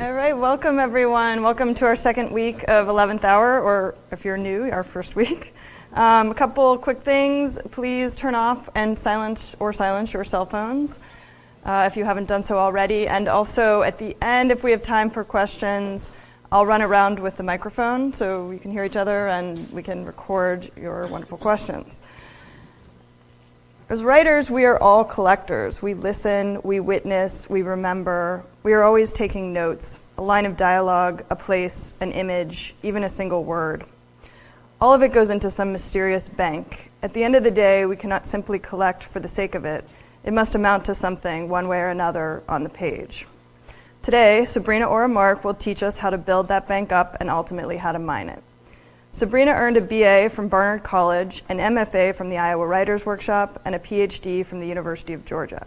All 0.00 0.14
right, 0.14 0.32
welcome 0.32 0.78
everyone. 0.78 1.42
Welcome 1.42 1.74
to 1.74 1.84
our 1.84 1.94
second 1.94 2.32
week 2.32 2.62
of 2.68 2.86
11th 2.86 3.22
Hour, 3.22 3.60
or 3.60 3.94
if 4.10 4.24
you're 4.24 4.38
new, 4.38 4.70
our 4.70 4.82
first 4.82 5.14
week. 5.22 5.52
Um, 5.92 6.30
a 6.30 6.34
couple 6.34 6.78
quick 6.78 7.02
things. 7.02 7.58
Please 7.70 8.16
turn 8.16 8.34
off 8.34 8.70
and 8.74 8.98
silence 8.98 9.54
or 9.60 9.74
silence 9.74 10.14
your 10.14 10.24
cell 10.24 10.46
phones 10.46 10.98
uh, 11.66 11.86
if 11.86 11.98
you 11.98 12.06
haven't 12.06 12.28
done 12.28 12.42
so 12.42 12.56
already. 12.56 13.08
And 13.08 13.28
also 13.28 13.82
at 13.82 13.98
the 13.98 14.16
end, 14.22 14.50
if 14.50 14.64
we 14.64 14.70
have 14.70 14.80
time 14.80 15.10
for 15.10 15.22
questions, 15.22 16.12
I'll 16.50 16.64
run 16.64 16.80
around 16.80 17.18
with 17.18 17.36
the 17.36 17.42
microphone 17.42 18.14
so 18.14 18.46
we 18.46 18.58
can 18.58 18.70
hear 18.70 18.84
each 18.86 18.96
other 18.96 19.28
and 19.28 19.70
we 19.70 19.82
can 19.82 20.06
record 20.06 20.70
your 20.78 21.08
wonderful 21.08 21.36
questions. 21.36 22.00
As 23.90 24.04
writers, 24.04 24.48
we 24.48 24.66
are 24.66 24.80
all 24.80 25.02
collectors. 25.02 25.82
We 25.82 25.94
listen, 25.94 26.60
we 26.62 26.78
witness, 26.78 27.50
we 27.50 27.62
remember. 27.62 28.44
We 28.62 28.72
are 28.72 28.84
always 28.84 29.12
taking 29.12 29.52
notes 29.52 29.98
a 30.16 30.22
line 30.22 30.46
of 30.46 30.56
dialogue, 30.56 31.24
a 31.28 31.34
place, 31.34 31.94
an 32.00 32.12
image, 32.12 32.72
even 32.84 33.02
a 33.02 33.08
single 33.08 33.42
word. 33.42 33.82
All 34.80 34.94
of 34.94 35.02
it 35.02 35.12
goes 35.12 35.28
into 35.28 35.50
some 35.50 35.72
mysterious 35.72 36.28
bank. 36.28 36.92
At 37.02 37.14
the 37.14 37.24
end 37.24 37.34
of 37.34 37.42
the 37.42 37.50
day, 37.50 37.84
we 37.84 37.96
cannot 37.96 38.28
simply 38.28 38.60
collect 38.60 39.02
for 39.02 39.18
the 39.18 39.26
sake 39.26 39.56
of 39.56 39.64
it. 39.64 39.84
It 40.22 40.32
must 40.32 40.54
amount 40.54 40.84
to 40.84 40.94
something, 40.94 41.48
one 41.48 41.66
way 41.66 41.80
or 41.80 41.88
another, 41.88 42.44
on 42.48 42.62
the 42.62 42.70
page. 42.70 43.26
Today, 44.02 44.44
Sabrina 44.44 44.86
Orah 44.86 45.08
Mark 45.08 45.42
will 45.42 45.54
teach 45.54 45.82
us 45.82 45.98
how 45.98 46.10
to 46.10 46.18
build 46.18 46.46
that 46.46 46.68
bank 46.68 46.92
up 46.92 47.16
and 47.18 47.28
ultimately 47.28 47.78
how 47.78 47.90
to 47.90 47.98
mine 47.98 48.28
it. 48.28 48.44
Sabrina 49.12 49.50
earned 49.50 49.76
a 49.76 49.80
BA 49.80 50.30
from 50.30 50.48
Barnard 50.48 50.84
College, 50.84 51.42
an 51.48 51.58
MFA 51.58 52.14
from 52.14 52.30
the 52.30 52.38
Iowa 52.38 52.64
Writers 52.66 53.04
Workshop, 53.04 53.60
and 53.64 53.74
a 53.74 53.78
PhD 53.78 54.46
from 54.46 54.60
the 54.60 54.68
University 54.68 55.12
of 55.12 55.24
Georgia. 55.24 55.66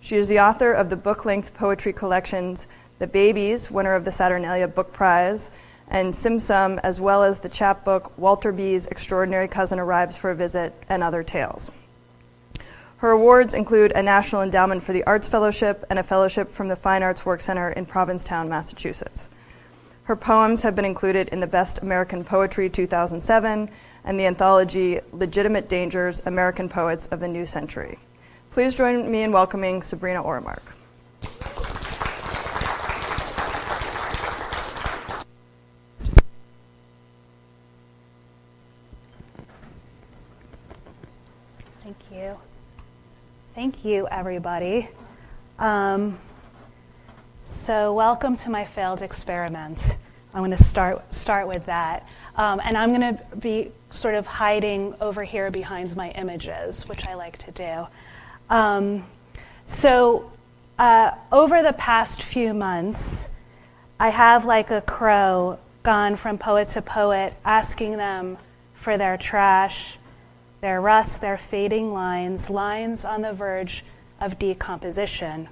She 0.00 0.16
is 0.16 0.26
the 0.26 0.40
author 0.40 0.72
of 0.72 0.90
the 0.90 0.96
book 0.96 1.24
length 1.24 1.54
poetry 1.54 1.92
collections 1.92 2.66
The 2.98 3.06
Babies, 3.06 3.70
winner 3.70 3.94
of 3.94 4.04
the 4.04 4.10
Saturnalia 4.10 4.66
Book 4.66 4.92
Prize, 4.92 5.48
and 5.86 6.12
Tsim 6.12 6.38
Tsum, 6.38 6.80
as 6.82 7.00
well 7.00 7.22
as 7.22 7.40
the 7.40 7.48
chapbook 7.48 8.18
Walter 8.18 8.50
B's 8.50 8.88
Extraordinary 8.88 9.46
Cousin 9.46 9.78
Arrives 9.78 10.16
for 10.16 10.32
a 10.32 10.34
Visit 10.34 10.74
and 10.88 11.04
Other 11.04 11.22
Tales. 11.22 11.70
Her 12.96 13.10
awards 13.10 13.54
include 13.54 13.92
a 13.92 14.02
National 14.02 14.42
Endowment 14.42 14.82
for 14.82 14.92
the 14.92 15.04
Arts 15.04 15.28
Fellowship 15.28 15.84
and 15.88 16.00
a 16.00 16.02
fellowship 16.02 16.50
from 16.50 16.66
the 16.66 16.76
Fine 16.76 17.04
Arts 17.04 17.24
Work 17.24 17.40
Center 17.42 17.70
in 17.70 17.86
Provincetown, 17.86 18.48
Massachusetts. 18.48 19.30
Her 20.04 20.16
poems 20.16 20.62
have 20.62 20.74
been 20.74 20.84
included 20.84 21.28
in 21.28 21.38
the 21.38 21.46
Best 21.46 21.78
American 21.78 22.24
Poetry 22.24 22.68
2007 22.68 23.70
and 24.04 24.18
the 24.18 24.26
anthology 24.26 24.98
Legitimate 25.12 25.68
Dangers 25.68 26.20
American 26.26 26.68
Poets 26.68 27.06
of 27.06 27.20
the 27.20 27.28
New 27.28 27.46
Century. 27.46 28.00
Please 28.50 28.74
join 28.74 29.10
me 29.10 29.22
in 29.22 29.30
welcoming 29.30 29.80
Sabrina 29.80 30.20
Orah 30.20 30.40
Mark. 30.40 30.64
Thank 41.84 41.96
you. 42.10 42.36
Thank 43.54 43.84
you, 43.84 44.08
everybody. 44.08 44.88
Um, 45.60 46.18
so, 47.52 47.92
welcome 47.92 48.34
to 48.34 48.50
my 48.50 48.64
failed 48.64 49.02
experiment. 49.02 49.98
I'm 50.32 50.40
going 50.40 50.52
to 50.52 50.56
start, 50.56 51.12
start 51.12 51.46
with 51.46 51.66
that. 51.66 52.08
Um, 52.34 52.62
and 52.64 52.78
I'm 52.78 52.98
going 52.98 53.18
to 53.18 53.36
be 53.36 53.72
sort 53.90 54.14
of 54.14 54.26
hiding 54.26 54.94
over 55.02 55.22
here 55.22 55.50
behind 55.50 55.94
my 55.94 56.12
images, 56.12 56.88
which 56.88 57.06
I 57.06 57.12
like 57.12 57.36
to 57.44 57.50
do. 57.50 57.86
Um, 58.48 59.04
so, 59.66 60.32
uh, 60.78 61.10
over 61.30 61.62
the 61.62 61.74
past 61.74 62.22
few 62.22 62.54
months, 62.54 63.28
I 64.00 64.08
have, 64.08 64.46
like 64.46 64.70
a 64.70 64.80
crow, 64.80 65.58
gone 65.82 66.16
from 66.16 66.38
poet 66.38 66.68
to 66.68 66.80
poet, 66.80 67.34
asking 67.44 67.98
them 67.98 68.38
for 68.72 68.96
their 68.96 69.18
trash, 69.18 69.98
their 70.62 70.80
rust, 70.80 71.20
their 71.20 71.36
fading 71.36 71.92
lines, 71.92 72.48
lines 72.48 73.04
on 73.04 73.20
the 73.20 73.34
verge 73.34 73.84
of 74.22 74.38
decomposition. 74.38 75.50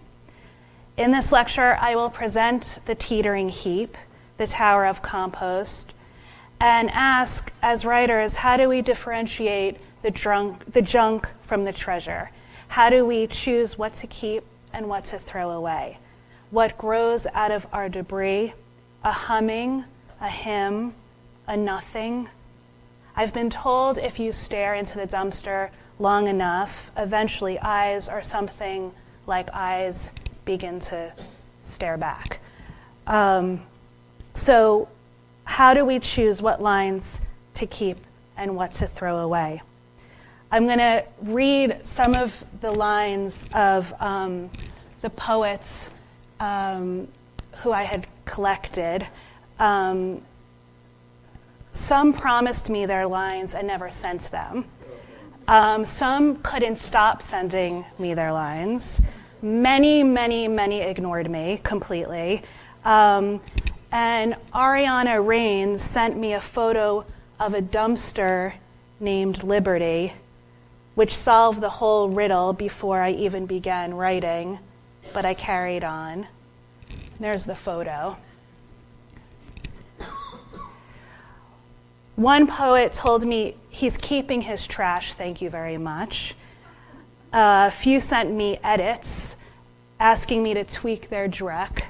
In 1.01 1.13
this 1.13 1.33
lecture, 1.33 1.79
I 1.81 1.97
will 1.97 2.11
present 2.11 2.81
the 2.85 2.95
teetering 2.95 3.49
heap, 3.49 3.97
the 4.37 4.47
tower 4.47 4.85
of 4.85 5.01
compost, 5.01 5.95
and 6.61 6.91
ask, 6.91 7.51
as 7.63 7.87
writers, 7.87 8.37
how 8.37 8.59
do 8.59 8.69
we 8.69 8.83
differentiate 8.83 9.79
the, 10.03 10.11
drunk, 10.11 10.71
the 10.71 10.83
junk 10.83 11.27
from 11.41 11.65
the 11.65 11.73
treasure? 11.73 12.31
How 12.69 12.91
do 12.91 13.07
we 13.07 13.27
choose 13.27 13.79
what 13.79 13.95
to 13.95 14.07
keep 14.07 14.45
and 14.75 14.91
what 14.91 15.07
to 15.07 15.19
throw 15.19 15.53
away? 15.53 16.01
What 16.51 16.77
grows 16.77 17.27
out 17.33 17.51
of 17.51 17.67
our 17.73 17.89
debris? 17.89 18.53
A 19.03 19.13
humming, 19.13 19.87
a 20.21 20.29
hymn, 20.29 20.93
a 21.47 21.57
nothing? 21.57 22.29
I've 23.17 23.33
been 23.33 23.49
told 23.49 23.97
if 23.97 24.19
you 24.19 24.33
stare 24.33 24.75
into 24.75 24.99
the 24.99 25.07
dumpster 25.07 25.71
long 25.99 26.29
enough, 26.29 26.91
eventually 26.95 27.59
eyes 27.59 28.07
are 28.07 28.21
something 28.21 28.93
like 29.27 29.49
eyes 29.55 30.13
begin 30.51 30.81
to 30.81 31.13
stare 31.63 31.97
back. 31.97 32.41
Um, 33.07 33.63
so, 34.35 34.89
how 35.45 35.75
do 35.75 35.85
we 35.85 36.01
choose 36.01 36.43
what 36.43 36.61
lines 36.61 37.21
to 37.55 37.67
keep 37.67 37.99
and 38.37 38.57
what 38.57 38.73
to 38.73 38.87
throw 38.87 39.19
away? 39.19 39.63
I'm 40.51 40.67
going 40.67 40.81
to 40.81 41.05
read 41.23 41.87
some 41.87 42.17
of 42.17 42.45
the 42.61 42.73
lines 42.73 43.47
of 43.55 43.95
um, 44.03 44.51
the 45.03 45.11
poets 45.11 45.89
um, 46.41 47.07
who 47.59 47.71
I 47.71 47.85
had 47.85 48.09
collected. 48.25 49.07
Um, 49.61 50.21
some 51.71 52.13
promised 52.13 52.69
me 52.69 52.87
their 52.87 53.07
lines 53.07 53.55
and 53.55 53.69
never 53.69 53.89
sent 53.89 54.33
them. 54.33 54.65
Um, 55.47 55.85
some 55.85 56.43
couldn't 56.43 56.79
stop 56.79 57.23
sending 57.23 57.85
me 58.01 58.15
their 58.15 58.33
lines. 58.33 59.01
Many, 59.43 60.03
many, 60.03 60.49
many 60.49 60.81
ignored 60.81 61.31
me 61.31 61.61
completely. 61.63 62.43
Um, 62.85 63.41
and 63.91 64.37
Ariana 64.53 65.25
Reines 65.25 65.83
sent 65.83 66.17
me 66.17 66.35
a 66.35 66.41
photo 66.41 67.05
of 67.39 67.55
a 67.55 67.63
dumpster 67.63 68.55
named 69.01 69.43
Liberty, 69.43 70.13
which 70.95 71.17
solved 71.17 71.61
the 71.61 71.71
whole 71.71 72.11
riddle 72.11 72.53
before 72.53 73.01
I 73.01 73.13
even 73.13 73.47
began 73.47 73.95
writing, 73.95 74.59
but 75.15 75.25
I 75.25 75.33
carried 75.35 75.85
on. 75.85 76.27
There's 77.19 77.47
the 77.47 77.55
photo. 77.55 78.19
One 82.17 82.47
poet 82.47 82.93
told 82.93 83.25
me 83.25 83.57
he's 83.71 83.97
keeping 83.97 84.43
his 84.43 84.67
trash, 84.67 85.15
thank 85.15 85.41
you 85.41 85.49
very 85.49 85.79
much. 85.79 86.35
A 87.33 87.71
few 87.71 88.01
sent 88.01 88.33
me 88.33 88.59
edits 88.63 89.37
asking 90.01 90.43
me 90.43 90.55
to 90.55 90.65
tweak 90.65 91.11
their 91.11 91.29
dreck. 91.29 91.85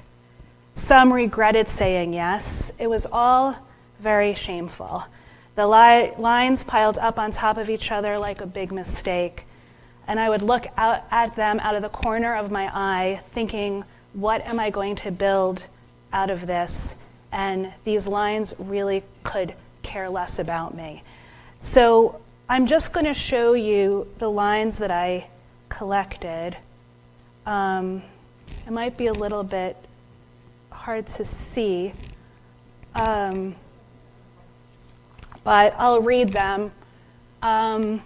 Some 0.74 1.12
regretted 1.12 1.68
saying 1.68 2.12
yes. 2.12 2.72
It 2.78 2.88
was 2.88 3.06
all 3.10 3.56
very 3.98 4.34
shameful. 4.34 5.04
The 5.54 5.66
li- 5.66 6.12
lines 6.18 6.64
piled 6.64 6.98
up 6.98 7.18
on 7.18 7.30
top 7.30 7.56
of 7.56 7.70
each 7.70 7.90
other 7.90 8.18
like 8.18 8.40
a 8.40 8.46
big 8.46 8.70
mistake. 8.70 9.46
And 10.06 10.20
I 10.20 10.28
would 10.28 10.42
look 10.42 10.66
out 10.76 11.04
at 11.10 11.36
them 11.36 11.60
out 11.60 11.74
of 11.74 11.82
the 11.82 11.88
corner 11.88 12.34
of 12.34 12.50
my 12.50 12.70
eye, 12.74 13.22
thinking, 13.26 13.84
what 14.12 14.44
am 14.46 14.58
I 14.58 14.70
going 14.70 14.96
to 14.96 15.10
build 15.10 15.66
out 16.12 16.30
of 16.30 16.46
this? 16.46 16.96
And 17.32 17.72
these 17.84 18.06
lines 18.06 18.52
really 18.58 19.04
could 19.22 19.54
care 19.82 20.10
less 20.10 20.38
about 20.38 20.74
me. 20.74 21.02
So 21.60 22.20
I'm 22.50 22.66
just 22.66 22.92
going 22.92 23.06
to 23.06 23.14
show 23.14 23.52
you 23.52 24.08
the 24.18 24.28
lines 24.28 24.78
that 24.78 24.90
I 24.90 25.28
collected. 25.68 26.56
Um, 27.46 28.02
it 28.66 28.72
might 28.72 28.96
be 28.96 29.06
a 29.06 29.12
little 29.12 29.44
bit 29.44 29.76
hard 30.72 31.06
to 31.06 31.24
see, 31.24 31.92
um, 32.96 33.54
but 35.44 35.76
I'll 35.78 36.02
read 36.02 36.30
them. 36.30 36.72
Um, 37.40 38.02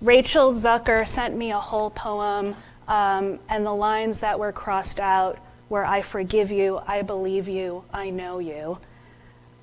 Rachel 0.00 0.50
Zucker 0.50 1.06
sent 1.06 1.36
me 1.36 1.52
a 1.52 1.60
whole 1.60 1.90
poem, 1.90 2.56
um, 2.88 3.38
and 3.48 3.64
the 3.64 3.72
lines 3.72 4.18
that 4.18 4.40
were 4.40 4.50
crossed 4.50 4.98
out 4.98 5.38
were 5.68 5.86
I 5.86 6.02
forgive 6.02 6.50
you, 6.50 6.80
I 6.88 7.02
believe 7.02 7.46
you, 7.46 7.84
I 7.94 8.10
know 8.10 8.40
you. 8.40 8.78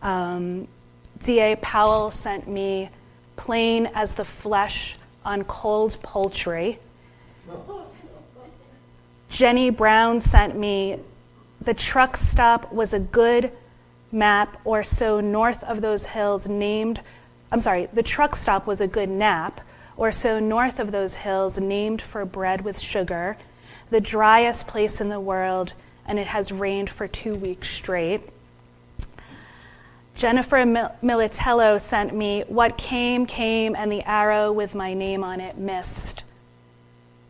Um, 0.02 0.70
D.A. 1.22 1.58
Powell 1.58 2.10
sent 2.10 2.48
me 2.48 2.90
plain 3.38 3.90
as 3.94 4.16
the 4.16 4.26
flesh 4.26 4.96
on 5.24 5.46
cold 5.46 5.98
poultry. 6.04 6.80
Jenny 9.30 9.70
Brown 9.70 10.20
sent 10.20 10.58
me 10.58 11.00
the 11.62 11.74
truck 11.74 12.18
stop 12.18 12.72
was 12.72 12.94
a 12.94 13.00
good 13.00 13.52
map 14.12 14.60
or 14.64 14.84
so 14.84 15.20
north 15.20 15.64
of 15.64 15.82
those 15.82 16.06
hills 16.06 16.48
named 16.48 17.02
I'm 17.52 17.62
sorry, 17.62 17.88
the 17.94 18.04
truck 18.04 18.36
stop 18.36 18.68
was 18.68 18.82
a 18.82 18.88
good 18.88 19.10
nap 19.10 19.62
or 19.96 20.12
so 20.12 20.40
north 20.40 20.80
of 20.80 20.92
those 20.92 21.16
hills 21.16 21.58
named 21.60 22.02
for 22.02 22.26
bread 22.26 22.62
with 22.62 22.80
sugar, 22.80 23.38
the 23.90 24.02
driest 24.02 24.68
place 24.68 25.00
in 25.00 25.10
the 25.10 25.20
world 25.20 25.74
and 26.06 26.20
it 26.20 26.28
has 26.28 26.52
rained 26.52 26.90
for 26.90 27.08
two 27.08 27.36
weeks 27.36 27.70
straight. 27.70 28.22
Jennifer 30.18 30.58
Militello 31.04 31.80
sent 31.80 32.12
me, 32.12 32.44
What 32.48 32.76
came, 32.76 33.28
came, 33.28 33.76
and 33.76 33.92
the 33.92 34.02
arrow 34.02 34.52
with 34.52 34.74
my 34.74 34.96
name 34.96 35.24
on 35.24 35.40
it 35.40 35.60
missed. 35.60 36.24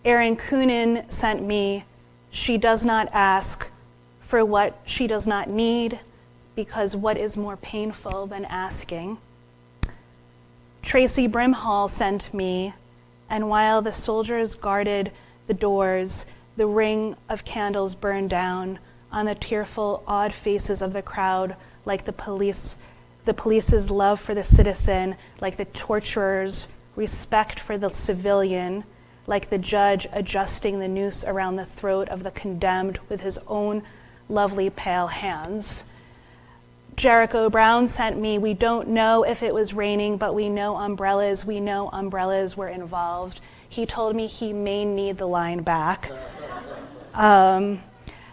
Erin 0.05 0.37
Coonan 0.37 1.11
sent 1.11 1.43
me, 1.43 1.83
She 2.31 2.57
does 2.57 2.85
not 2.85 3.09
ask 3.11 3.69
for 4.21 4.45
what 4.45 4.79
she 4.85 5.05
does 5.05 5.27
not 5.27 5.49
need, 5.49 5.99
because 6.55 6.95
what 6.95 7.17
is 7.17 7.35
more 7.35 7.57
painful 7.57 8.25
than 8.27 8.45
asking? 8.45 9.17
Traci 10.81 11.29
Brimhall 11.29 11.89
sent 11.89 12.33
me, 12.33 12.73
and 13.29 13.49
while 13.49 13.81
the 13.81 13.91
soldiers 13.91 14.55
guarded 14.55 15.11
the 15.47 15.53
doors, 15.53 16.25
the 16.55 16.67
ring 16.67 17.17
of 17.27 17.43
candles 17.43 17.95
burned 17.95 18.29
down 18.29 18.79
on 19.11 19.25
the 19.25 19.35
tearful, 19.35 20.05
odd 20.07 20.33
faces 20.33 20.81
of 20.81 20.93
the 20.93 21.01
crowd, 21.01 21.57
like 21.87 22.05
the 22.05 22.13
police, 22.13 22.75
the 23.25 23.33
police's 23.33 23.89
love 23.89 24.19
for 24.19 24.35
the 24.35 24.43
citizen, 24.43 25.15
like 25.41 25.57
the 25.57 25.65
torturer's 25.65 26.67
respect 26.95 27.59
for 27.59 27.77
the 27.77 27.89
civilian, 27.89 28.83
like 29.25 29.49
the 29.49 29.57
judge 29.57 30.05
adjusting 30.11 30.79
the 30.79 30.87
noose 30.87 31.23
around 31.23 31.55
the 31.55 31.65
throat 31.65 32.09
of 32.09 32.23
the 32.23 32.31
condemned 32.31 32.99
with 33.09 33.21
his 33.21 33.39
own 33.47 33.83
lovely 34.29 34.69
pale 34.69 35.07
hands. 35.07 35.85
Jericho 36.97 37.49
Brown 37.49 37.87
sent 37.87 38.17
me, 38.17 38.37
We 38.37 38.53
don't 38.53 38.89
know 38.89 39.23
if 39.23 39.41
it 39.41 39.53
was 39.53 39.73
raining, 39.73 40.17
but 40.17 40.33
we 40.33 40.49
know 40.49 40.77
umbrellas. 40.77 41.45
We 41.45 41.59
know 41.59 41.89
umbrellas 41.89 42.57
were 42.57 42.67
involved. 42.67 43.39
He 43.69 43.85
told 43.85 44.15
me 44.15 44.27
he 44.27 44.51
may 44.51 44.83
need 44.83 45.17
the 45.17 45.27
line 45.27 45.61
back. 45.61 46.09
Um, 47.13 47.83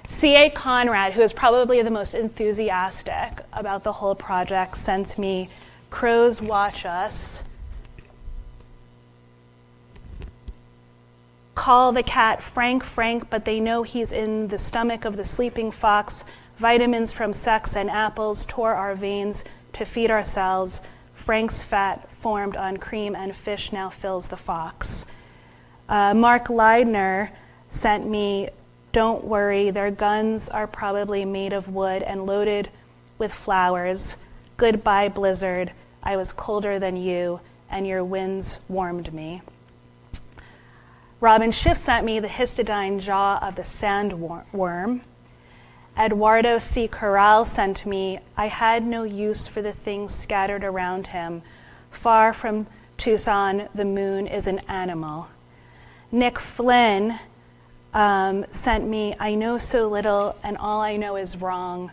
C.A. 0.07 0.51
Conrad, 0.51 1.15
who 1.15 1.23
is 1.23 1.33
probably 1.33 1.83
the 1.83 1.91
most 1.91 2.15
enthusiastic 2.15 3.41
about 3.53 3.85
the 3.85 3.93
whole 3.93 4.15
project, 4.15 4.77
sent 4.77 5.19
me 5.19 5.49
Crows 5.91 6.43
Watch 6.43 6.85
Us. 6.85 7.45
Call 11.55 11.93
the 11.93 12.03
cat 12.03 12.43
Frank 12.43 12.85
Frank, 12.85 13.31
but 13.31 13.45
they 13.45 13.61
know 13.61 13.83
he's 13.83 14.13
in 14.13 14.49
the 14.49 14.59
stomach 14.59 15.05
of 15.05 15.17
the 15.17 15.25
sleeping 15.25 15.71
fox. 15.71 16.25
Vitamins 16.59 17.13
from 17.13 17.33
sex 17.33 17.77
and 17.77 17.91
apples 17.91 18.45
tore 18.45 18.75
our 18.75 18.95
veins 18.95 19.45
to 19.73 19.85
feed 19.85 20.11
ourselves. 20.11 20.81
Frank's 21.15 21.63
fat, 21.63 22.11
formed 22.13 22.57
on 22.57 22.77
cream 22.77 23.15
and 23.15 23.35
fish, 23.35 23.73
now 23.73 23.89
fills 23.89 24.29
the 24.29 24.37
fox. 24.37 25.07
Uh, 25.89 26.13
Mark 26.15 26.47
Leidner 26.47 27.31
sent 27.71 28.07
me, 28.07 28.51
Don't 28.95 29.25
worry, 29.25 29.71
their 29.71 29.91
guns 29.91 30.49
are 30.49 30.69
probably 30.69 31.25
made 31.25 31.53
of 31.53 31.67
wood 31.69 32.05
and 32.05 32.27
loaded 32.27 32.71
with 33.19 33.33
flowers. 33.33 34.15
Goodbye, 34.57 35.09
blizzard. 35.09 35.73
I 36.01 36.17
was 36.17 36.33
colder 36.33 36.79
than 36.79 36.97
you, 36.97 37.41
and 37.69 37.89
your 37.89 38.05
winds 38.05 38.61
warmed 38.69 39.13
me. 39.13 39.43
Robyn 41.19 41.51
Schiff 41.51 41.77
sent 41.77 42.07
me 42.07 42.21
the 42.21 42.29
histidine 42.29 43.01
jaw 43.01 43.41
of 43.43 43.57
the 43.57 43.63
sandworm. 43.63 45.01
Eduardo 45.99 46.59
C. 46.59 46.87
Corral 46.87 47.45
sent 47.45 47.85
me, 47.85 48.21
I 48.37 48.47
had 48.47 48.87
no 48.87 49.03
use 49.03 49.49
for 49.49 49.61
the 49.61 49.73
things 49.73 50.15
scattered 50.15 50.63
around 50.63 51.09
him. 51.09 51.43
Far 51.91 52.33
from 52.33 52.69
Tucson, 52.97 53.69
the 53.75 53.85
moon 53.85 54.29
is 54.29 54.47
an 54.47 54.61
animal. 54.69 55.27
Nick 56.13 56.39
Flynn 56.39 57.19
um, 57.95 58.45
sent 58.51 58.87
me, 58.87 59.15
I 59.19 59.37
know 59.37 59.57
so 59.57 59.89
little, 59.89 60.37
and 60.43 60.59
all 60.59 60.81
I 60.81 60.97
know 60.97 61.17
is 61.17 61.37
wrong. 61.37 61.93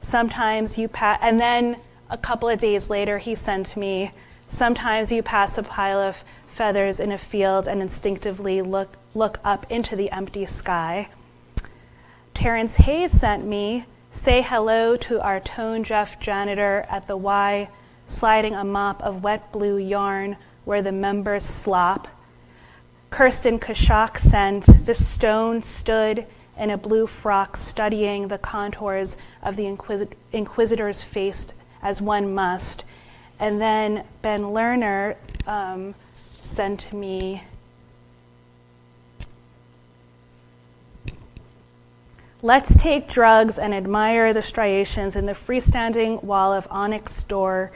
Sometimes 0.00 0.78
you 0.78 0.88
pass, 0.88 1.18
and 1.22 1.38
then 1.38 1.76
a 2.10 2.18
couple 2.18 2.48
of 2.48 2.58
days 2.58 2.90
later, 2.90 3.18
he 3.18 3.34
sent 3.34 3.76
me, 3.76 4.12
sometimes 4.48 5.12
you 5.12 5.22
pass 5.22 5.58
a 5.58 5.62
pile 5.62 6.00
of 6.00 6.24
feathers 6.48 6.98
in 6.98 7.12
a 7.12 7.18
field 7.18 7.68
and 7.68 7.82
instinctively 7.82 8.62
look, 8.62 8.96
look 9.14 9.38
up 9.44 9.66
into 9.70 9.96
the 9.96 10.10
empty 10.10 10.46
sky. 10.46 11.08
Terrance 12.32 12.76
Hayes 12.76 13.12
sent 13.12 13.44
me, 13.44 13.84
say 14.12 14.42
hello 14.42 14.96
to 14.96 15.20
our 15.20 15.40
Tone 15.40 15.84
Jeff 15.84 16.18
janitor 16.20 16.86
at 16.88 17.06
the 17.06 17.16
Y, 17.16 17.68
sliding 18.06 18.54
a 18.54 18.64
mop 18.64 19.02
of 19.02 19.22
wet 19.22 19.52
blue 19.52 19.76
yarn 19.76 20.36
where 20.64 20.82
the 20.82 20.92
members 20.92 21.44
slop. 21.44 22.08
Kirsten 23.14 23.60
Kaschock 23.60 24.18
sent, 24.18 24.86
the 24.86 24.94
stone 24.96 25.62
stood 25.62 26.26
in 26.58 26.70
a 26.70 26.76
blue 26.76 27.06
frock 27.06 27.56
studying 27.56 28.26
the 28.26 28.38
contours 28.38 29.16
of 29.40 29.54
the 29.54 29.66
inquisit- 29.66 30.16
inquisitor's 30.32 31.00
face 31.00 31.52
as 31.80 32.02
one 32.02 32.34
must. 32.34 32.82
And 33.38 33.60
then 33.60 34.02
Ben 34.20 34.40
Lerner 34.40 35.14
um, 35.46 35.94
sent 36.40 36.92
me 36.92 37.44
Let's 42.42 42.74
take 42.76 43.08
drugs 43.08 43.60
and 43.60 43.72
admire 43.72 44.34
the 44.34 44.42
striations 44.42 45.14
in 45.14 45.26
the 45.26 45.34
freestanding 45.34 46.22
wall 46.24 46.52
of 46.52 46.66
onyx 46.68 47.22
door, 47.22 47.70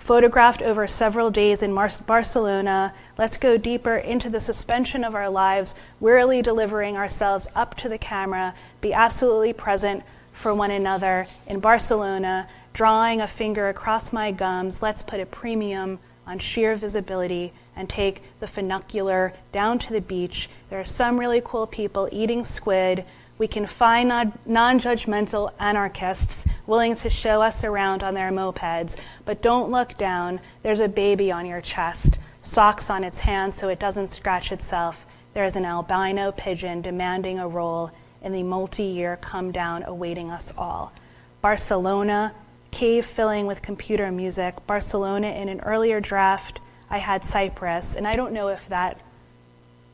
photographed 0.00 0.62
over 0.62 0.86
several 0.86 1.30
days 1.30 1.62
in 1.62 1.72
Mar- 1.72 1.90
Barcelona. 2.06 2.92
Let's 3.16 3.36
go 3.36 3.56
deeper 3.56 3.96
into 3.96 4.28
the 4.30 4.40
suspension 4.40 5.04
of 5.04 5.14
our 5.14 5.28
lives, 5.28 5.74
wearily 6.00 6.42
delivering 6.42 6.96
ourselves 6.96 7.46
up 7.54 7.76
to 7.76 7.88
the 7.88 7.98
camera, 7.98 8.54
be 8.80 8.92
absolutely 8.92 9.52
present 9.52 10.02
for 10.32 10.54
one 10.54 10.70
another 10.70 11.26
in 11.46 11.60
Barcelona, 11.60 12.48
drawing 12.72 13.20
a 13.20 13.28
finger 13.28 13.68
across 13.68 14.12
my 14.12 14.32
gums. 14.32 14.82
Let's 14.82 15.02
put 15.02 15.20
a 15.20 15.26
premium 15.26 15.98
on 16.26 16.38
sheer 16.38 16.74
visibility 16.74 17.52
and 17.76 17.88
take 17.88 18.22
the 18.40 18.46
funicular 18.46 19.34
down 19.52 19.78
to 19.80 19.92
the 19.92 20.00
beach. 20.00 20.48
There 20.70 20.80
are 20.80 20.84
some 20.84 21.20
really 21.20 21.42
cool 21.44 21.66
people 21.66 22.08
eating 22.10 22.42
squid 22.42 23.04
we 23.40 23.48
can 23.48 23.66
find 23.66 24.08
non 24.44 24.78
judgmental 24.78 25.50
anarchists 25.58 26.44
willing 26.66 26.94
to 26.94 27.08
show 27.08 27.40
us 27.40 27.64
around 27.64 28.02
on 28.02 28.12
their 28.12 28.30
mopeds, 28.30 28.96
but 29.24 29.40
don't 29.40 29.70
look 29.70 29.96
down. 29.96 30.38
There's 30.62 30.78
a 30.78 30.88
baby 30.88 31.32
on 31.32 31.46
your 31.46 31.62
chest, 31.62 32.18
socks 32.42 32.90
on 32.90 33.02
its 33.02 33.20
hands 33.20 33.54
so 33.54 33.70
it 33.70 33.80
doesn't 33.80 34.08
scratch 34.08 34.52
itself. 34.52 35.06
There 35.32 35.46
is 35.46 35.56
an 35.56 35.64
albino 35.64 36.32
pigeon 36.32 36.82
demanding 36.82 37.38
a 37.38 37.48
role 37.48 37.92
in 38.20 38.32
the 38.32 38.42
multi 38.42 38.82
year 38.82 39.16
come 39.16 39.52
down 39.52 39.84
awaiting 39.84 40.30
us 40.30 40.52
all. 40.58 40.92
Barcelona, 41.40 42.34
cave 42.70 43.06
filling 43.06 43.46
with 43.46 43.62
computer 43.62 44.12
music. 44.12 44.66
Barcelona, 44.66 45.28
in 45.28 45.48
an 45.48 45.60
earlier 45.60 45.98
draft, 45.98 46.60
I 46.90 46.98
had 46.98 47.24
Cyprus, 47.24 47.96
and 47.96 48.06
I 48.06 48.12
don't 48.12 48.34
know 48.34 48.48
if 48.48 48.68
that 48.68 49.00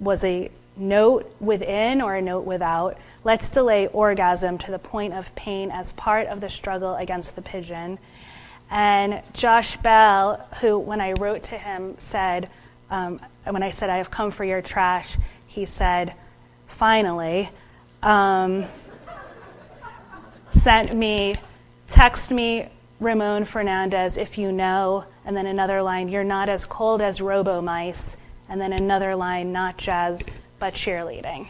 was 0.01 0.25
a 0.25 0.51
note 0.77 1.35
within 1.41 2.01
or 2.01 2.15
a 2.15 2.23
note 2.23 2.45
without. 2.45 2.99
Let's 3.25 3.49
delay 3.49 3.87
orgasm 3.89 4.59
to 4.59 4.71
the 4.71 4.79
point 4.79 5.15
of 5.15 5.35
pain 5.35 5.71
as 5.71 5.93
part 5.93 6.27
of 6.29 6.41
the 6.41 6.49
struggle 6.49 6.95
against 6.95 7.37
the 7.37 7.43
pigeon. 7.43 7.99
And 8.71 9.23
Josh 9.33 9.77
Bell, 9.77 10.47
who, 10.61 10.79
when 10.79 11.01
I 11.01 11.13
wrote 11.13 11.45
to 11.45 11.59
him, 11.59 11.97
said, 11.99 12.49
um, 12.91 13.21
when 13.45 13.63
I 13.63 13.71
said, 13.71 13.91
I 13.91 13.99
have 13.99 14.11
come 14.11 14.31
for 14.31 14.45
your 14.45 14.63
trash, 14.63 15.17
he 15.47 15.65
said, 15.65 16.15
finally, 16.67 17.51
um, 18.03 18.65
sent 20.53 20.95
me, 20.95 21.35
text 21.89 22.31
me 22.31 22.69
Ramon 23.01 23.45
Fernandez 23.45 24.17
if 24.17 24.39
you 24.39 24.53
know, 24.53 25.05
and 25.25 25.37
then 25.37 25.47
another 25.47 25.83
line, 25.83 26.09
you're 26.09 26.25
not 26.25 26.49
as 26.49 26.65
cold 26.65 27.03
as 27.03 27.21
robo 27.21 27.61
mice, 27.61 28.17
and 28.49 28.61
then 28.61 28.73
another 28.73 29.15
line, 29.17 29.53
not 29.53 29.77
jazz, 29.77 30.25
but 30.59 30.75
cheerleading. 30.75 31.49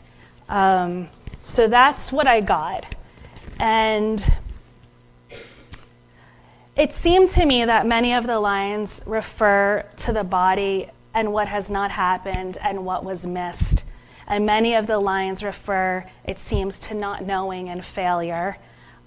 Um, 0.48 1.08
so 1.44 1.68
that's 1.68 2.12
what 2.12 2.26
I 2.26 2.40
got. 2.40 2.94
And 3.58 4.24
it 6.76 6.92
seemed 6.92 7.30
to 7.30 7.46
me 7.46 7.64
that 7.64 7.86
many 7.86 8.12
of 8.12 8.26
the 8.26 8.38
lines 8.38 9.00
refer 9.06 9.86
to 9.98 10.12
the 10.12 10.24
body 10.24 10.90
and 11.14 11.32
what 11.32 11.48
has 11.48 11.70
not 11.70 11.90
happened 11.90 12.58
and 12.60 12.84
what 12.84 13.04
was 13.04 13.24
missed. 13.24 13.82
And 14.26 14.44
many 14.44 14.74
of 14.74 14.86
the 14.86 14.98
lines 14.98 15.42
refer, 15.42 16.04
it 16.24 16.38
seems, 16.38 16.78
to 16.80 16.94
not 16.94 17.24
knowing 17.24 17.68
and 17.68 17.84
failure 17.84 18.58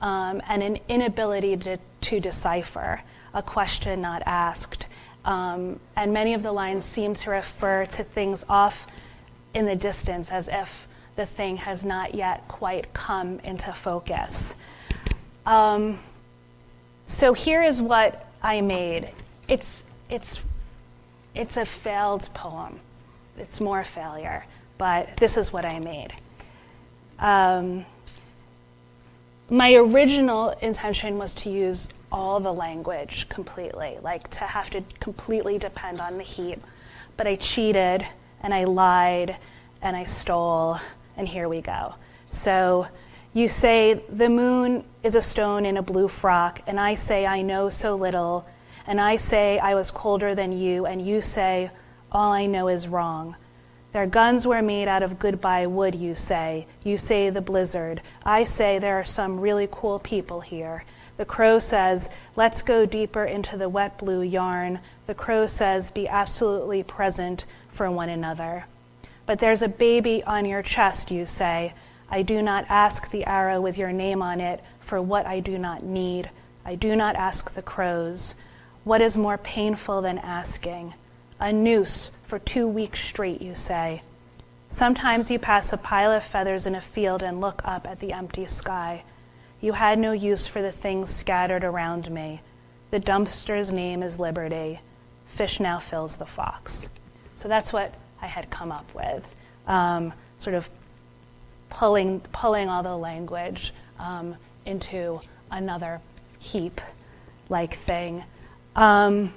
um, 0.01 0.41
and 0.47 0.63
an 0.63 0.79
inability 0.87 1.57
to, 1.57 1.77
to 2.01 2.19
decipher, 2.19 3.03
a 3.33 3.43
question 3.43 4.01
not 4.01 4.23
asked. 4.25 4.87
Um, 5.25 5.79
and 5.95 6.13
many 6.13 6.33
of 6.33 6.41
the 6.41 6.51
lines 6.51 6.85
seem 6.85 7.13
to 7.15 7.29
refer 7.29 7.85
to 7.85 8.03
things 8.03 8.43
off 8.49 8.87
in 9.59 9.65
the 9.65 9.75
distance 9.75 10.31
as 10.31 10.47
if 10.47 10.87
the 11.17 11.25
thing 11.25 11.57
has 11.57 11.83
not 11.83 12.15
yet 12.15 12.47
quite 12.47 12.93
come 12.93 13.39
into 13.41 13.73
focus. 13.73 14.55
Um, 15.45 15.99
so 17.05 17.33
here 17.33 17.61
is 17.61 17.81
what 17.81 18.25
I 18.41 18.61
made. 18.61 19.11
It's, 19.49 19.83
it's, 20.09 20.39
it's 21.35 21.57
a 21.57 21.65
failed 21.65 22.29
poem. 22.33 22.79
It's 23.37 23.59
more 23.59 23.81
a 23.81 23.85
failure, 23.85 24.45
but 24.77 25.17
this 25.17 25.35
is 25.35 25.51
what 25.51 25.65
I 25.65 25.79
made. 25.79 26.13
Um, 27.19 27.85
my 29.49 29.73
original 29.73 30.51
intention 30.61 31.17
was 31.17 31.33
to 31.33 31.49
use 31.49 31.89
all 32.13 32.39
the 32.39 32.53
language 32.53 33.27
completely, 33.27 33.97
like 34.01 34.29
to 34.29 34.45
have 34.45 34.69
to 34.69 34.83
completely 35.01 35.57
depend 35.57 35.99
on 35.99 36.17
the 36.17 36.23
heat. 36.23 36.59
But 37.17 37.27
I 37.27 37.35
cheated 37.35 38.07
and 38.41 38.53
I 38.53 38.63
lied 38.65 39.37
and 39.81 39.95
I 39.95 40.03
stole, 40.03 40.79
and 41.15 41.27
here 41.27 41.47
we 41.47 41.61
go. 41.61 41.95
So 42.31 42.87
you 43.33 43.47
say, 43.47 44.01
The 44.09 44.29
moon 44.29 44.83
is 45.03 45.15
a 45.15 45.21
stone 45.21 45.65
in 45.65 45.77
a 45.77 45.81
blue 45.81 46.07
frock, 46.07 46.61
and 46.67 46.79
I 46.79 46.95
say, 46.95 47.25
I 47.25 47.41
know 47.41 47.69
so 47.69 47.95
little, 47.95 48.45
and 48.87 48.99
I 48.99 49.17
say, 49.17 49.59
I 49.59 49.75
was 49.75 49.91
colder 49.91 50.35
than 50.35 50.51
you, 50.51 50.85
and 50.85 51.05
you 51.05 51.21
say, 51.21 51.71
All 52.11 52.31
I 52.33 52.45
know 52.45 52.67
is 52.67 52.87
wrong. 52.87 53.35
Their 53.91 54.05
guns 54.05 54.45
were 54.45 54.61
made 54.61 54.87
out 54.87 55.01
of 55.01 55.17
goodbye 55.17 55.65
wood, 55.65 55.95
you 55.95 56.13
say. 56.13 56.67
You 56.83 56.97
say 56.97 57.29
the 57.29 57.41
blizzard. 57.41 58.01
I 58.23 58.43
say 58.43 58.77
there 58.77 58.99
are 58.99 59.03
some 59.03 59.39
really 59.39 59.67
cool 59.71 59.97
people 59.97 60.41
here. 60.41 60.83
The 61.17 61.25
crow 61.25 61.59
says, 61.59 62.09
Let's 62.35 62.61
go 62.61 62.85
deeper 62.85 63.25
into 63.25 63.57
the 63.57 63.67
wet 63.67 63.97
blue 63.97 64.21
yarn. 64.21 64.79
The 65.07 65.15
crow 65.15 65.47
says, 65.47 65.89
Be 65.89 66.07
absolutely 66.07 66.83
present 66.83 67.45
for 67.79 67.89
one 67.89 68.09
another. 68.09 68.65
But 69.25 69.39
there's 69.39 69.61
a 69.61 69.69
baby 69.69 70.21
on 70.21 70.43
your 70.43 70.61
chest, 70.61 71.11
you 71.11 71.25
say. 71.25 71.73
I 72.09 72.23
do 72.23 72.41
not 72.41 72.65
ask 72.67 73.09
the 73.09 73.23
arrow 73.23 73.61
with 73.61 73.77
your 73.77 73.93
name 73.93 74.21
on 74.21 74.41
it 74.41 74.61
for 74.81 75.01
what 75.01 75.25
I 75.25 75.39
do 75.39 75.57
not 75.57 75.81
need. 75.81 76.29
I 76.65 76.75
do 76.75 76.93
not 76.93 77.15
ask 77.15 77.53
the 77.53 77.61
crows. 77.61 78.35
What 78.83 78.99
is 78.99 79.15
more 79.15 79.37
painful 79.37 80.01
than 80.01 80.17
asking? 80.17 80.93
A 81.39 81.53
noose 81.53 82.11
for 82.25 82.37
two 82.37 82.67
weeks 82.67 82.99
straight, 82.99 83.41
you 83.41 83.55
say. 83.55 84.01
Sometimes 84.69 85.31
you 85.31 85.39
pass 85.39 85.71
a 85.71 85.77
pile 85.77 86.11
of 86.11 86.25
feathers 86.25 86.65
in 86.65 86.75
a 86.75 86.81
field 86.81 87.23
and 87.23 87.39
look 87.39 87.61
up 87.63 87.87
at 87.87 88.01
the 88.01 88.11
empty 88.11 88.45
sky. 88.45 89.05
You 89.61 89.71
had 89.71 89.99
no 89.99 90.11
use 90.11 90.47
for 90.47 90.61
the 90.61 90.73
things 90.73 91.15
scattered 91.15 91.63
around 91.63 92.11
me. 92.11 92.41
The 92.91 92.99
dumpster's 92.99 93.71
name 93.71 94.03
is 94.03 94.19
Liberty. 94.19 94.81
Fish 95.27 95.61
now 95.61 95.79
fills 95.79 96.17
the 96.17 96.25
fox. 96.25 96.89
So 97.39 97.47
that's 97.47 97.71
what 97.71 97.93
I 98.21 98.27
had 98.27 98.49
come 98.49 98.69
up 98.69 98.93
with, 98.93 99.25
um, 99.65 100.11
sort 100.39 100.55
of 100.55 100.69
pulling, 101.69 102.19
pulling 102.33 102.67
all 102.67 102.83
the 102.83 102.97
language 102.97 103.73
um, 103.97 104.35
into 104.65 105.21
another 105.49 106.01
heap 106.37 106.81
like 107.47 107.73
thing. 107.73 108.25
Um, 108.75 109.33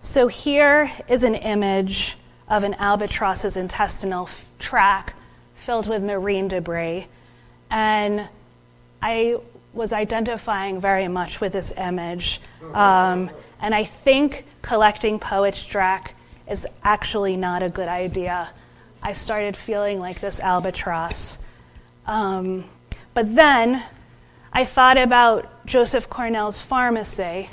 so 0.00 0.26
here 0.26 0.90
is 1.06 1.22
an 1.22 1.36
image 1.36 2.16
of 2.48 2.64
an 2.64 2.74
albatross's 2.74 3.56
intestinal 3.56 4.24
f- 4.26 4.44
tract 4.58 5.14
filled 5.54 5.88
with 5.88 6.02
marine 6.02 6.48
debris. 6.48 7.06
And 7.70 8.28
I 9.00 9.36
was 9.72 9.92
identifying 9.92 10.80
very 10.80 11.06
much 11.06 11.40
with 11.40 11.52
this 11.52 11.72
image. 11.76 12.40
Um, 12.74 13.30
and 13.60 13.76
I 13.76 13.84
think 13.84 14.44
collecting 14.60 15.20
poet's 15.20 15.64
track 15.64 16.16
is 16.48 16.66
actually 16.82 17.36
not 17.36 17.62
a 17.62 17.68
good 17.68 17.88
idea. 17.88 18.50
I 19.02 19.12
started 19.12 19.56
feeling 19.56 19.98
like 19.98 20.20
this 20.20 20.40
albatross. 20.40 21.38
Um, 22.06 22.64
but 23.12 23.34
then 23.34 23.84
I 24.52 24.64
thought 24.64 24.98
about 24.98 25.66
Joseph 25.66 26.08
Cornell's 26.08 26.60
pharmacy 26.60 27.48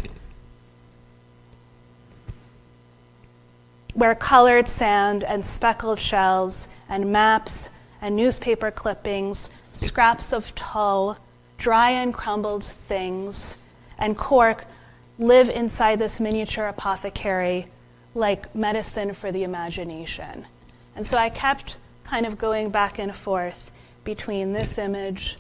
where 3.94 4.16
colored 4.16 4.68
sand 4.68 5.24
and 5.24 5.46
speckled 5.46 6.00
shells 6.00 6.68
and 6.88 7.12
maps 7.12 7.70
and 8.02 8.16
newspaper 8.16 8.72
clippings, 8.72 9.50
scraps 9.72 10.34
of 10.34 10.56
tow, 10.56 11.18
dry 11.58 11.92
and 11.92 12.14
crumbled 12.14 12.64
things, 12.64 13.58
and 13.98 14.18
cork 14.18 14.66
live 15.20 15.50
inside 15.50 16.00
this 16.00 16.20
miniature 16.20 16.68
apothecary 16.68 17.68
like 18.14 18.54
medicine 18.56 19.14
for 19.14 19.32
the 19.32 19.44
imagination. 19.44 20.46
And 20.96 21.06
so 21.06 21.18
I 21.18 21.30
kept 21.30 21.78
kind 22.04 22.26
of 22.26 22.38
going 22.38 22.70
back 22.70 23.00
and 23.00 23.16
forth 23.16 23.72
between 24.04 24.54
this 24.54 24.78
image 24.78 25.38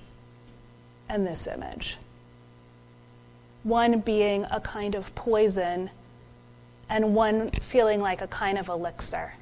and 1.09 1.27
this 1.27 1.47
image. 1.47 1.97
One 3.63 3.99
being 3.99 4.45
a 4.49 4.61
kind 4.61 4.95
of 4.95 5.13
poison 5.13 5.89
and 6.89 7.13
one 7.13 7.49
feeling 7.51 7.99
like 7.99 8.21
a 8.21 8.27
kind 8.27 8.57
of 8.57 8.69
elixir. 8.69 9.33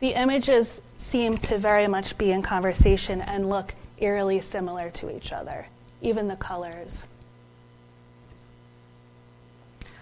The 0.00 0.12
images 0.14 0.80
seem 1.06 1.36
to 1.36 1.56
very 1.56 1.86
much 1.86 2.18
be 2.18 2.32
in 2.32 2.42
conversation 2.42 3.20
and 3.20 3.48
look 3.48 3.74
eerily 3.98 4.40
similar 4.40 4.90
to 4.90 5.14
each 5.14 5.32
other, 5.32 5.66
even 6.02 6.26
the 6.26 6.36
colors. 6.36 7.04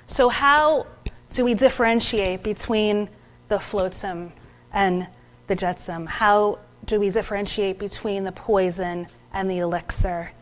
So, 0.06 0.30
how 0.30 0.86
do 1.30 1.44
we 1.44 1.54
differentiate 1.54 2.42
between 2.42 3.10
the 3.48 3.58
flotsam 3.58 4.32
and 4.72 5.06
the 5.46 5.54
jetsam? 5.54 6.06
How 6.06 6.58
do 6.86 6.98
we 6.98 7.10
differentiate 7.10 7.78
between 7.78 8.24
the 8.24 8.32
poison 8.32 9.06
and 9.32 9.50
the 9.50 9.58
elixir? 9.58 10.32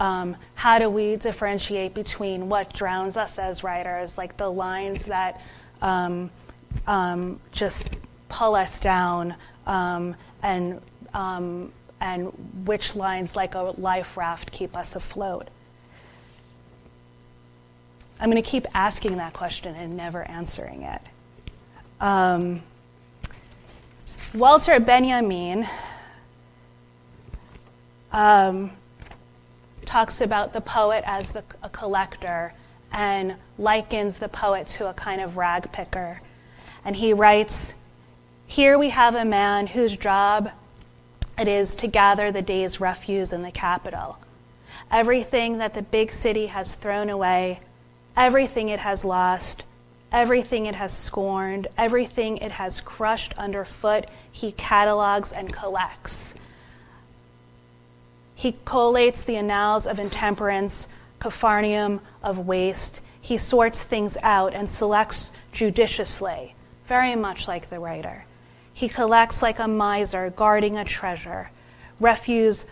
Um, 0.00 0.36
how 0.54 0.78
do 0.78 0.88
we 0.88 1.16
differentiate 1.16 1.94
between 1.94 2.48
what 2.48 2.72
drowns 2.72 3.16
us 3.16 3.38
as 3.38 3.62
writers, 3.62 4.18
like 4.18 4.36
the 4.36 4.50
lines 4.50 5.06
that 5.06 5.40
um, 5.80 6.30
um, 6.86 7.40
just 7.52 7.98
pull 8.28 8.54
us 8.54 8.78
down, 8.80 9.34
um, 9.68 10.16
and 10.42 10.80
um, 11.14 11.72
and 12.00 12.32
which 12.64 12.96
lines, 12.96 13.36
like 13.36 13.54
a 13.54 13.74
life 13.78 14.16
raft, 14.16 14.50
keep 14.50 14.76
us 14.76 14.96
afloat? 14.96 15.48
I'm 18.20 18.30
going 18.30 18.42
to 18.42 18.48
keep 18.48 18.66
asking 18.74 19.16
that 19.18 19.32
question 19.32 19.74
and 19.76 19.96
never 19.96 20.22
answering 20.28 20.82
it. 20.82 21.00
Um, 22.00 22.62
Walter 24.34 24.78
Benjamin 24.80 25.68
um, 28.12 28.72
talks 29.86 30.20
about 30.20 30.52
the 30.52 30.60
poet 30.60 31.04
as 31.06 31.32
the, 31.32 31.44
a 31.62 31.68
collector 31.68 32.52
and 32.92 33.36
likens 33.56 34.18
the 34.18 34.28
poet 34.28 34.66
to 34.66 34.88
a 34.88 34.94
kind 34.94 35.20
of 35.20 35.36
rag 35.36 35.70
picker. 35.72 36.20
And 36.84 36.96
he 36.96 37.12
writes 37.12 37.74
Here 38.50 38.78
we 38.78 38.88
have 38.88 39.14
a 39.14 39.26
man 39.26 39.66
whose 39.66 39.94
job 39.94 40.50
it 41.38 41.46
is 41.46 41.74
to 41.76 41.86
gather 41.86 42.32
the 42.32 42.40
day's 42.40 42.80
refuse 42.80 43.30
in 43.30 43.42
the 43.42 43.50
capital. 43.50 44.18
Everything 44.90 45.58
that 45.58 45.74
the 45.74 45.82
big 45.82 46.10
city 46.10 46.46
has 46.46 46.74
thrown 46.74 47.10
away, 47.10 47.60
everything 48.16 48.70
it 48.70 48.80
has 48.80 49.04
lost, 49.04 49.64
everything 50.10 50.64
it 50.64 50.74
has 50.76 50.96
scorned, 50.96 51.68
everything 51.76 52.38
it 52.38 52.52
has 52.52 52.80
crushed 52.80 53.34
underfoot, 53.36 54.06
he 54.32 54.52
catalogs 54.52 55.30
and 55.30 55.52
collects. 55.52 56.34
He 58.34 58.52
collates 58.64 59.26
the 59.26 59.36
annals 59.36 59.86
of 59.86 59.98
intemperance, 59.98 60.88
Capharnaum 61.20 62.00
of 62.22 62.46
waste. 62.46 63.02
He 63.20 63.36
sorts 63.36 63.82
things 63.82 64.16
out 64.22 64.54
and 64.54 64.70
selects 64.70 65.32
judiciously, 65.52 66.54
very 66.86 67.14
much 67.14 67.46
like 67.46 67.68
the 67.68 67.78
writer. 67.78 68.24
He 68.78 68.88
collects 68.88 69.42
like 69.42 69.58
a 69.58 69.66
miser 69.66 70.30
guarding 70.30 70.76
a 70.76 70.84
treasure, 70.84 71.50
refuse, 71.98 72.64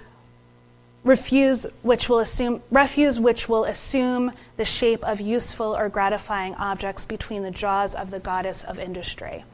refuse 1.02 1.66
which 1.82 2.08
will 2.08 2.20
assume, 2.20 2.62
refuse 2.70 3.18
which 3.18 3.48
will 3.48 3.64
assume 3.64 4.30
the 4.56 4.64
shape 4.64 5.02
of 5.02 5.20
useful 5.20 5.74
or 5.74 5.88
gratifying 5.88 6.54
objects 6.54 7.04
between 7.04 7.42
the 7.42 7.50
jaws 7.50 7.92
of 7.96 8.12
the 8.12 8.20
goddess 8.20 8.62
of 8.62 8.78
industry. 8.78 9.44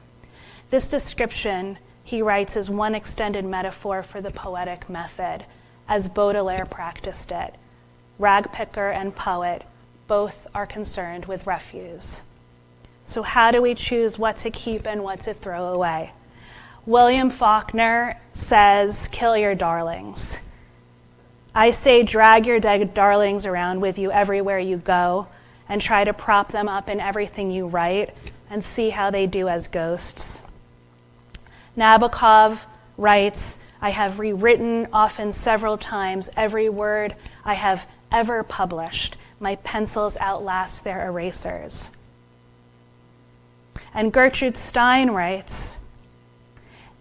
This 0.68 0.88
description, 0.88 1.78
he 2.04 2.20
writes, 2.20 2.54
is 2.54 2.68
one 2.68 2.94
extended 2.94 3.46
metaphor 3.46 4.02
for 4.02 4.20
the 4.20 4.30
poetic 4.30 4.90
method 4.90 5.46
as 5.88 6.10
Baudelaire 6.10 6.66
practiced 6.66 7.32
it. 7.32 7.54
Ragpicker 8.20 8.94
and 8.94 9.16
poet 9.16 9.62
both 10.06 10.46
are 10.54 10.66
concerned 10.66 11.24
with 11.24 11.46
refuse. 11.46 12.20
So, 13.06 13.22
how 13.22 13.52
do 13.52 13.62
we 13.62 13.74
choose 13.74 14.18
what 14.18 14.36
to 14.38 14.50
keep 14.50 14.86
and 14.86 15.02
what 15.02 15.20
to 15.20 15.32
throw 15.32 15.72
away? 15.72 16.12
William 16.84 17.30
Faulkner 17.30 18.18
says, 18.32 19.08
Kill 19.12 19.36
your 19.36 19.54
darlings. 19.54 20.40
I 21.54 21.70
say, 21.70 22.02
drag 22.02 22.46
your 22.46 22.58
dead 22.58 22.92
darlings 22.92 23.46
around 23.46 23.80
with 23.80 23.98
you 23.98 24.10
everywhere 24.10 24.58
you 24.58 24.78
go 24.78 25.28
and 25.68 25.80
try 25.80 26.02
to 26.02 26.12
prop 26.12 26.50
them 26.50 26.68
up 26.68 26.88
in 26.88 26.98
everything 26.98 27.50
you 27.50 27.68
write 27.68 28.14
and 28.50 28.64
see 28.64 28.90
how 28.90 29.10
they 29.10 29.26
do 29.26 29.48
as 29.48 29.68
ghosts. 29.68 30.40
Nabokov 31.76 32.58
writes, 32.96 33.58
I 33.80 33.90
have 33.90 34.18
rewritten, 34.18 34.88
often 34.92 35.32
several 35.32 35.78
times, 35.78 36.30
every 36.36 36.68
word 36.68 37.14
I 37.44 37.54
have 37.54 37.86
ever 38.10 38.42
published. 38.42 39.16
My 39.38 39.56
pencils 39.56 40.16
outlast 40.20 40.84
their 40.84 41.06
erasers. 41.06 41.90
And 43.94 44.12
Gertrude 44.12 44.56
Stein 44.56 45.10
writes 45.10 45.76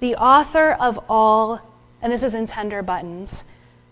The 0.02 0.16
author 0.16 0.72
of 0.72 1.00
all, 1.10 1.62
and 2.02 2.12
this 2.12 2.24
is 2.24 2.34
in 2.34 2.48
Tender 2.48 2.82
Buttons, 2.82 3.44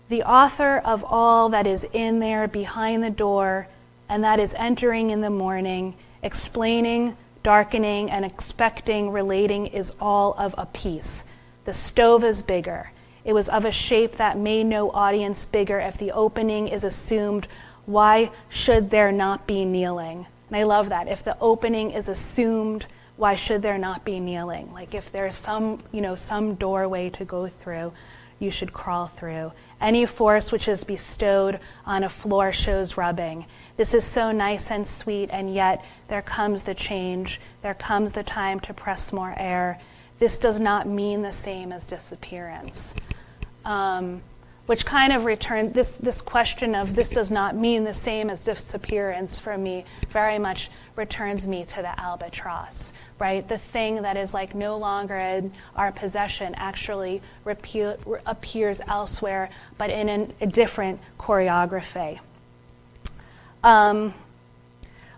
the 0.08 0.24
author 0.24 0.78
of 0.78 1.04
all 1.04 1.50
that 1.50 1.68
is 1.68 1.86
in 1.92 2.18
there 2.18 2.48
behind 2.48 3.04
the 3.04 3.10
door 3.10 3.68
and 4.08 4.24
that 4.24 4.40
is 4.40 4.52
entering 4.58 5.10
in 5.10 5.20
the 5.20 5.30
morning, 5.30 5.94
explaining, 6.20 7.16
darkening, 7.44 8.10
and 8.10 8.24
expecting, 8.24 9.10
relating 9.10 9.68
is 9.68 9.92
all 10.00 10.34
of 10.36 10.52
a 10.58 10.66
piece. 10.66 11.22
The 11.64 11.72
stove 11.72 12.24
is 12.24 12.42
bigger. 12.42 12.90
It 13.24 13.32
was 13.32 13.48
of 13.48 13.64
a 13.64 13.70
shape 13.70 14.16
that 14.16 14.36
made 14.36 14.66
no 14.66 14.90
audience 14.90 15.44
bigger. 15.44 15.78
If 15.78 15.96
the 15.96 16.10
opening 16.10 16.66
is 16.66 16.82
assumed, 16.82 17.46
why 17.86 18.32
should 18.48 18.90
there 18.90 19.12
not 19.12 19.46
be 19.46 19.64
kneeling? 19.64 20.26
And 20.48 20.56
I 20.56 20.64
love 20.64 20.88
that. 20.88 21.06
If 21.06 21.22
the 21.22 21.38
opening 21.38 21.92
is 21.92 22.08
assumed, 22.08 22.86
why 23.20 23.36
should 23.36 23.62
there 23.62 23.78
not 23.78 24.04
be 24.04 24.18
kneeling? 24.18 24.72
Like 24.72 24.94
if 24.94 25.12
there's 25.12 25.36
some, 25.36 25.82
you 25.92 26.00
know, 26.00 26.14
some 26.14 26.54
doorway 26.54 27.10
to 27.10 27.24
go 27.24 27.48
through, 27.48 27.92
you 28.38 28.50
should 28.50 28.72
crawl 28.72 29.06
through. 29.06 29.52
Any 29.80 30.06
force 30.06 30.50
which 30.50 30.66
is 30.66 30.82
bestowed 30.82 31.60
on 31.84 32.02
a 32.02 32.08
floor 32.08 32.52
shows 32.52 32.96
rubbing. 32.96 33.46
This 33.76 33.94
is 33.94 34.04
so 34.04 34.32
nice 34.32 34.70
and 34.70 34.86
sweet, 34.86 35.28
and 35.30 35.52
yet 35.54 35.84
there 36.08 36.22
comes 36.22 36.62
the 36.62 36.74
change. 36.74 37.40
There 37.62 37.74
comes 37.74 38.12
the 38.12 38.22
time 38.22 38.60
to 38.60 38.74
press 38.74 39.12
more 39.12 39.34
air 39.36 39.78
this 40.20 40.36
does 40.36 40.60
not 40.60 40.86
mean 40.86 41.22
the 41.22 41.32
same 41.32 41.72
as 41.72 41.84
disappearance. 41.84 42.94
Um, 43.64 44.20
which 44.70 44.86
kind 44.86 45.12
of 45.12 45.24
returned 45.24 45.74
this, 45.74 45.90
this 45.96 46.22
question 46.22 46.76
of 46.76 46.94
this 46.94 47.10
does 47.10 47.28
not 47.28 47.56
mean 47.56 47.82
the 47.82 47.92
same 47.92 48.30
as 48.30 48.40
disappearance 48.40 49.36
for 49.36 49.58
me 49.58 49.84
very 50.10 50.38
much 50.38 50.70
returns 50.94 51.44
me 51.44 51.64
to 51.64 51.82
the 51.82 52.00
albatross, 52.00 52.92
right? 53.18 53.48
The 53.48 53.58
thing 53.58 54.02
that 54.02 54.16
is 54.16 54.32
like 54.32 54.54
no 54.54 54.78
longer 54.78 55.16
in 55.16 55.52
our 55.74 55.90
possession 55.90 56.54
actually 56.54 57.20
repeal, 57.42 57.96
re- 58.06 58.20
appears 58.24 58.80
elsewhere, 58.86 59.50
but 59.76 59.90
in 59.90 60.08
an, 60.08 60.32
a 60.40 60.46
different 60.46 61.00
choreography. 61.18 62.20
Um, 63.64 64.14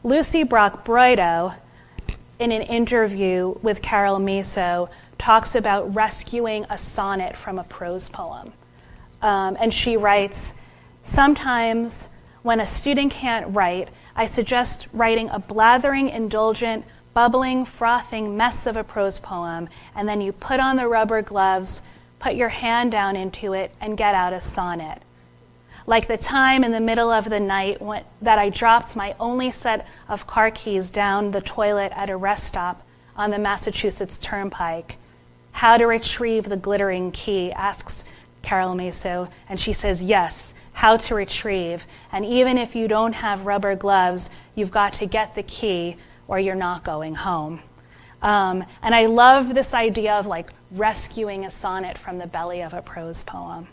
Lucie 0.02 0.44
Brock-Broido 0.44 1.56
in 2.38 2.52
an 2.52 2.62
interview 2.62 3.58
with 3.60 3.82
Carole 3.82 4.18
Maso, 4.18 4.88
talks 5.18 5.54
about 5.54 5.94
rescuing 5.94 6.64
a 6.70 6.78
sonnet 6.78 7.36
from 7.36 7.58
a 7.58 7.64
prose 7.64 8.08
poem. 8.08 8.54
Um, 9.22 9.56
and 9.58 9.72
she 9.72 9.96
writes 9.96 10.52
Sometimes 11.04 12.10
when 12.42 12.60
a 12.60 12.66
student 12.66 13.12
can't 13.12 13.54
write, 13.54 13.88
I 14.14 14.26
suggest 14.26 14.86
writing 14.92 15.30
a 15.30 15.38
blathering, 15.38 16.08
indulgent, 16.08 16.84
bubbling, 17.14 17.64
frothing 17.64 18.36
mess 18.36 18.66
of 18.66 18.76
a 18.76 18.84
prose 18.84 19.18
poem, 19.18 19.68
and 19.94 20.08
then 20.08 20.20
you 20.20 20.32
put 20.32 20.60
on 20.60 20.76
the 20.76 20.88
rubber 20.88 21.22
gloves, 21.22 21.82
put 22.18 22.34
your 22.34 22.50
hand 22.50 22.92
down 22.92 23.16
into 23.16 23.52
it, 23.52 23.72
and 23.80 23.96
get 23.96 24.14
out 24.14 24.32
a 24.32 24.40
sonnet 24.40 25.02
like 25.86 26.08
the 26.08 26.16
time 26.16 26.64
in 26.64 26.72
the 26.72 26.80
middle 26.80 27.10
of 27.10 27.28
the 27.28 27.40
night 27.40 27.80
when, 27.80 28.04
that 28.20 28.38
I 28.38 28.48
dropped 28.48 28.96
my 28.96 29.14
only 29.18 29.50
set 29.50 29.86
of 30.08 30.26
car 30.26 30.50
keys 30.50 30.90
down 30.90 31.32
the 31.32 31.40
toilet 31.40 31.92
at 31.94 32.10
a 32.10 32.16
rest 32.16 32.44
stop 32.46 32.82
on 33.16 33.30
the 33.30 33.38
Massachusetts 33.38 34.18
Turnpike. 34.18 34.96
How 35.52 35.76
to 35.76 35.84
retrieve 35.84 36.44
the 36.44 36.56
glittering 36.56 37.10
key, 37.10 37.52
asks 37.52 38.04
Carole 38.42 38.74
Maso, 38.74 39.28
and 39.48 39.58
she 39.58 39.72
says, 39.72 40.02
Yes, 40.02 40.54
how 40.72 40.96
to 40.96 41.14
retrieve. 41.14 41.86
And 42.10 42.24
even 42.24 42.58
if 42.58 42.74
you 42.74 42.88
don't 42.88 43.12
have 43.12 43.46
rubber 43.46 43.76
gloves, 43.76 44.30
you've 44.54 44.70
got 44.70 44.94
to 44.94 45.06
get 45.06 45.34
the 45.34 45.42
key 45.42 45.96
or 46.28 46.38
you're 46.38 46.54
not 46.54 46.84
going 46.84 47.14
home. 47.14 47.60
Um, 48.22 48.64
and 48.82 48.94
I 48.94 49.06
love 49.06 49.54
this 49.54 49.74
idea 49.74 50.14
of 50.14 50.26
like 50.26 50.50
rescuing 50.70 51.44
a 51.44 51.50
sonnet 51.50 51.98
from 51.98 52.18
the 52.18 52.26
belly 52.26 52.62
of 52.62 52.72
a 52.72 52.80
prose 52.80 53.22
poem. 53.24 53.66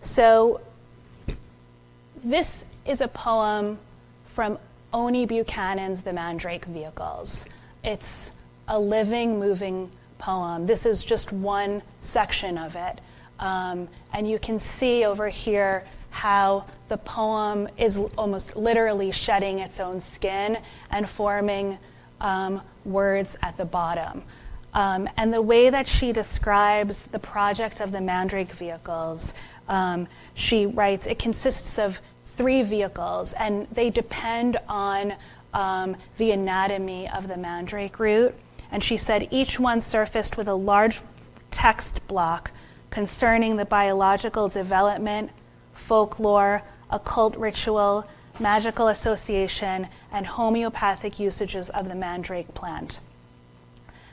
So, 0.00 0.60
this 2.22 2.66
is 2.84 3.00
a 3.00 3.08
poem 3.08 3.78
from 4.26 4.58
Oni 4.92 5.26
Buchanan's 5.26 6.02
The 6.02 6.12
Mandrake 6.12 6.64
Vehicles. 6.66 7.46
It's 7.86 8.32
a 8.66 8.78
living, 8.78 9.38
moving 9.38 9.92
poem. 10.18 10.66
This 10.66 10.86
is 10.86 11.04
just 11.04 11.30
one 11.30 11.82
section 12.00 12.58
of 12.58 12.74
it. 12.74 13.00
Um, 13.38 13.86
and 14.12 14.28
you 14.28 14.40
can 14.40 14.58
see 14.58 15.04
over 15.04 15.28
here 15.28 15.84
how 16.10 16.66
the 16.88 16.96
poem 16.96 17.68
is 17.78 17.96
almost 18.18 18.56
literally 18.56 19.12
shedding 19.12 19.60
its 19.60 19.78
own 19.78 20.00
skin 20.00 20.58
and 20.90 21.08
forming 21.08 21.78
um, 22.20 22.60
words 22.84 23.36
at 23.40 23.56
the 23.56 23.64
bottom. 23.64 24.24
Um, 24.74 25.08
and 25.16 25.32
the 25.32 25.40
way 25.42 25.70
that 25.70 25.86
she 25.86 26.12
describes 26.12 27.04
the 27.04 27.20
project 27.20 27.80
of 27.80 27.92
the 27.92 28.00
Mandrake 28.00 28.52
vehicles 28.52 29.32
um, 29.68 30.08
she 30.34 30.66
writes, 30.66 31.06
it 31.06 31.20
consists 31.20 31.78
of 31.78 32.00
three 32.24 32.62
vehicles, 32.62 33.32
and 33.34 33.66
they 33.72 33.90
depend 33.90 34.58
on 34.68 35.14
um, 35.54 35.96
the 36.18 36.30
anatomy 36.30 37.08
of 37.08 37.28
the 37.28 37.36
mandrake 37.36 37.98
root. 37.98 38.34
And 38.70 38.82
she 38.82 38.96
said 38.96 39.28
each 39.30 39.60
one 39.60 39.80
surfaced 39.80 40.36
with 40.36 40.48
a 40.48 40.54
large 40.54 41.00
text 41.50 42.06
block 42.06 42.50
concerning 42.90 43.56
the 43.56 43.64
biological 43.64 44.48
development, 44.48 45.30
folklore, 45.74 46.62
occult 46.90 47.36
ritual, 47.36 48.06
magical 48.38 48.88
association, 48.88 49.88
and 50.12 50.26
homeopathic 50.26 51.18
usages 51.18 51.70
of 51.70 51.88
the 51.88 51.94
mandrake 51.94 52.52
plant. 52.54 53.00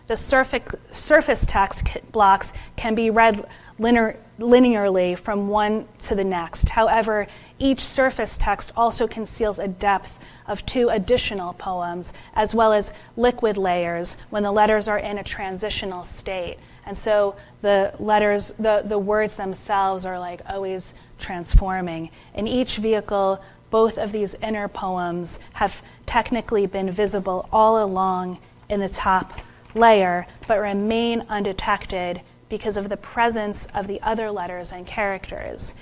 The 0.08 0.18
surface 0.18 1.46
text 1.48 2.12
blocks 2.12 2.52
can 2.76 2.94
be 2.94 3.10
read 3.10 3.46
linear, 3.84 4.18
linearly 4.40 5.16
from 5.18 5.48
one 5.48 5.88
to 6.02 6.16
the 6.16 6.24
next. 6.24 6.70
However, 6.70 7.28
each 7.60 7.82
surface 7.82 8.36
text 8.40 8.72
also 8.76 9.08
conceals 9.08 9.60
a 9.60 9.68
depth 9.68 10.18
of 10.48 10.66
two 10.66 10.90
additional 10.90 11.54
poems, 11.54 12.14
as 12.34 12.56
well 12.56 12.74
as 12.74 12.92
liquid 13.16 13.58
layers 13.58 14.18
when 14.32 14.42
the 14.42 14.52
letters 14.52 14.88
are 14.88 14.98
in 14.98 15.18
a 15.20 15.24
transitional 15.24 16.04
state. 16.04 16.58
And 16.86 16.98
so 16.98 17.36
the 17.62 17.94
letters, 18.00 18.54
the, 18.58 18.82
the 18.84 18.98
words 18.98 19.36
themselves 19.36 20.06
are 20.06 20.20
like 20.20 20.42
always 20.50 20.94
transforming. 21.20 22.10
In 22.34 22.48
each 22.48 22.78
vehicle, 22.78 23.44
both 23.70 23.98
of 23.98 24.12
these 24.12 24.36
inner 24.42 24.68
poems 24.68 25.40
have 25.54 25.82
technically 26.06 26.66
been 26.66 26.90
visible 26.90 27.48
all 27.52 27.84
along 27.84 28.40
in 28.70 28.80
the 28.80 28.90
top 28.90 29.34
layer, 29.76 30.28
but 30.48 30.60
remain 30.60 31.26
undetected 31.30 32.22
because 32.54 32.78
of 32.78 32.88
the 32.88 32.96
presence 32.96 33.66
of 33.74 33.88
the 33.88 34.00
other 34.04 34.30
letters 34.30 34.72
and 34.72 34.86
characters. 34.86 35.74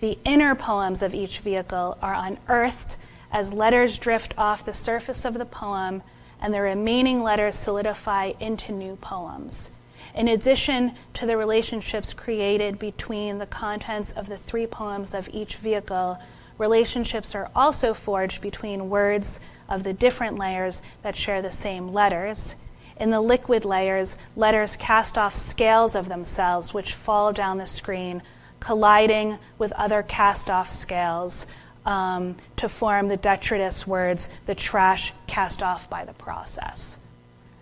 The 0.00 0.18
inner 0.26 0.54
poems 0.54 1.00
of 1.00 1.14
each 1.14 1.38
vehicle 1.38 1.96
are 2.02 2.12
unearthed 2.12 2.98
as 3.32 3.54
letters 3.54 3.96
drift 3.96 4.34
off 4.36 4.62
the 4.62 4.74
surface 4.74 5.24
of 5.24 5.38
the 5.38 5.46
poem 5.46 6.02
and 6.38 6.52
the 6.52 6.60
remaining 6.60 7.22
letters 7.22 7.56
solidify 7.56 8.32
into 8.40 8.72
new 8.72 8.96
poems. 8.96 9.70
In 10.14 10.28
addition 10.28 10.92
to 11.14 11.24
the 11.24 11.38
relationships 11.38 12.12
created 12.12 12.78
between 12.78 13.38
the 13.38 13.46
contents 13.46 14.12
of 14.12 14.28
the 14.28 14.36
three 14.36 14.66
poems 14.66 15.14
of 15.14 15.30
each 15.32 15.56
vehicle, 15.56 16.18
relationships 16.58 17.34
are 17.34 17.48
also 17.56 17.94
forged 17.94 18.42
between 18.42 18.90
words 18.90 19.40
of 19.66 19.82
the 19.82 19.94
different 19.94 20.36
layers 20.36 20.82
that 21.02 21.16
share 21.16 21.40
the 21.40 21.50
same 21.50 21.90
letters. 21.94 22.54
In 22.98 23.10
the 23.10 23.20
liquid 23.20 23.64
layers, 23.64 24.16
letters 24.34 24.76
cast 24.76 25.16
off 25.16 25.34
scales 25.34 25.94
of 25.94 26.08
themselves 26.08 26.74
which 26.74 26.94
fall 26.94 27.32
down 27.32 27.58
the 27.58 27.66
screen, 27.66 28.22
colliding 28.60 29.38
with 29.56 29.72
other 29.72 30.02
cast 30.02 30.50
off 30.50 30.70
scales 30.70 31.46
um, 31.86 32.36
to 32.56 32.68
form 32.68 33.08
the 33.08 33.16
detritus 33.16 33.86
words, 33.86 34.28
the 34.46 34.54
trash 34.54 35.12
cast 35.26 35.62
off 35.62 35.88
by 35.88 36.04
the 36.04 36.12
process. 36.12 36.98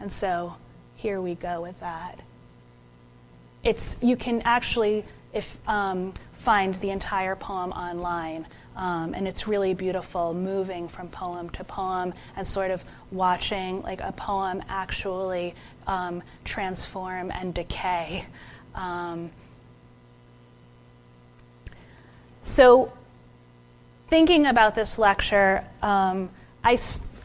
And 0.01 0.13
so 0.13 0.57
here 0.97 1.21
we 1.21 1.35
go 1.35 1.61
with 1.61 1.79
that. 1.81 2.21
It's, 3.63 3.97
you 4.01 4.17
can 4.17 4.43
actually 4.43 5.05
if, 5.37 5.59
um, 5.69 6.15
find 6.33 6.75
the 6.77 6.91
entire 6.91 7.37
poem 7.37 7.71
online. 7.73 8.47
Um, 8.75 9.15
and 9.15 9.29
it's 9.29 9.47
really 9.47 9.75
beautiful 9.75 10.35
moving 10.35 10.89
from 10.89 11.09
poem 11.09 11.51
to 11.51 11.65
poem 11.65 12.15
and 12.37 12.47
sort 12.47 12.71
of 12.71 12.85
watching 13.11 13.83
like 13.83 14.01
a 14.01 14.13
poem 14.13 14.63
actually 14.69 15.55
um, 15.87 16.23
transform 16.45 17.31
and 17.31 17.55
decay. 17.55 18.27
Um, 18.75 19.31
so, 22.43 22.93
thinking 24.09 24.47
about 24.47 24.75
this 24.75 24.99
lecture, 24.99 25.65
um, 25.83 26.31
I, 26.63 26.79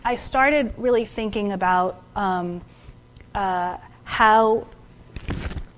I 0.04 0.16
started 0.16 0.74
really 0.78 1.06
thinking 1.06 1.52
about 1.52 2.02
um, 2.16 2.62
uh, 3.36 3.78
how 4.04 4.68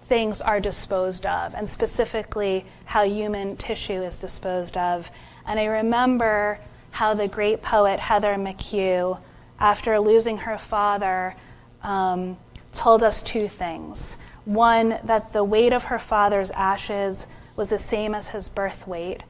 things 0.05 0.41
are 0.41 0.59
disposed 0.59 1.25
of, 1.25 1.53
and 1.55 1.69
specifically 1.69 2.65
how 2.85 3.03
human 3.03 3.57
tissue 3.57 4.03
is 4.03 4.19
disposed 4.19 4.77
of. 4.77 5.09
And 5.45 5.59
I 5.59 5.65
remember 5.65 6.59
how 6.91 7.13
the 7.13 7.27
great 7.27 7.61
poet 7.61 7.99
Heather 7.99 8.35
McHugh, 8.35 9.19
after 9.59 9.99
losing 9.99 10.37
her 10.39 10.57
father, 10.57 11.35
um, 11.81 12.37
told 12.73 13.03
us 13.03 13.21
two 13.21 13.47
things. 13.47 14.17
One, 14.45 14.99
that 15.03 15.33
the 15.33 15.43
weight 15.43 15.73
of 15.73 15.85
her 15.85 15.99
father's 15.99 16.51
ashes 16.51 17.27
was 17.55 17.69
the 17.69 17.79
same 17.79 18.13
as 18.13 18.29
his 18.29 18.49
birth 18.49 18.87
weight, 18.87 19.21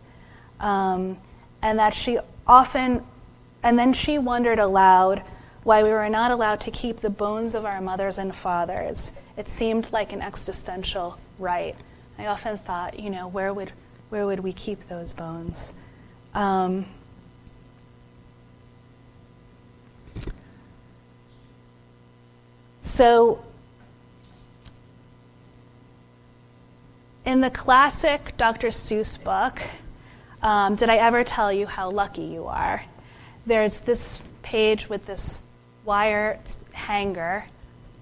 um, 0.60 1.18
and 1.62 1.80
that 1.80 1.94
she 1.94 2.20
often, 2.48 3.04
and 3.62 3.78
then 3.78 3.94
she 3.94 4.18
wondered 4.18 4.60
aloud 4.60 5.22
why 5.64 5.84
we 5.84 5.90
were 5.90 6.10
not 6.10 6.32
allowed 6.32 6.60
to 6.62 6.72
keep 6.72 7.00
the 7.00 7.10
bones 7.10 7.56
of 7.56 7.66
our 7.66 7.80
mothers 7.80 8.18
and 8.18 8.36
fathers. 8.36 9.12
It 9.36 9.50
seemed 9.50 9.92
like 9.92 10.14
an 10.14 10.22
existential 10.22 11.18
right. 11.40 11.76
I 12.18 12.28
often 12.28 12.58
thought, 12.58 13.00
you 13.00 13.10
know, 13.10 13.28
where 13.28 13.54
would, 13.54 13.72
where 14.10 14.26
would 14.26 14.42
we 14.42 14.54
keep 14.54 14.88
those 14.88 15.12
bones? 15.14 15.74
Um, 16.34 16.86
so, 22.82 23.44
in 27.26 27.42
the 27.42 27.50
classic 27.50 28.36
Dr. 28.38 28.68
Seuss 28.68 29.22
book, 29.22 29.62
um, 30.44 30.76
Did 30.76 30.90
I 30.90 30.98
Ever 30.98 31.24
Tell 31.24 31.52
You 31.52 31.66
How 31.66 31.90
Lucky 31.90 32.24
You 32.24 32.46
Are? 32.46 32.86
There's 33.46 33.80
this 33.80 34.22
page 34.44 34.90
with 34.90 35.06
this 35.06 35.42
wire 35.86 36.40
hanger, 36.72 37.46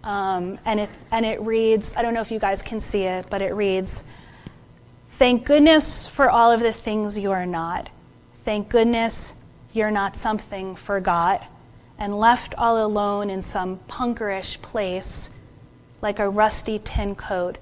um, 0.03 0.59
and, 0.65 0.79
it, 0.79 0.89
and 1.11 1.25
it 1.25 1.41
reads 1.41 1.93
I 1.95 2.01
don't 2.01 2.13
know 2.13 2.21
if 2.21 2.31
you 2.31 2.39
guys 2.39 2.61
can 2.61 2.79
see 2.79 3.03
it, 3.03 3.27
but 3.29 3.41
it 3.41 3.53
reads, 3.53 4.03
Thank 5.11 5.45
goodness 5.45 6.07
for 6.07 6.29
all 6.29 6.51
of 6.51 6.61
the 6.61 6.73
things 6.73 7.17
you 7.17 7.31
are 7.31 7.45
not. 7.45 7.89
Thank 8.43 8.69
goodness 8.69 9.33
you're 9.73 9.91
not 9.91 10.15
something 10.15 10.75
forgot 10.75 11.45
and 11.99 12.17
left 12.17 12.55
all 12.55 12.83
alone 12.83 13.29
in 13.29 13.43
some 13.43 13.79
punkerish 13.87 14.59
place 14.63 15.29
like 16.01 16.17
a 16.17 16.27
rusty 16.27 16.79
tin 16.79 17.13
coat 17.15 17.59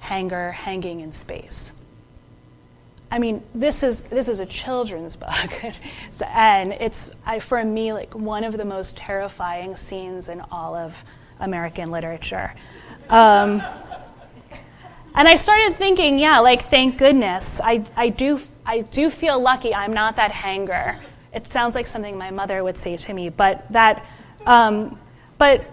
hanger 0.00 0.52
hanging 0.52 1.00
in 1.00 1.12
space. 1.12 1.72
I 3.10 3.18
mean, 3.18 3.42
this 3.54 3.82
is 3.82 4.02
this 4.02 4.28
is 4.28 4.40
a 4.40 4.46
children's 4.46 5.16
book, 5.16 5.64
and 6.26 6.72
it's 6.74 7.10
I, 7.26 7.40
for 7.40 7.64
me 7.64 7.92
like 7.92 8.14
one 8.14 8.44
of 8.44 8.56
the 8.56 8.64
most 8.64 8.96
terrifying 8.96 9.76
scenes 9.76 10.28
in 10.28 10.40
all 10.52 10.74
of 10.74 11.02
American 11.40 11.90
literature. 11.90 12.54
Um, 13.08 13.62
and 15.14 15.26
I 15.26 15.36
started 15.36 15.76
thinking, 15.76 16.18
yeah, 16.18 16.38
like 16.38 16.66
thank 16.70 16.98
goodness, 16.98 17.60
I, 17.62 17.84
I 17.96 18.10
do 18.10 18.40
I 18.64 18.82
do 18.82 19.10
feel 19.10 19.40
lucky 19.40 19.74
I'm 19.74 19.92
not 19.92 20.16
that 20.16 20.30
hanger. 20.30 20.96
It 21.32 21.50
sounds 21.50 21.74
like 21.74 21.86
something 21.86 22.16
my 22.16 22.30
mother 22.30 22.62
would 22.62 22.76
say 22.76 22.96
to 22.96 23.12
me, 23.12 23.28
but 23.28 23.64
that, 23.72 24.04
um, 24.46 24.98
but 25.38 25.64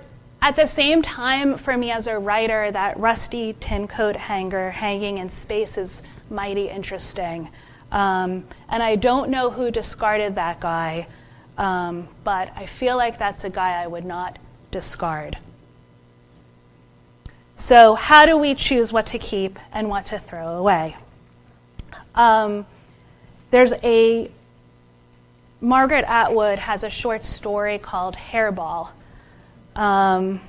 at 0.41 0.55
the 0.55 0.65
same 0.65 1.01
time, 1.01 1.57
for 1.57 1.75
me 1.75 1.91
as 1.91 2.07
a 2.07 2.17
writer, 2.17 2.71
that 2.71 2.99
rusty 2.99 3.55
tin 3.59 3.87
coat 3.87 4.15
hanger 4.15 4.71
hanging 4.71 5.17
in 5.17 5.29
space 5.29 5.77
is 5.77 6.03
mighty 6.29 6.69
interesting. 6.69 7.49
Um, 7.91 8.45
and 8.69 8.83
I 8.83 8.95
don't 8.95 9.29
know 9.29 9.49
who 9.49 9.71
discarded 9.71 10.35
that 10.35 10.59
guy, 10.59 11.07
um, 11.57 12.07
but 12.23 12.51
I 12.55 12.65
feel 12.65 12.97
like 12.97 13.17
that's 13.17 13.43
a 13.43 13.49
guy 13.49 13.81
I 13.81 13.87
would 13.87 14.05
not 14.05 14.37
discard. 14.71 15.37
So, 17.59 17.95
how 17.95 18.27
do 18.27 18.37
we 18.37 18.53
choose 18.53 18.93
what 18.93 19.07
to 19.07 19.17
keep 19.17 19.57
and 19.71 19.89
what 19.89 20.05
to 20.07 20.19
throw 20.19 20.47
away? 20.49 20.95
Um, 22.13 22.67
there's 23.49 23.73
a 23.83 24.29
Margaret 25.59 26.05
Atwood 26.07 26.59
has 26.59 26.83
a 26.83 26.89
short 26.89 27.23
story 27.23 27.79
called 27.79 28.15
Hairball. 28.15 28.89
Um, 29.75 30.39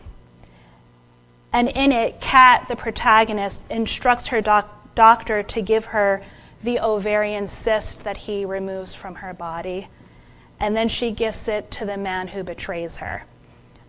and 1.50 1.70
in 1.70 1.92
it, 1.92 2.20
Kat, 2.20 2.68
the 2.68 2.76
protagonist, 2.76 3.62
instructs 3.70 4.26
her 4.26 4.42
doc- 4.42 4.94
doctor 4.94 5.42
to 5.42 5.62
give 5.62 5.86
her 5.86 6.22
the 6.62 6.78
ovarian 6.78 7.48
cyst 7.48 8.04
that 8.04 8.18
he 8.18 8.44
removes 8.44 8.94
from 8.94 9.16
her 9.16 9.32
body. 9.32 9.88
And 10.60 10.76
then 10.76 10.90
she 10.90 11.10
gifts 11.10 11.48
it 11.48 11.70
to 11.70 11.86
the 11.86 11.96
man 11.96 12.28
who 12.28 12.42
betrays 12.42 12.98
her. 12.98 13.24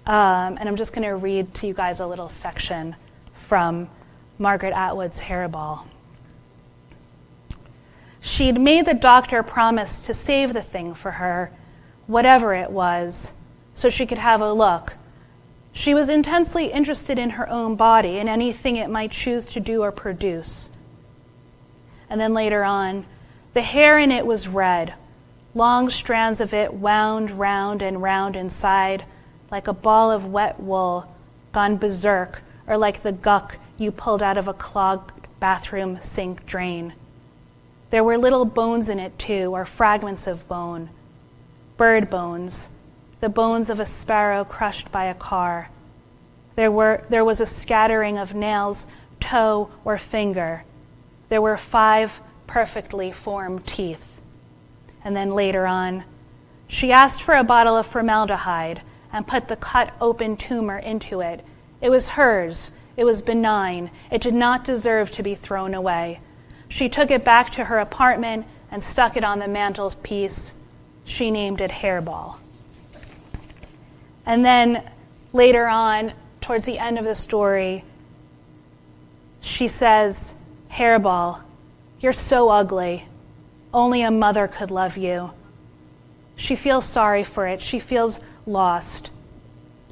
Um, 0.05 0.58
and 0.58 0.69
I'm 0.69 0.77
just 0.77 0.93
going 0.93 1.08
to 1.08 1.15
read 1.15 1.53
to 1.55 1.67
you 1.67 1.73
guys 1.73 1.99
a 1.99 2.08
little 2.08 2.29
section 2.29 2.95
from 3.49 3.89
Margaret 4.38 4.73
Atwood's 4.73 5.21
Hairball. 5.21 5.88
She'd 8.21 8.62
made 8.62 8.85
the 8.85 8.93
doctor 8.93 9.41
promise 9.41 9.97
to 10.03 10.13
save 10.13 10.53
the 10.53 10.62
thing 10.62 10.93
for 10.93 11.13
her, 11.13 11.51
whatever 12.05 12.53
it 12.53 12.69
was, 12.69 13.31
so 13.73 13.89
she 13.89 14.05
could 14.05 14.19
have 14.19 14.39
a 14.39 14.53
look. 14.53 14.93
She 15.73 15.95
was 15.95 16.09
intensely 16.09 16.67
interested 16.67 17.17
in 17.17 17.31
her 17.31 17.49
own 17.49 17.75
body 17.75 18.19
and 18.19 18.29
anything 18.29 18.75
it 18.75 18.88
might 18.88 19.09
choose 19.09 19.45
to 19.45 19.59
do 19.59 19.81
or 19.81 19.91
produce. 19.91 20.69
And 22.07 22.21
then 22.21 22.35
later 22.35 22.63
on, 22.63 23.07
the 23.55 23.63
hair 23.63 23.97
in 23.97 24.12
it 24.12 24.27
was 24.27 24.47
red. 24.47 24.93
Long 25.55 25.89
strands 25.89 26.39
of 26.39 26.53
it 26.53 26.75
wound 26.75 27.31
round 27.31 27.81
and 27.81 27.99
round 27.99 28.35
inside, 28.35 29.05
like 29.49 29.67
a 29.67 29.73
ball 29.73 30.12
of 30.12 30.27
wet 30.27 30.59
wool 30.59 31.12
gone 31.51 31.77
berserk, 31.77 32.43
or 32.69 32.77
like 32.77 33.03
the 33.03 33.12
guck 33.12 33.58
you 33.77 33.91
pulled 33.91 34.23
out 34.23 34.38
of 34.38 34.47
a 34.47 34.53
clogged 34.53 35.27
bathroom 35.39 35.99
sink 36.01 36.45
drain. 36.45 36.93
There 37.89 38.03
were 38.03 38.17
little 38.17 38.45
bones 38.45 38.88
in 38.88 38.99
it, 38.99 39.17
too, 39.17 39.51
or 39.53 39.65
fragments 39.65 40.27
of 40.27 40.47
bone. 40.47 40.89
Bird 41.75 42.10
bones, 42.10 42.69
the 43.19 43.29
bones 43.29 43.69
of 43.69 43.79
a 43.79 43.86
sparrow 43.86 44.45
crushed 44.45 44.91
by 44.91 45.05
a 45.05 45.15
car. 45.15 45.69
There, 46.55 46.71
were, 46.71 47.03
there 47.10 47.25
was 47.25 47.41
a 47.41 47.45
scattering 47.45 48.17
of 48.17 48.36
nails, 48.36 48.86
toe, 49.19 49.71
or 49.84 49.97
finger. 49.97 50.63
There 51.29 51.41
were 51.41 51.58
five 51.58 52.21
perfectly 52.47 53.12
formed 53.12 53.65
teeth. 53.65 54.21
And 55.03 55.15
then 55.15 55.34
later 55.34 55.65
on, 55.65 56.03
she 56.67 56.91
asked 56.91 57.23
for 57.23 57.34
a 57.34 57.43
bottle 57.43 57.75
of 57.75 57.88
formaldehyde 57.88 58.82
and 59.12 59.25
put 59.25 59.47
the 59.47 59.55
cut 59.55 59.93
open 59.99 60.38
tumor 60.38 60.77
into 60.77 61.21
it. 61.21 61.43
It 61.81 61.89
was 61.89 62.09
hers. 62.09 62.71
It 62.97 63.05
was 63.05 63.21
benign. 63.21 63.91
It 64.11 64.21
did 64.21 64.33
not 64.33 64.65
deserve 64.65 65.11
to 65.11 65.23
be 65.23 65.35
thrown 65.35 65.73
away. 65.73 66.19
She 66.67 66.89
took 66.89 67.09
it 67.11 67.23
back 67.23 67.51
to 67.53 67.65
her 67.65 67.79
apartment 67.79 68.45
and 68.69 68.83
stuck 68.83 69.17
it 69.17 69.23
on 69.23 69.39
the 69.39 69.47
mantelpiece. 69.47 70.53
She 71.05 71.31
named 71.31 71.61
it 71.61 71.71
Hairball. 71.71 72.35
And 74.25 74.45
then 74.45 74.91
later 75.33 75.67
on, 75.67 76.13
towards 76.41 76.65
the 76.65 76.77
end 76.77 76.99
of 76.99 77.05
the 77.05 77.15
story, 77.15 77.83
she 79.41 79.67
says, 79.67 80.35
Hairball, 80.71 81.41
you're 81.99 82.13
so 82.13 82.49
ugly. 82.49 83.05
Only 83.73 84.01
a 84.01 84.11
mother 84.11 84.47
could 84.47 84.71
love 84.71 84.97
you. 84.97 85.31
She 86.35 86.55
feels 86.55 86.85
sorry 86.85 87.23
for 87.23 87.47
it. 87.47 87.61
She 87.61 87.79
feels 87.79 88.19
lost. 88.45 89.09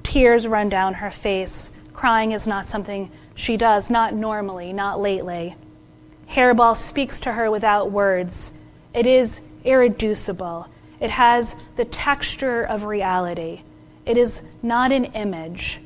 Tears 0.04 0.47
run 0.47 0.69
down 0.69 0.95
her 0.95 1.12
face. 1.12 1.71
Crying 1.98 2.32
is 2.32 2.46
not 2.46 2.68
something 2.68 3.12
she 3.34 3.58
does, 3.58 3.90
not 3.90 4.14
normally, 4.14 4.72
not 4.72 5.02
lately. 5.02 5.56
Hairball 6.30 6.78
speaks 6.78 7.20
to 7.22 7.32
her 7.34 7.50
without 7.50 7.92
words. 7.92 8.52
It 8.94 9.08
is 9.08 9.42
irreducible. 9.64 10.68
It 11.00 11.10
has 11.10 11.56
the 11.76 11.86
texture 11.86 12.62
of 12.62 12.84
reality. 12.84 13.64
It 14.06 14.16
is 14.16 14.44
not 14.62 14.92
an 14.92 15.06
image. 15.06 15.80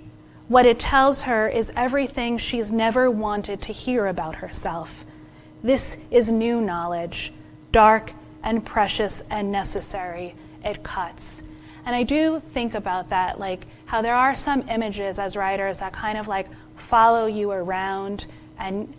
What 0.50 0.66
it 0.66 0.82
tells 0.82 1.22
her 1.22 1.48
is 1.48 1.72
everything 1.78 2.38
she's 2.38 2.74
never 2.74 3.10
wanted 3.10 3.62
to 3.62 3.72
hear 3.72 4.06
about 4.06 4.36
herself. 4.36 5.06
This 5.64 5.96
is 6.12 6.30
new 6.30 6.60
knowledge, 6.60 7.32
dark 7.72 8.12
and 8.44 8.66
precious 8.66 9.24
and 9.30 9.50
necessary. 9.50 10.36
It 10.62 10.84
cuts. 10.84 11.42
And 11.86 11.96
I 11.96 12.04
do 12.04 12.42
think 12.54 12.74
about 12.74 13.10
that, 13.10 13.40
like 13.40 13.66
how 13.86 14.02
there 14.02 14.16
are 14.16 14.36
some 14.36 14.68
images 14.70 15.20
as 15.20 15.36
writers 15.36 15.80
that 15.80 15.94
kind 15.94 16.18
of 16.18 16.28
like 16.28 16.48
follow 16.76 17.26
you 17.26 17.52
around 17.52 18.26
and 18.58 18.94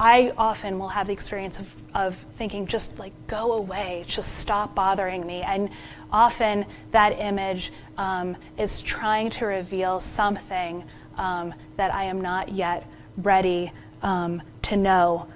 I 0.00 0.32
often 0.38 0.78
will 0.78 0.88
have 0.88 1.08
the 1.08 1.12
experience 1.12 1.58
of, 1.58 1.74
of 1.94 2.16
thinking, 2.36 2.66
just 2.66 2.98
like 2.98 3.12
go 3.26 3.52
away, 3.52 4.04
just 4.06 4.38
stop 4.38 4.74
bothering 4.74 5.26
me. 5.26 5.42
And 5.42 5.68
often 6.10 6.64
that 6.92 7.10
image 7.20 7.70
um, 7.98 8.34
is 8.56 8.80
trying 8.80 9.28
to 9.32 9.44
reveal 9.44 10.00
something 10.00 10.84
um, 11.18 11.52
that 11.76 11.92
I 11.92 12.04
am 12.04 12.22
not 12.22 12.48
yet 12.48 12.86
ready 13.18 13.72
um, 14.02 14.40
to 14.62 14.76
know. 14.76 15.28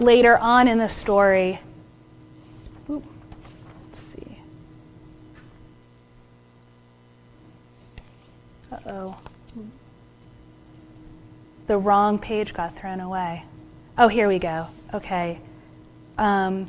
Later 0.00 0.36
on 0.38 0.66
in 0.66 0.78
the 0.78 0.88
story, 0.88 1.60
ooh, 2.90 3.00
let's 3.84 4.00
see. 4.00 4.40
Uh 8.70 8.78
oh. 8.86 9.18
the 11.66 11.78
wrong 11.78 12.18
page 12.18 12.54
got 12.54 12.76
thrown 12.76 13.00
away. 13.00 13.44
Oh, 13.98 14.08
here 14.08 14.28
we 14.28 14.38
go. 14.38 14.66
Okay. 14.92 15.40
Um, 16.18 16.68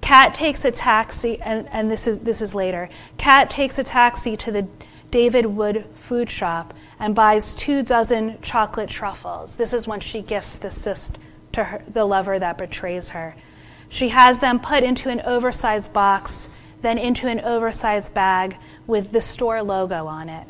Kat 0.00 0.34
takes 0.34 0.64
a 0.64 0.70
taxi, 0.70 1.40
and, 1.40 1.68
and 1.70 1.90
this, 1.90 2.06
is, 2.06 2.20
this 2.20 2.40
is 2.40 2.54
later. 2.54 2.88
Kat 3.18 3.50
takes 3.50 3.78
a 3.78 3.84
taxi 3.84 4.36
to 4.38 4.50
the 4.50 4.66
David 5.10 5.46
Wood 5.46 5.86
food 5.94 6.30
shop 6.30 6.74
and 6.98 7.14
buys 7.14 7.54
two 7.54 7.82
dozen 7.82 8.40
chocolate 8.42 8.90
truffles. 8.90 9.56
This 9.56 9.72
is 9.72 9.86
when 9.86 10.00
she 10.00 10.22
gifts 10.22 10.58
the 10.58 10.70
cyst 10.70 11.18
to 11.52 11.64
her, 11.64 11.84
the 11.88 12.04
lover 12.04 12.38
that 12.38 12.58
betrays 12.58 13.10
her. 13.10 13.34
She 13.88 14.10
has 14.10 14.40
them 14.40 14.60
put 14.60 14.82
into 14.82 15.08
an 15.08 15.20
oversized 15.22 15.92
box, 15.92 16.48
then 16.82 16.98
into 16.98 17.28
an 17.28 17.40
oversized 17.40 18.12
bag 18.12 18.56
with 18.86 19.12
the 19.12 19.20
store 19.20 19.62
logo 19.62 20.06
on 20.06 20.28
it. 20.28 20.46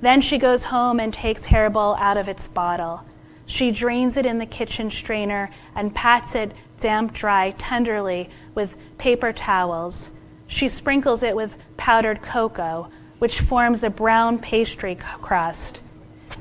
Then 0.00 0.20
she 0.20 0.38
goes 0.38 0.64
home 0.64 1.00
and 1.00 1.12
takes 1.12 1.46
Hairball 1.46 1.98
out 1.98 2.16
of 2.16 2.28
its 2.28 2.48
bottle. 2.48 3.04
She 3.46 3.70
drains 3.70 4.16
it 4.16 4.26
in 4.26 4.38
the 4.38 4.46
kitchen 4.46 4.90
strainer 4.90 5.50
and 5.74 5.94
pats 5.94 6.34
it 6.34 6.52
damp 6.78 7.12
dry 7.12 7.52
tenderly 7.58 8.30
with 8.54 8.76
paper 8.98 9.32
towels. 9.32 10.10
She 10.46 10.68
sprinkles 10.68 11.22
it 11.22 11.34
with 11.34 11.56
powdered 11.76 12.22
cocoa, 12.22 12.90
which 13.18 13.40
forms 13.40 13.82
a 13.82 13.90
brown 13.90 14.38
pastry 14.38 14.94
crust. 14.94 15.80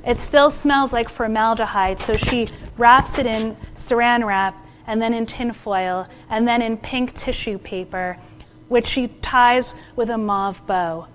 It 0.05 0.19
still 0.19 0.51
smells 0.51 0.93
like 0.93 1.09
formaldehyde, 1.09 1.99
so 1.99 2.13
she 2.13 2.49
wraps 2.77 3.17
it 3.17 3.25
in 3.25 3.55
saran 3.75 4.25
wrap 4.25 4.55
and 4.85 5.01
then 5.01 5.13
in 5.13 5.25
tinfoil 5.25 6.07
and 6.29 6.47
then 6.47 6.61
in 6.61 6.77
pink 6.77 7.13
tissue 7.13 7.57
paper, 7.57 8.17
which 8.67 8.87
she 8.87 9.07
ties 9.21 9.73
with 9.95 10.09
a 10.09 10.17
mauve 10.17 10.65
bow. 10.67 11.07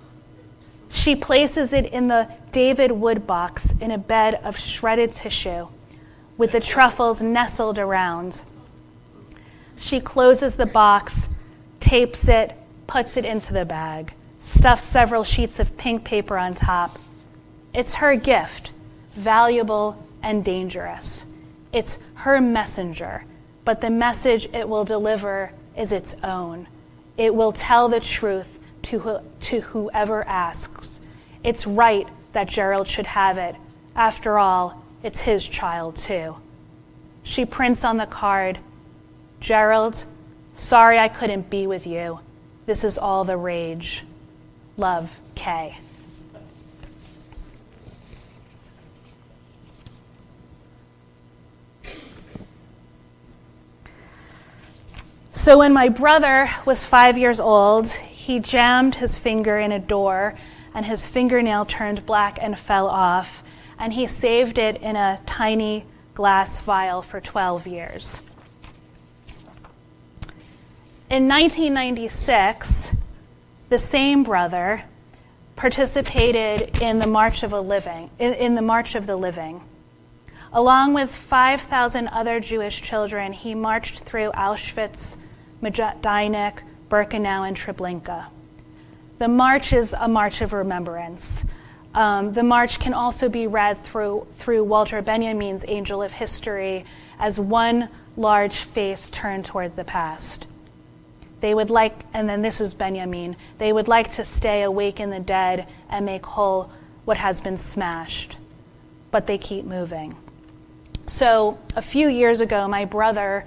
She 0.93 1.15
places 1.15 1.73
it 1.73 1.87
in 1.87 2.07
the 2.07 2.29
David 2.51 2.91
Wood 2.91 3.25
box 3.25 3.73
in 3.81 3.89
a 3.89 3.97
bed 3.97 4.35
of 4.35 4.57
shredded 4.57 5.11
tissue 5.11 5.67
with 6.37 6.51
the 6.51 6.59
truffles 6.59 7.19
nestled 7.21 7.79
around. 7.79 8.41
She 9.75 9.99
closes 9.99 10.55
the 10.55 10.67
box, 10.67 11.27
tapes 11.79 12.29
it, 12.29 12.55
puts 12.85 13.17
it 13.17 13.25
into 13.25 13.53
the 13.53 13.65
bag, 13.65 14.13
stuffs 14.39 14.83
several 14.83 15.23
sheets 15.23 15.59
of 15.59 15.75
pink 15.77 16.03
paper 16.03 16.37
on 16.37 16.53
top. 16.53 16.99
It's 17.73 17.95
her 17.95 18.15
gift, 18.15 18.71
valuable 19.13 19.97
and 20.21 20.45
dangerous. 20.45 21.25
It's 21.73 21.97
her 22.15 22.39
messenger, 22.39 23.25
but 23.65 23.81
the 23.81 23.89
message 23.89 24.47
it 24.53 24.69
will 24.69 24.85
deliver 24.85 25.53
is 25.75 25.91
its 25.91 26.15
own. 26.23 26.67
It 27.17 27.33
will 27.33 27.51
tell 27.51 27.89
the 27.89 27.99
truth 27.99 28.59
to, 28.83 29.21
to 29.41 29.61
whoever 29.61 30.23
asks. 30.25 30.99
It's 31.43 31.67
right 31.67 32.07
that 32.33 32.47
Gerald 32.47 32.87
should 32.87 33.07
have 33.07 33.37
it. 33.37 33.55
After 33.95 34.37
all, 34.37 34.83
it's 35.01 35.21
his 35.21 35.47
child, 35.47 35.95
too. 35.95 36.37
She 37.23 37.45
prints 37.45 37.83
on 37.83 37.97
the 37.97 38.05
card 38.05 38.59
Gerald, 39.43 40.05
sorry 40.55 40.97
I 40.97 41.09
couldn't 41.09 41.49
be 41.49 41.67
with 41.67 41.85
you. 41.85 42.21
This 42.65 42.85
is 42.85 42.97
all 42.97 43.25
the 43.25 43.35
rage. 43.35 44.05
Love, 44.77 45.13
Kay. 45.35 45.77
So, 55.33 55.57
when 55.57 55.73
my 55.73 55.89
brother 55.89 56.49
was 56.65 56.85
five 56.85 57.17
years 57.17 57.41
old, 57.41 57.93
he 58.23 58.39
jammed 58.39 58.95
his 58.95 59.17
finger 59.17 59.59
in 59.59 59.73
a 59.73 59.79
door, 59.79 60.33
and 60.73 60.85
his 60.85 61.05
fingernail 61.05 61.65
turned 61.65 62.05
black 62.05 62.39
and 62.41 62.57
fell 62.57 62.87
off, 62.87 63.43
and 63.77 63.91
he 63.91 64.07
saved 64.07 64.57
it 64.57 64.77
in 64.81 64.95
a 64.95 65.19
tiny 65.25 65.85
glass 66.13 66.61
vial 66.61 67.01
for 67.01 67.19
12 67.19 67.67
years. 67.67 68.21
In 71.09 71.27
1996, 71.27 72.95
the 73.67 73.77
same 73.77 74.23
brother 74.23 74.85
participated 75.57 76.81
in 76.81 76.99
the 76.99 77.07
March 77.07 77.43
of 77.43 77.51
a 77.51 77.59
Living, 77.59 78.09
in, 78.19 78.33
in 78.35 78.55
the 78.55 78.61
March 78.61 78.95
of 78.95 79.05
the 79.05 79.17
Living. 79.17 79.61
Along 80.53 80.93
with 80.93 81.13
5,000 81.13 82.07
other 82.07 82.39
Jewish 82.39 82.81
children, 82.81 83.33
he 83.33 83.53
marched 83.53 83.99
through 83.99 84.31
Auschwitz, 84.31 85.17
Majdanek, 85.61 86.59
Birkenau, 86.93 87.47
and 87.47 87.57
Treblinka. 87.57 88.27
The 89.17 89.27
march 89.27 89.73
is 89.73 89.95
a 89.97 90.07
march 90.07 90.41
of 90.41 90.53
remembrance. 90.53 91.43
Um, 91.95 92.33
the 92.33 92.43
march 92.43 92.79
can 92.79 92.93
also 92.93 93.29
be 93.29 93.47
read 93.47 93.79
through, 93.79 94.27
through 94.33 94.63
Walter 94.63 95.01
Benjamin's 95.01 95.65
Angel 95.67 96.03
of 96.03 96.13
History 96.13 96.85
as 97.17 97.39
one 97.39 97.89
large 98.15 98.59
face 98.59 99.09
turned 99.09 99.45
toward 99.45 99.75
the 99.75 99.83
past. 99.83 100.45
They 101.39 101.55
would 101.55 101.71
like, 101.71 101.95
and 102.13 102.29
then 102.29 102.43
this 102.43 102.61
is 102.61 102.75
Benjamin, 102.75 103.37
they 103.57 103.73
would 103.73 103.87
like 103.87 104.13
to 104.13 104.23
stay 104.23 104.61
awake 104.61 104.99
in 104.99 105.09
the 105.09 105.19
dead 105.19 105.67
and 105.89 106.05
make 106.05 106.27
whole 106.27 106.69
what 107.05 107.17
has 107.17 107.41
been 107.41 107.57
smashed, 107.57 108.37
but 109.09 109.25
they 109.25 109.39
keep 109.39 109.65
moving. 109.65 110.15
So, 111.07 111.57
a 111.75 111.81
few 111.81 112.07
years 112.07 112.39
ago, 112.39 112.67
my 112.67 112.85
brother 112.85 113.45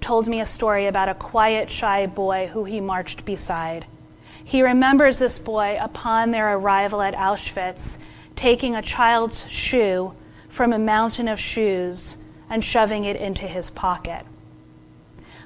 told 0.00 0.28
me 0.28 0.40
a 0.40 0.46
story 0.46 0.86
about 0.86 1.08
a 1.08 1.14
quiet, 1.14 1.70
shy 1.70 2.06
boy 2.06 2.48
who 2.52 2.64
he 2.64 2.80
marched 2.80 3.24
beside. 3.24 3.86
He 4.44 4.62
remembers 4.62 5.18
this 5.18 5.38
boy 5.38 5.76
upon 5.80 6.30
their 6.30 6.54
arrival 6.54 7.02
at 7.02 7.14
Auschwitz 7.14 7.98
taking 8.36 8.76
a 8.76 8.82
child's 8.82 9.48
shoe 9.48 10.14
from 10.48 10.72
a 10.72 10.78
mountain 10.78 11.26
of 11.26 11.40
shoes 11.40 12.16
and 12.48 12.64
shoving 12.64 13.04
it 13.04 13.16
into 13.16 13.46
his 13.46 13.70
pocket. 13.70 14.24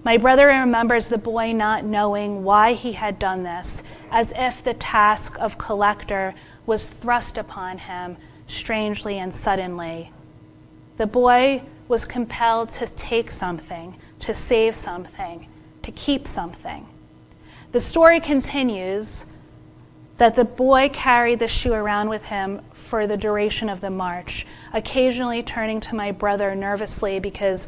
My 0.03 0.17
brother 0.17 0.47
remembers 0.47 1.09
the 1.09 1.19
boy 1.19 1.53
not 1.53 1.85
knowing 1.85 2.43
why 2.43 2.73
he 2.73 2.93
had 2.93 3.19
done 3.19 3.43
this, 3.43 3.83
as 4.11 4.33
if 4.35 4.63
the 4.63 4.75
task 4.75 5.39
of 5.39 5.59
collector 5.59 6.35
was 6.65 6.89
thrust 6.89 7.37
upon 7.37 7.79
him 7.79 8.17
strangely 8.47 9.19
and 9.19 9.35
suddenly. 9.35 10.13
The 10.97 11.07
boy 11.07 11.63
was 11.87 12.05
compelled 12.05 12.71
to 12.73 12.87
take 12.87 13.31
something, 13.31 13.97
to 14.21 14.35
save 14.35 14.77
something, 14.77 15.49
to 15.83 15.93
keep 15.93 16.29
something. 16.29 16.87
The 17.73 17.81
story 17.81 18.21
continues 18.21 19.27
that 20.19 20.35
the 20.35 20.45
boy 20.45 20.91
carried 20.93 21.39
the 21.39 21.49
shoe 21.49 21.73
around 21.73 22.11
with 22.11 22.27
him 22.27 22.61
for 22.73 23.07
the 23.07 23.17
duration 23.17 23.71
of 23.71 23.81
the 23.81 23.91
march, 23.91 24.47
occasionally 24.73 25.43
turning 25.43 25.81
to 25.81 25.95
my 25.95 26.13
brother 26.13 26.55
nervously 26.55 27.19
because 27.19 27.67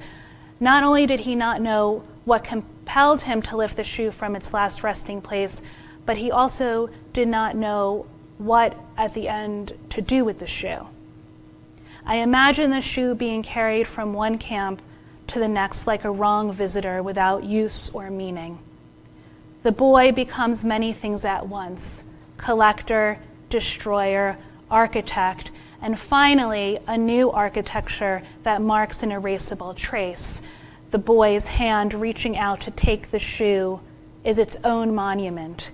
not 0.60 0.82
only 0.82 1.06
did 1.06 1.20
he 1.20 1.34
not 1.34 1.62
know 1.62 2.04
what 2.24 2.44
compelled 2.44 3.22
him 3.22 3.40
to 3.42 3.56
lift 3.56 3.76
the 3.76 3.84
shoe 3.84 4.10
from 4.10 4.36
its 4.36 4.52
last 4.52 4.82
resting 4.82 5.22
place, 5.22 5.62
but 6.04 6.18
he 6.18 6.30
also 6.30 6.90
did 7.12 7.28
not 7.28 7.56
know 7.56 8.06
what 8.38 8.78
at 8.96 9.14
the 9.14 9.28
end 9.28 9.72
to 9.90 10.02
do 10.02 10.24
with 10.24 10.38
the 10.38 10.46
shoe. 10.46 10.86
I 12.04 12.16
imagine 12.16 12.70
the 12.70 12.80
shoe 12.80 13.14
being 13.14 13.42
carried 13.42 13.86
from 13.86 14.12
one 14.12 14.36
camp 14.38 14.82
to 15.28 15.38
the 15.38 15.48
next 15.48 15.86
like 15.86 16.04
a 16.04 16.10
wrong 16.10 16.52
visitor 16.52 17.02
without 17.02 17.44
use 17.44 17.88
or 17.90 18.10
meaning. 18.10 18.58
The 19.62 19.72
boy 19.72 20.12
becomes 20.12 20.64
many 20.64 20.92
things 20.92 21.24
at 21.24 21.48
once 21.48 22.04
collector, 22.36 23.18
destroyer, 23.50 24.36
architect, 24.70 25.50
and 25.80 25.98
finally, 25.98 26.78
a 26.86 26.96
new 26.96 27.30
architecture 27.30 28.22
that 28.42 28.62
marks 28.62 29.02
an 29.02 29.10
erasable 29.10 29.76
trace. 29.76 30.42
The 30.90 30.98
boy's 30.98 31.46
hand 31.46 31.94
reaching 31.94 32.36
out 32.36 32.60
to 32.62 32.70
take 32.70 33.10
the 33.10 33.18
shoe 33.18 33.80
is 34.24 34.38
its 34.38 34.56
own 34.64 34.94
monument. 34.94 35.70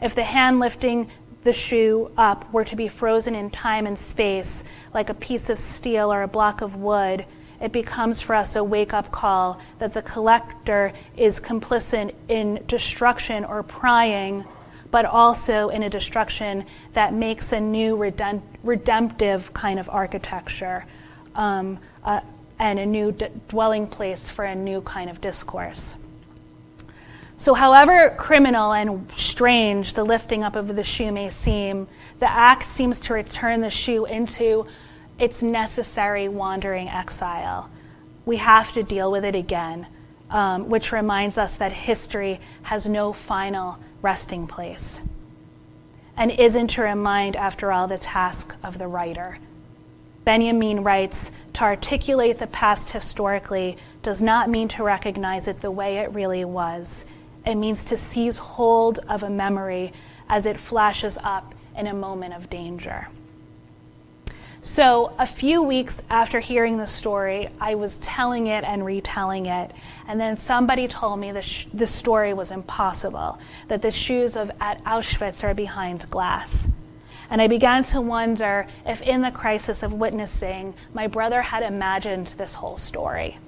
If 0.00 0.14
the 0.14 0.24
hand 0.24 0.60
lifting 0.60 1.10
the 1.42 1.52
shoe 1.52 2.10
up 2.16 2.52
were 2.52 2.64
to 2.64 2.76
be 2.76 2.88
frozen 2.88 3.34
in 3.34 3.50
time 3.50 3.86
and 3.86 3.98
space, 3.98 4.62
like 4.92 5.08
a 5.08 5.14
piece 5.14 5.50
of 5.50 5.58
steel 5.58 6.12
or 6.12 6.22
a 6.22 6.28
block 6.28 6.60
of 6.60 6.76
wood, 6.76 7.24
it 7.60 7.72
becomes 7.72 8.20
for 8.20 8.34
us 8.34 8.56
a 8.56 8.64
wake 8.64 8.94
up 8.94 9.12
call 9.12 9.60
that 9.78 9.92
the 9.92 10.02
collector 10.02 10.92
is 11.16 11.40
complicit 11.40 12.14
in 12.28 12.62
destruction 12.66 13.44
or 13.44 13.62
prying, 13.62 14.44
but 14.90 15.04
also 15.04 15.68
in 15.68 15.82
a 15.82 15.90
destruction 15.90 16.64
that 16.94 17.12
makes 17.12 17.52
a 17.52 17.60
new 17.60 17.96
redemptive 18.62 19.52
kind 19.52 19.78
of 19.78 19.88
architecture 19.90 20.86
um, 21.34 21.78
uh, 22.04 22.20
and 22.58 22.78
a 22.78 22.86
new 22.86 23.12
d- 23.12 23.26
dwelling 23.48 23.86
place 23.86 24.28
for 24.28 24.44
a 24.44 24.54
new 24.54 24.80
kind 24.82 25.10
of 25.10 25.20
discourse. 25.20 25.96
So, 27.36 27.54
however 27.54 28.14
criminal 28.18 28.72
and 28.72 29.10
strange 29.16 29.94
the 29.94 30.04
lifting 30.04 30.42
up 30.42 30.56
of 30.56 30.76
the 30.76 30.84
shoe 30.84 31.10
may 31.10 31.30
seem, 31.30 31.88
the 32.18 32.30
act 32.30 32.66
seems 32.66 33.00
to 33.00 33.14
return 33.14 33.62
the 33.62 33.70
shoe 33.70 34.04
into 34.04 34.66
it's 35.20 35.42
necessary 35.42 36.28
wandering 36.28 36.88
exile. 36.88 37.70
We 38.24 38.38
have 38.38 38.72
to 38.72 38.82
deal 38.82 39.10
with 39.12 39.24
it 39.24 39.34
again, 39.34 39.86
um, 40.30 40.70
which 40.70 40.92
reminds 40.92 41.36
us 41.36 41.56
that 41.58 41.72
history 41.72 42.40
has 42.62 42.86
no 42.88 43.12
final 43.12 43.78
resting 44.00 44.46
place 44.46 45.02
and 46.16 46.30
isn't 46.30 46.68
to 46.68 46.82
remind, 46.82 47.36
after 47.36 47.70
all, 47.70 47.86
the 47.86 47.98
task 47.98 48.54
of 48.62 48.78
the 48.78 48.86
writer. 48.86 49.38
Benjamin 50.24 50.82
writes 50.82 51.30
To 51.54 51.62
articulate 51.62 52.38
the 52.38 52.46
past 52.46 52.90
historically 52.90 53.76
does 54.02 54.20
not 54.20 54.50
mean 54.50 54.68
to 54.68 54.82
recognize 54.82 55.48
it 55.48 55.60
the 55.60 55.70
way 55.70 55.98
it 55.98 56.12
really 56.12 56.44
was. 56.44 57.04
It 57.46 57.54
means 57.54 57.84
to 57.84 57.96
seize 57.96 58.38
hold 58.38 59.00
of 59.08 59.22
a 59.22 59.30
memory 59.30 59.92
as 60.28 60.46
it 60.46 60.58
flashes 60.58 61.18
up 61.22 61.54
in 61.76 61.86
a 61.86 61.94
moment 61.94 62.34
of 62.34 62.50
danger. 62.50 63.08
So, 64.62 65.14
a 65.18 65.26
few 65.26 65.62
weeks 65.62 66.02
after 66.10 66.38
hearing 66.38 66.76
the 66.76 66.86
story, 66.86 67.48
I 67.58 67.76
was 67.76 67.96
telling 67.96 68.46
it 68.46 68.62
and 68.62 68.84
retelling 68.84 69.46
it, 69.46 69.72
and 70.06 70.20
then 70.20 70.36
somebody 70.36 70.86
told 70.86 71.18
me 71.18 71.32
the, 71.32 71.40
sh- 71.40 71.66
the 71.72 71.86
story 71.86 72.34
was 72.34 72.50
impossible, 72.50 73.38
that 73.68 73.80
the 73.80 73.90
shoes 73.90 74.36
of 74.36 74.50
at 74.60 74.84
Auschwitz 74.84 75.42
are 75.42 75.54
behind 75.54 76.10
glass. 76.10 76.68
And 77.30 77.40
I 77.40 77.48
began 77.48 77.84
to 77.84 78.02
wonder 78.02 78.66
if, 78.84 79.00
in 79.00 79.22
the 79.22 79.30
crisis 79.30 79.82
of 79.82 79.94
witnessing, 79.94 80.74
my 80.92 81.06
brother 81.06 81.40
had 81.40 81.62
imagined 81.62 82.34
this 82.36 82.54
whole 82.54 82.76
story. 82.76 83.38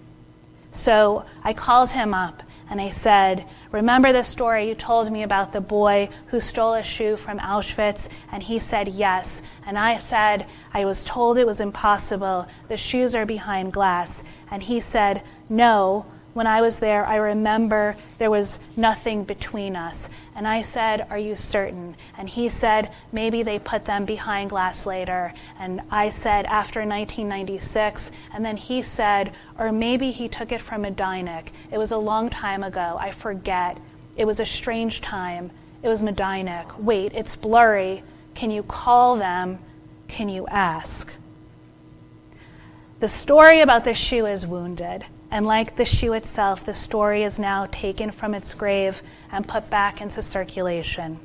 So 0.70 1.26
I 1.44 1.52
called 1.52 1.90
him 1.90 2.14
up 2.14 2.42
and 2.70 2.80
I 2.80 2.90
said, 2.90 3.46
Remember 3.70 4.12
the 4.12 4.22
story 4.22 4.68
you 4.68 4.74
told 4.74 5.10
me 5.10 5.22
about 5.22 5.52
the 5.52 5.60
boy 5.60 6.08
who 6.26 6.40
stole 6.40 6.74
a 6.74 6.82
shoe 6.82 7.16
from 7.16 7.38
Auschwitz? 7.38 8.08
And 8.30 8.42
he 8.42 8.58
said, 8.58 8.88
Yes. 8.88 9.42
And 9.66 9.78
I 9.78 9.98
said, 9.98 10.46
I 10.72 10.84
was 10.84 11.04
told 11.04 11.38
it 11.38 11.46
was 11.46 11.60
impossible. 11.60 12.46
The 12.68 12.76
shoes 12.76 13.14
are 13.14 13.26
behind 13.26 13.72
glass. 13.72 14.22
And 14.50 14.62
he 14.62 14.80
said, 14.80 15.22
No, 15.48 16.06
when 16.34 16.46
I 16.46 16.62
was 16.62 16.78
there, 16.78 17.04
I 17.04 17.16
remember 17.16 17.96
there 18.18 18.30
was 18.30 18.58
nothing 18.76 19.24
between 19.24 19.76
us. 19.76 20.08
And 20.34 20.48
I 20.48 20.62
said, 20.62 21.06
Are 21.10 21.18
you 21.18 21.36
certain? 21.36 21.96
And 22.16 22.28
he 22.28 22.48
said, 22.48 22.92
Maybe 23.10 23.42
they 23.42 23.58
put 23.58 23.84
them 23.84 24.04
behind 24.04 24.50
glass 24.50 24.86
later. 24.86 25.34
And 25.58 25.82
I 25.90 26.08
said, 26.08 26.46
After 26.46 26.80
1996. 26.80 28.10
And 28.32 28.44
then 28.44 28.56
he 28.56 28.82
said, 28.82 29.32
Or 29.58 29.72
maybe 29.72 30.10
he 30.10 30.28
took 30.28 30.52
it 30.52 30.60
from 30.60 30.82
Majdanek. 30.82 31.48
It 31.70 31.78
was 31.78 31.92
a 31.92 31.98
long 31.98 32.30
time 32.30 32.62
ago. 32.62 32.96
I 32.98 33.10
forget. 33.10 33.78
It 34.16 34.24
was 34.24 34.40
a 34.40 34.46
strange 34.46 35.00
time. 35.00 35.50
It 35.82 35.88
was 35.88 36.02
Majdanek. 36.02 36.78
Wait, 36.78 37.12
it's 37.14 37.36
blurry. 37.36 38.02
Can 38.34 38.50
you 38.50 38.62
call 38.62 39.16
them? 39.16 39.58
Can 40.08 40.28
you 40.28 40.46
ask? 40.46 41.12
The 43.00 43.08
story 43.08 43.60
about 43.60 43.84
the 43.84 43.94
shoe 43.94 44.26
is 44.26 44.46
wounded. 44.46 45.04
And 45.32 45.46
like 45.46 45.76
the 45.76 45.86
shoe 45.86 46.12
itself, 46.12 46.66
the 46.66 46.74
story 46.74 47.24
is 47.24 47.38
now 47.38 47.66
taken 47.72 48.10
from 48.10 48.34
its 48.34 48.52
grave 48.52 49.02
and 49.32 49.48
put 49.48 49.70
back 49.70 50.02
into 50.02 50.20
circulation. 50.20 51.18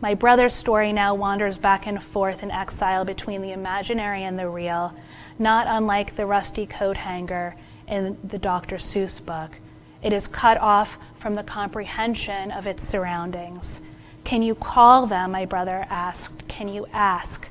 My 0.00 0.14
brother's 0.14 0.54
story 0.54 0.92
now 0.92 1.14
wanders 1.14 1.56
back 1.56 1.86
and 1.86 2.02
forth 2.02 2.42
in 2.42 2.50
exile 2.50 3.04
between 3.04 3.42
the 3.42 3.52
imaginary 3.52 4.24
and 4.24 4.36
the 4.36 4.48
real, 4.48 4.92
not 5.38 5.68
unlike 5.68 6.16
the 6.16 6.26
rusty 6.26 6.66
coat 6.66 6.96
hanger 6.96 7.54
in 7.86 8.18
the 8.24 8.38
Dr. 8.38 8.78
Seuss 8.78 9.24
book. 9.24 9.58
It 10.02 10.12
is 10.12 10.26
cut 10.26 10.58
off 10.58 10.98
from 11.16 11.36
the 11.36 11.44
comprehension 11.44 12.50
of 12.50 12.66
its 12.66 12.82
surroundings. 12.82 13.82
Can 14.24 14.42
you 14.42 14.56
call 14.56 15.06
them? 15.06 15.30
My 15.30 15.44
brother 15.44 15.86
asked. 15.90 16.48
Can 16.48 16.66
you 16.66 16.88
ask? 16.92 17.50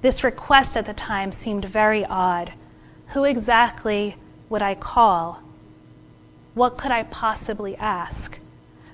This 0.00 0.24
request 0.24 0.74
at 0.74 0.86
the 0.86 0.94
time 0.94 1.32
seemed 1.32 1.66
very 1.66 2.06
odd. 2.06 2.54
Who 3.08 3.24
exactly 3.24 4.16
would 4.54 4.62
I 4.62 4.76
call? 4.76 5.40
What 6.54 6.78
could 6.78 6.92
I 6.92 7.02
possibly 7.02 7.74
ask? 7.74 8.38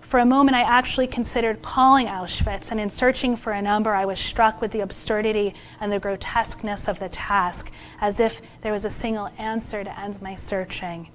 For 0.00 0.18
a 0.18 0.24
moment, 0.24 0.56
I 0.56 0.62
actually 0.62 1.06
considered 1.06 1.60
calling 1.60 2.06
Auschwitz, 2.06 2.70
and 2.70 2.80
in 2.80 2.88
searching 2.88 3.36
for 3.36 3.52
a 3.52 3.60
number, 3.60 3.94
I 3.94 4.06
was 4.06 4.18
struck 4.18 4.62
with 4.62 4.70
the 4.70 4.80
absurdity 4.80 5.52
and 5.78 5.92
the 5.92 5.98
grotesqueness 5.98 6.88
of 6.88 6.98
the 6.98 7.10
task, 7.10 7.70
as 8.00 8.20
if 8.20 8.40
there 8.62 8.72
was 8.72 8.86
a 8.86 8.90
single 8.90 9.28
answer 9.36 9.84
to 9.84 10.00
end 10.00 10.22
my 10.22 10.34
searching. 10.34 11.08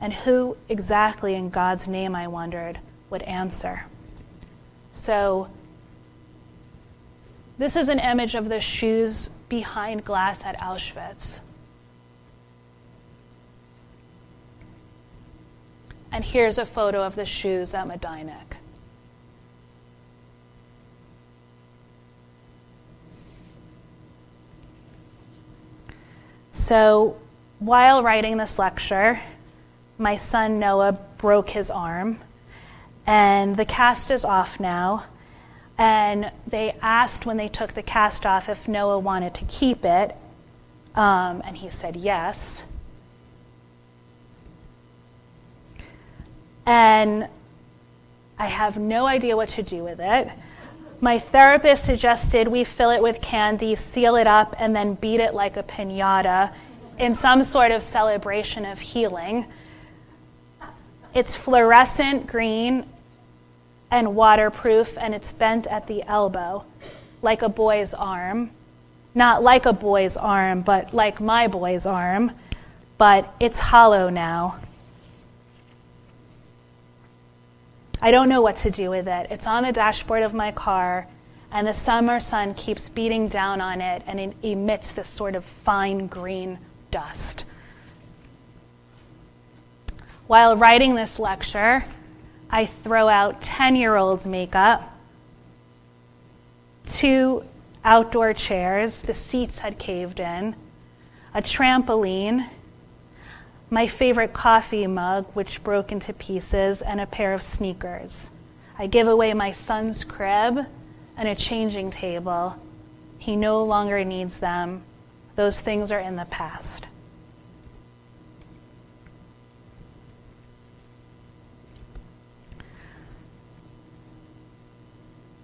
And 0.00 0.14
who 0.14 0.56
exactly, 0.70 1.34
in 1.34 1.50
God's 1.50 1.86
name, 1.86 2.14
I 2.14 2.26
wondered, 2.26 2.80
would 3.10 3.20
answer? 3.24 3.84
So, 4.94 5.50
this 7.58 7.76
is 7.76 7.90
an 7.90 7.98
image 7.98 8.34
of 8.34 8.48
the 8.48 8.62
shoes 8.62 9.28
behind 9.50 10.06
glass 10.06 10.42
at 10.42 10.58
Auschwitz. 10.58 11.40
And 16.14 16.22
here's 16.22 16.58
a 16.58 16.64
photo 16.64 17.02
of 17.02 17.16
the 17.16 17.26
shoes 17.26 17.74
at 17.74 17.88
Majdanek. 17.88 18.54
So, 26.52 27.16
while 27.58 28.04
writing 28.04 28.36
this 28.36 28.60
lecture, 28.60 29.20
my 29.98 30.16
son 30.16 30.60
Noah 30.60 31.00
broke 31.18 31.50
his 31.50 31.68
arm, 31.68 32.20
and 33.08 33.56
the 33.56 33.64
cast 33.64 34.12
is 34.12 34.24
off 34.24 34.60
now. 34.60 35.06
And 35.76 36.30
they 36.46 36.76
asked 36.80 37.26
when 37.26 37.38
they 37.38 37.48
took 37.48 37.74
the 37.74 37.82
cast 37.82 38.24
off 38.24 38.48
if 38.48 38.68
Noah 38.68 39.00
wanted 39.00 39.34
to 39.34 39.44
keep 39.46 39.84
it, 39.84 40.14
um, 40.94 41.42
and 41.44 41.56
he 41.56 41.70
said 41.70 41.96
yes. 41.96 42.66
And 46.66 47.28
I 48.38 48.46
have 48.46 48.76
no 48.76 49.06
idea 49.06 49.36
what 49.36 49.50
to 49.50 49.62
do 49.62 49.84
with 49.84 50.00
it. 50.00 50.28
My 51.00 51.18
therapist 51.18 51.84
suggested 51.84 52.48
we 52.48 52.64
fill 52.64 52.90
it 52.90 53.02
with 53.02 53.20
candy, 53.20 53.74
seal 53.74 54.16
it 54.16 54.26
up, 54.26 54.56
and 54.58 54.74
then 54.74 54.94
beat 54.94 55.20
it 55.20 55.34
like 55.34 55.56
a 55.56 55.62
pinata 55.62 56.52
in 56.98 57.14
some 57.14 57.44
sort 57.44 57.72
of 57.72 57.82
celebration 57.82 58.64
of 58.64 58.78
healing. 58.78 59.46
It's 61.14 61.36
fluorescent 61.36 62.26
green 62.26 62.86
and 63.90 64.16
waterproof, 64.16 64.96
and 64.98 65.14
it's 65.14 65.32
bent 65.32 65.66
at 65.66 65.86
the 65.86 66.02
elbow, 66.04 66.64
like 67.22 67.42
a 67.42 67.48
boy's 67.48 67.94
arm. 67.94 68.50
Not 69.14 69.42
like 69.42 69.66
a 69.66 69.72
boy's 69.72 70.16
arm, 70.16 70.62
but 70.62 70.92
like 70.92 71.20
my 71.20 71.46
boy's 71.46 71.86
arm. 71.86 72.32
But 72.98 73.32
it's 73.38 73.58
hollow 73.58 74.08
now. 74.08 74.58
I 78.04 78.10
don't 78.10 78.28
know 78.28 78.42
what 78.42 78.56
to 78.56 78.70
do 78.70 78.90
with 78.90 79.08
it. 79.08 79.28
It's 79.30 79.46
on 79.46 79.62
the 79.62 79.72
dashboard 79.72 80.24
of 80.24 80.34
my 80.34 80.52
car, 80.52 81.08
and 81.50 81.66
the 81.66 81.72
summer 81.72 82.20
sun 82.20 82.52
keeps 82.52 82.90
beating 82.90 83.28
down 83.28 83.62
on 83.62 83.80
it, 83.80 84.02
and 84.06 84.20
it 84.20 84.36
emits 84.42 84.92
this 84.92 85.08
sort 85.08 85.34
of 85.34 85.42
fine 85.42 86.06
green 86.06 86.58
dust. 86.90 87.46
While 90.26 90.54
writing 90.54 90.96
this 90.96 91.18
lecture, 91.18 91.86
I 92.50 92.66
throw 92.66 93.08
out 93.08 93.40
10 93.40 93.74
year 93.74 93.96
old's 93.96 94.26
makeup, 94.26 94.94
two 96.84 97.44
outdoor 97.86 98.34
chairs, 98.34 99.00
the 99.00 99.14
seats 99.14 99.60
had 99.60 99.78
caved 99.78 100.20
in, 100.20 100.56
a 101.32 101.40
trampoline, 101.40 102.50
my 103.74 103.88
favorite 103.88 104.32
coffee 104.32 104.86
mug, 104.86 105.26
which 105.34 105.60
broke 105.64 105.90
into 105.90 106.12
pieces, 106.12 106.80
and 106.80 107.00
a 107.00 107.06
pair 107.06 107.34
of 107.34 107.42
sneakers. 107.42 108.30
I 108.78 108.86
give 108.86 109.08
away 109.08 109.34
my 109.34 109.50
son's 109.50 110.04
crib 110.04 110.64
and 111.16 111.28
a 111.28 111.34
changing 111.34 111.90
table. 111.90 112.54
He 113.18 113.34
no 113.34 113.64
longer 113.64 114.04
needs 114.04 114.36
them. 114.36 114.84
Those 115.34 115.60
things 115.60 115.90
are 115.90 115.98
in 115.98 116.14
the 116.14 116.24
past. 116.26 116.86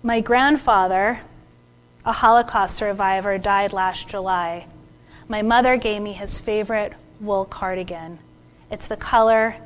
My 0.04 0.20
grandfather, 0.20 1.22
a 2.04 2.12
Holocaust 2.12 2.76
survivor, 2.76 3.38
died 3.38 3.72
last 3.72 4.06
July. 4.06 4.68
My 5.26 5.42
mother 5.42 5.76
gave 5.76 6.00
me 6.00 6.12
his 6.12 6.38
favorite 6.38 6.92
wool 7.20 7.44
cardigan. 7.44 8.18
It's 8.70 8.86
the 8.86 8.96
color 8.96 9.56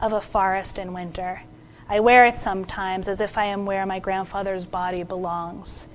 of 0.00 0.12
a 0.12 0.20
forest 0.20 0.78
in 0.78 0.92
winter. 0.92 1.42
I 1.88 2.00
wear 2.00 2.26
it 2.26 2.36
sometimes 2.36 3.08
as 3.08 3.20
if 3.20 3.38
I 3.38 3.46
am 3.46 3.64
where 3.64 3.86
my 3.86 3.98
grandfather's 3.98 4.66
body 4.66 5.02
belongs. 5.02 5.86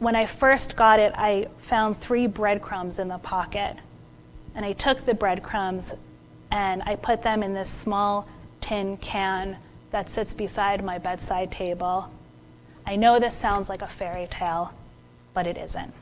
When 0.00 0.16
I 0.16 0.26
first 0.26 0.76
got 0.76 0.98
it, 0.98 1.12
I 1.16 1.48
found 1.58 1.96
three 1.96 2.26
breadcrumbs 2.26 2.98
in 2.98 3.08
the 3.08 3.18
pocket. 3.18 3.76
And 4.54 4.64
I 4.64 4.72
took 4.72 5.06
the 5.06 5.14
breadcrumbs 5.14 5.94
and 6.50 6.82
I 6.82 6.96
put 6.96 7.22
them 7.22 7.42
in 7.42 7.54
this 7.54 7.70
small 7.70 8.26
tin 8.60 8.96
can 8.96 9.58
that 9.90 10.08
sits 10.08 10.34
beside 10.34 10.84
my 10.84 10.98
bedside 10.98 11.52
table. 11.52 12.10
I 12.86 12.96
know 12.96 13.20
this 13.20 13.36
sounds 13.36 13.68
like 13.68 13.82
a 13.82 13.86
fairy 13.86 14.26
tale, 14.28 14.72
but 15.32 15.46
it 15.46 15.56
isn't. 15.56 15.94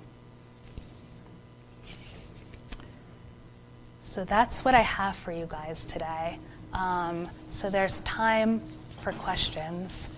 So 4.18 4.24
that's 4.24 4.64
what 4.64 4.74
I 4.74 4.80
have 4.80 5.14
for 5.14 5.30
you 5.30 5.46
guys 5.48 5.84
today. 5.84 6.40
Um, 6.72 7.28
so 7.50 7.70
there's 7.70 8.00
time 8.00 8.60
for 9.00 9.12
questions. 9.12 10.08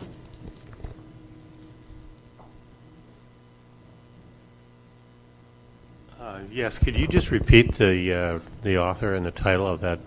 Uh, 6.19 6.41
yes, 6.51 6.79
could 6.79 6.99
you 6.99 7.07
just 7.09 7.31
repeat 7.31 7.75
the 7.75 8.15
uh, 8.15 8.39
the 8.63 8.79
author 8.79 9.17
and 9.17 9.27
the 9.27 9.33
title 9.33 9.67
of 9.67 9.83
that 9.83 9.99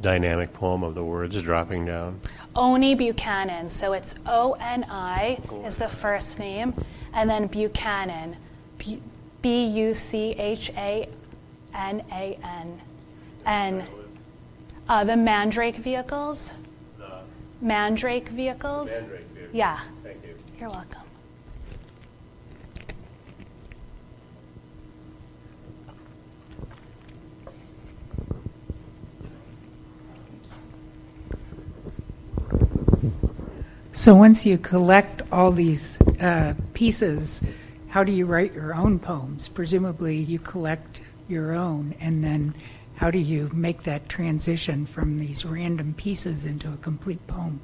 dynamic 0.00 0.54
poem 0.54 0.82
of 0.82 0.94
the 0.94 1.04
words 1.04 1.36
dropping 1.42 1.84
down? 1.84 2.22
Oni 2.56 2.94
Buchanan. 2.94 3.68
So 3.68 3.92
it's 3.92 4.14
O 4.24 4.52
N 4.60 4.86
I 4.88 5.38
is 5.66 5.76
the 5.76 5.90
first 5.90 6.38
name, 6.38 6.72
and 7.12 7.28
then 7.28 7.48
Buchanan, 7.48 8.34
B 8.78 9.64
U 9.64 9.92
C 9.92 10.30
H 10.38 10.70
A 10.74 11.06
N 11.74 12.02
A 12.10 12.38
N, 12.42 12.80
and 13.44 13.82
uh, 14.88 15.04
the 15.04 15.16
Mandrake 15.16 15.76
vehicles. 15.76 16.52
The 16.98 17.20
Mandrake 17.60 18.28
vehicles. 18.28 18.90
Mandrake 18.90 19.20
vehicles. 19.20 19.54
Yeah. 19.54 19.80
Thank 20.02 20.24
you. 20.24 20.36
You're 20.58 20.70
welcome. 20.70 21.02
So 33.94 34.16
once 34.16 34.44
you 34.46 34.58
collect 34.58 35.22
all 35.30 35.52
these 35.52 36.00
uh, 36.20 36.54
pieces, 36.72 37.42
how 37.88 38.02
do 38.02 38.10
you 38.10 38.26
write 38.26 38.54
your 38.54 38.74
own 38.74 38.98
poems? 38.98 39.48
Presumably, 39.48 40.16
you 40.16 40.38
collect 40.38 41.02
your 41.28 41.52
own, 41.52 41.94
and 42.00 42.24
then 42.24 42.54
how 43.02 43.10
do 43.10 43.18
you 43.18 43.50
make 43.52 43.82
that 43.82 44.08
transition 44.08 44.86
from 44.86 45.18
these 45.18 45.44
random 45.44 45.92
pieces 45.94 46.44
into 46.44 46.72
a 46.72 46.76
complete 46.76 47.26
poem? 47.26 47.60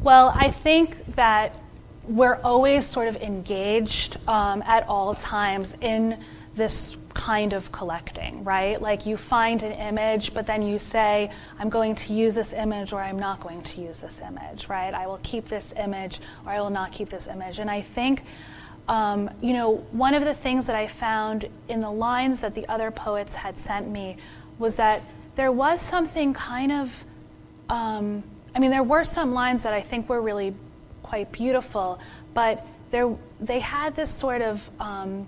Well, 0.00 0.32
I 0.34 0.50
think 0.50 1.06
that 1.14 1.56
we're 2.02 2.40
always 2.42 2.84
sort 2.84 3.06
of 3.06 3.14
engaged 3.18 4.16
um, 4.26 4.60
at 4.62 4.88
all 4.88 5.14
times 5.14 5.76
in 5.80 6.18
this 6.56 6.96
kind 7.14 7.52
of 7.52 7.70
collecting, 7.70 8.42
right? 8.42 8.82
Like 8.82 9.06
you 9.06 9.16
find 9.16 9.62
an 9.62 9.70
image, 9.70 10.34
but 10.34 10.44
then 10.44 10.60
you 10.60 10.80
say, 10.80 11.30
I'm 11.60 11.68
going 11.68 11.94
to 11.94 12.12
use 12.12 12.34
this 12.34 12.52
image 12.52 12.92
or 12.92 13.00
I'm 13.00 13.20
not 13.20 13.38
going 13.38 13.62
to 13.62 13.80
use 13.80 14.00
this 14.00 14.20
image, 14.20 14.68
right? 14.68 14.92
I 14.92 15.06
will 15.06 15.20
keep 15.22 15.48
this 15.48 15.72
image 15.76 16.20
or 16.44 16.50
I 16.50 16.60
will 16.60 16.70
not 16.70 16.90
keep 16.90 17.08
this 17.08 17.28
image. 17.28 17.60
And 17.60 17.70
I 17.70 17.82
think, 17.82 18.24
um, 18.88 19.30
you 19.40 19.52
know, 19.52 19.76
one 19.92 20.14
of 20.14 20.24
the 20.24 20.34
things 20.34 20.66
that 20.66 20.76
I 20.76 20.86
found 20.86 21.48
in 21.68 21.80
the 21.80 21.90
lines 21.90 22.40
that 22.40 22.54
the 22.54 22.66
other 22.68 22.90
poets 22.90 23.34
had 23.34 23.56
sent 23.56 23.88
me 23.88 24.16
was 24.58 24.76
that 24.76 25.02
there 25.34 25.52
was 25.52 25.80
something 25.80 26.34
kind 26.34 26.72
of, 26.72 27.04
um, 27.68 28.22
I 28.54 28.58
mean, 28.58 28.70
there 28.70 28.82
were 28.82 29.04
some 29.04 29.32
lines 29.32 29.62
that 29.62 29.72
I 29.72 29.80
think 29.80 30.08
were 30.08 30.20
really 30.20 30.54
quite 31.02 31.32
beautiful, 31.32 32.00
but 32.34 32.66
there, 32.90 33.16
they 33.40 33.60
had 33.60 33.94
this 33.94 34.10
sort 34.10 34.42
of, 34.42 34.68
um, 34.80 35.26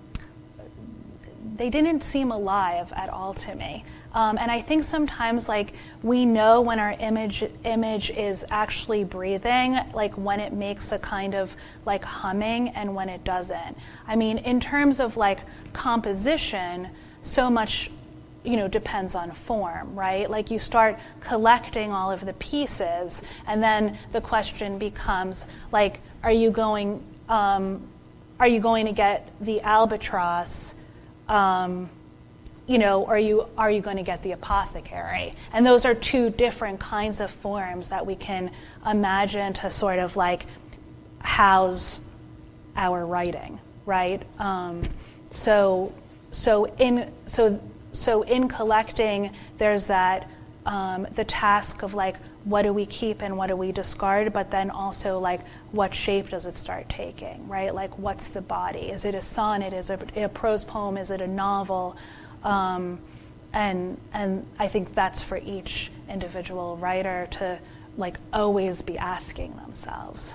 they 1.57 1.71
didn't 1.71 2.03
seem 2.03 2.33
alive 2.33 2.93
at 2.95 3.09
all 3.09 3.35
to 3.35 3.55
me. 3.55 3.85
Um, 4.15 4.39
and 4.39 4.51
I 4.51 4.63
think 4.63 4.85
sometimes 4.85 5.49
like 5.49 5.75
we 6.03 6.25
know 6.25 6.61
when 6.61 6.79
our 6.79 6.93
image 6.93 7.45
image 7.65 8.11
is 8.11 8.45
actually 8.49 9.03
breathing, 9.03 9.79
like 9.93 10.15
when 10.15 10.39
it 10.39 10.53
makes 10.53 10.93
a 10.93 10.99
kind 10.99 11.35
of 11.35 11.55
like 11.85 12.05
humming 12.05 12.69
and 12.71 12.95
when 12.95 13.09
it 13.09 13.25
doesn't. 13.25 13.77
I 14.07 14.15
mean, 14.15 14.39
in 14.39 14.61
terms 14.61 15.01
of 15.01 15.17
like 15.17 15.41
composition, 15.73 16.91
so 17.23 17.51
much 17.51 17.91
you 18.45 18.57
know 18.57 18.69
depends 18.69 19.15
on 19.15 19.31
form 19.33 19.97
right 19.97 20.29
like 20.29 20.51
you 20.51 20.59
start 20.59 20.99
collecting 21.21 21.91
all 21.91 22.11
of 22.11 22.27
the 22.27 22.35
pieces 22.35 23.23
and 23.47 23.63
then 23.63 23.97
the 24.13 24.21
question 24.21 24.79
becomes 24.79 25.47
like 25.73 26.01
are 26.23 26.31
you 26.31 26.51
going 26.51 27.03
um, 27.31 27.83
are 28.39 28.47
you 28.47 28.61
going 28.61 28.85
to 28.85 28.93
get 28.93 29.33
the 29.41 29.63
albatross 29.63 30.75
um, 31.27 31.89
you 32.67 32.79
know, 32.79 33.05
are 33.07 33.19
you, 33.19 33.47
are 33.59 33.71
you 33.71 33.81
going 33.81 33.99
to 33.99 34.03
get 34.03 34.23
the 34.23 34.33
apothecary? 34.33 35.35
And 35.53 35.67
those 35.67 35.85
are 35.85 35.95
two 35.95 36.31
different 36.31 36.81
kinds 36.81 37.21
of 37.21 37.31
forms 37.31 37.91
that 37.91 38.07
we 38.07 38.17
can 38.17 38.51
imagine 38.87 39.53
to 39.55 39.71
sort 39.71 39.99
of 39.99 40.17
like 40.17 40.47
house 41.19 42.01
our 42.77 43.05
writing, 43.05 43.59
right? 43.85 44.23
Um, 44.39 44.83
so, 45.31 45.93
so 46.31 46.67
in 46.79 47.13
so 47.27 47.61
so 47.95 48.23
in 48.23 48.49
collecting, 48.49 49.31
there's 49.59 49.87
that 49.87 50.29
um, 50.67 51.07
the 51.15 51.25
task 51.25 51.83
of 51.83 51.95
like 51.95 52.17
what 52.45 52.63
do 52.63 52.73
we 52.73 52.85
keep 52.85 53.23
and 53.23 53.37
what 53.39 53.47
do 53.47 53.57
we 53.57 53.73
discard, 53.73 54.33
but 54.33 54.51
then 54.51 54.71
also 54.71 55.19
like 55.19 55.41
what 55.71 55.95
shape 55.95 56.29
does 56.29 56.45
it 56.45 56.57
start 56.57 56.89
taking, 56.89 57.49
right? 57.49 57.75
Like 57.75 57.97
what's 57.99 58.27
the 58.27 58.41
body? 58.41 58.91
Is 58.91 59.05
it 59.05 59.15
a 59.15 59.23
sonnet? 59.23 59.73
Is 59.73 59.91
it 59.91 60.17
a 60.17 60.29
prose 60.29 60.65
poem? 60.65 60.97
Is 60.97 61.11
it 61.11 61.21
a 61.21 61.27
novel? 61.27 61.97
Um, 62.45 63.01
and 63.53 64.01
and 64.13 64.47
I 64.59 64.69
think 64.69 64.95
that's 64.95 65.23
for 65.23 65.39
each 65.39 65.91
individual 66.09 66.77
writer 66.77 67.29
to 67.33 67.59
like 67.97 68.19
always 68.33 68.83
be 68.83 68.99
asking 68.99 69.57
themselves. 69.57 70.35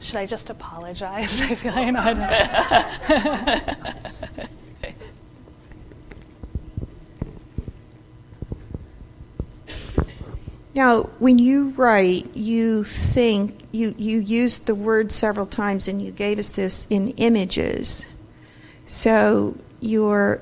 Should 0.00 0.16
I 0.16 0.26
just 0.26 0.50
apologize? 0.50 1.40
I 1.42 1.54
feel 1.54 1.72
like 1.72 1.94
I'm 1.94 2.18
not. 2.18 4.48
Now, 10.74 11.02
when 11.18 11.38
you 11.38 11.70
write, 11.70 12.34
you 12.34 12.84
think, 12.84 13.60
you, 13.72 13.94
you 13.98 14.20
used 14.20 14.66
the 14.66 14.74
word 14.74 15.12
several 15.12 15.46
times 15.46 15.86
and 15.86 16.00
you 16.00 16.12
gave 16.12 16.38
us 16.38 16.48
this 16.48 16.86
in 16.88 17.08
images. 17.10 18.06
So 18.86 19.56
you're, 19.80 20.40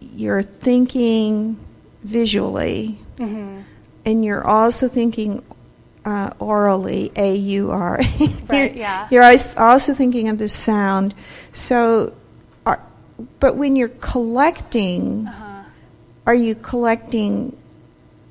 you're 0.00 0.42
thinking 0.42 1.58
visually, 2.02 2.98
mm-hmm. 3.16 3.60
and 4.06 4.24
you're 4.24 4.46
also 4.46 4.88
thinking 4.88 5.42
uh, 6.04 6.30
aurally, 6.40 7.12
A 7.18 7.36
U 7.36 7.70
R. 7.70 8.00
Right, 8.48 8.74
yeah. 8.74 9.08
You're 9.10 9.22
also 9.22 9.92
thinking 9.92 10.28
of 10.28 10.38
the 10.38 10.48
sound. 10.48 11.14
So, 11.52 12.14
are, 12.64 12.80
but 13.40 13.56
when 13.56 13.76
you're 13.76 13.88
collecting, 13.88 15.26
uh-huh. 15.26 15.64
are 16.26 16.34
you 16.34 16.54
collecting 16.54 17.56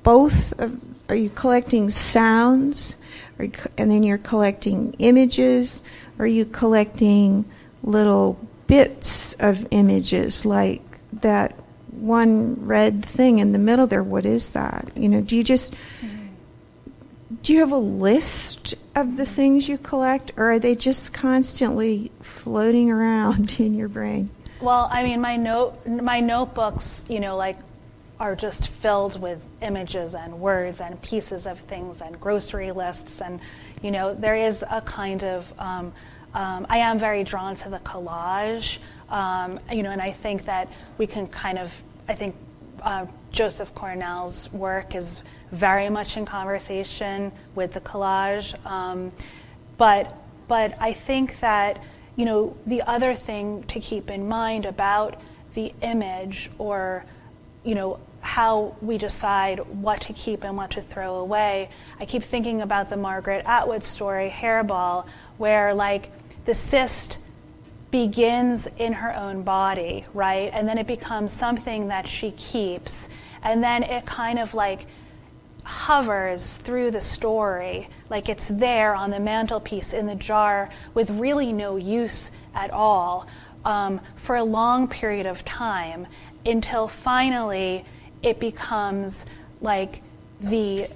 both 0.02 0.58
of 0.58 0.87
are 1.08 1.16
you 1.16 1.30
collecting 1.30 1.90
sounds? 1.90 2.96
You, 3.38 3.52
and 3.76 3.90
then 3.90 4.02
you're 4.02 4.18
collecting 4.18 4.94
images? 4.98 5.82
Are 6.18 6.26
you 6.26 6.44
collecting 6.44 7.44
little 7.82 8.38
bits 8.66 9.34
of 9.34 9.66
images 9.70 10.44
like 10.44 10.82
that 11.20 11.54
one 11.90 12.66
red 12.66 13.04
thing 13.04 13.38
in 13.38 13.52
the 13.52 13.58
middle 13.58 13.86
there? 13.86 14.02
What 14.02 14.26
is 14.26 14.50
that? 14.50 14.90
You 14.96 15.08
know, 15.08 15.20
do 15.20 15.36
you 15.36 15.44
just. 15.44 15.74
Do 17.40 17.52
you 17.52 17.60
have 17.60 17.72
a 17.72 17.78
list 17.78 18.74
of 18.96 19.16
the 19.16 19.24
things 19.24 19.68
you 19.68 19.78
collect, 19.78 20.32
or 20.36 20.52
are 20.52 20.58
they 20.58 20.74
just 20.74 21.14
constantly 21.14 22.10
floating 22.20 22.90
around 22.90 23.60
in 23.60 23.74
your 23.74 23.88
brain? 23.88 24.30
Well, 24.60 24.88
I 24.90 25.04
mean, 25.04 25.20
my 25.20 25.36
note, 25.36 25.86
my 25.86 26.20
notebooks, 26.20 27.04
you 27.08 27.20
know, 27.20 27.36
like 27.36 27.56
are 28.20 28.34
just 28.34 28.68
filled 28.68 29.20
with 29.20 29.40
images 29.62 30.14
and 30.14 30.40
words 30.40 30.80
and 30.80 31.00
pieces 31.02 31.46
of 31.46 31.60
things 31.60 32.00
and 32.00 32.20
grocery 32.20 32.72
lists. 32.72 33.20
And 33.20 33.40
you 33.82 33.90
know 33.90 34.14
there 34.14 34.36
is 34.36 34.64
a 34.68 34.80
kind 34.80 35.22
of 35.24 35.52
um, 35.58 35.92
um, 36.34 36.66
I 36.68 36.78
am 36.78 36.98
very 36.98 37.24
drawn 37.24 37.54
to 37.56 37.70
the 37.70 37.78
collage 37.78 38.78
um, 39.08 39.58
you 39.72 39.82
know 39.82 39.90
and 39.90 40.00
I 40.00 40.10
think 40.10 40.44
that 40.44 40.68
we 40.98 41.06
can 41.06 41.26
kind 41.28 41.58
of 41.58 41.72
I 42.08 42.14
think 42.14 42.34
uh, 42.82 43.06
Joseph 43.30 43.74
Cornell's 43.74 44.50
work 44.52 44.94
is 44.94 45.22
very 45.52 45.88
much 45.88 46.16
in 46.16 46.24
conversation 46.24 47.32
with 47.54 47.72
the 47.72 47.80
collage. 47.80 48.54
Um, 48.66 49.12
but 49.76 50.16
but 50.48 50.74
I 50.80 50.92
think 50.92 51.40
that 51.40 51.82
you 52.16 52.24
know 52.24 52.56
the 52.66 52.82
other 52.82 53.14
thing 53.14 53.62
to 53.64 53.80
keep 53.80 54.10
in 54.10 54.28
mind 54.28 54.66
about 54.66 55.20
the 55.54 55.72
image 55.82 56.50
or 56.58 57.04
you 57.64 57.74
know 57.74 58.00
how 58.28 58.76
we 58.82 58.98
decide 58.98 59.58
what 59.80 60.02
to 60.02 60.12
keep 60.12 60.44
and 60.44 60.54
what 60.54 60.70
to 60.70 60.82
throw 60.82 61.14
away. 61.14 61.70
I 61.98 62.04
keep 62.04 62.22
thinking 62.22 62.60
about 62.60 62.90
the 62.90 62.96
Margaret 62.96 63.42
Atwood 63.46 63.82
story, 63.82 64.28
Hairball, 64.28 65.06
where 65.38 65.72
like 65.72 66.10
the 66.44 66.54
cyst 66.54 67.16
begins 67.90 68.68
in 68.76 68.92
her 68.92 69.14
own 69.16 69.44
body, 69.44 70.04
right? 70.12 70.50
And 70.52 70.68
then 70.68 70.76
it 70.76 70.86
becomes 70.86 71.32
something 71.32 71.88
that 71.88 72.06
she 72.06 72.32
keeps. 72.32 73.08
And 73.42 73.64
then 73.64 73.82
it 73.82 74.04
kind 74.04 74.38
of 74.38 74.52
like 74.52 74.84
hovers 75.64 76.58
through 76.58 76.90
the 76.90 77.00
story, 77.00 77.88
like 78.10 78.28
it's 78.28 78.48
there 78.48 78.94
on 78.94 79.08
the 79.10 79.20
mantelpiece 79.20 79.94
in 79.94 80.04
the 80.04 80.14
jar 80.14 80.68
with 80.92 81.08
really 81.08 81.50
no 81.50 81.76
use 81.76 82.30
at 82.54 82.70
all 82.70 83.26
um, 83.64 84.02
for 84.16 84.36
a 84.36 84.44
long 84.44 84.86
period 84.86 85.24
of 85.24 85.46
time 85.46 86.06
until 86.44 86.88
finally 86.88 87.86
it 88.22 88.40
becomes 88.40 89.26
like 89.60 90.02
the 90.40 90.88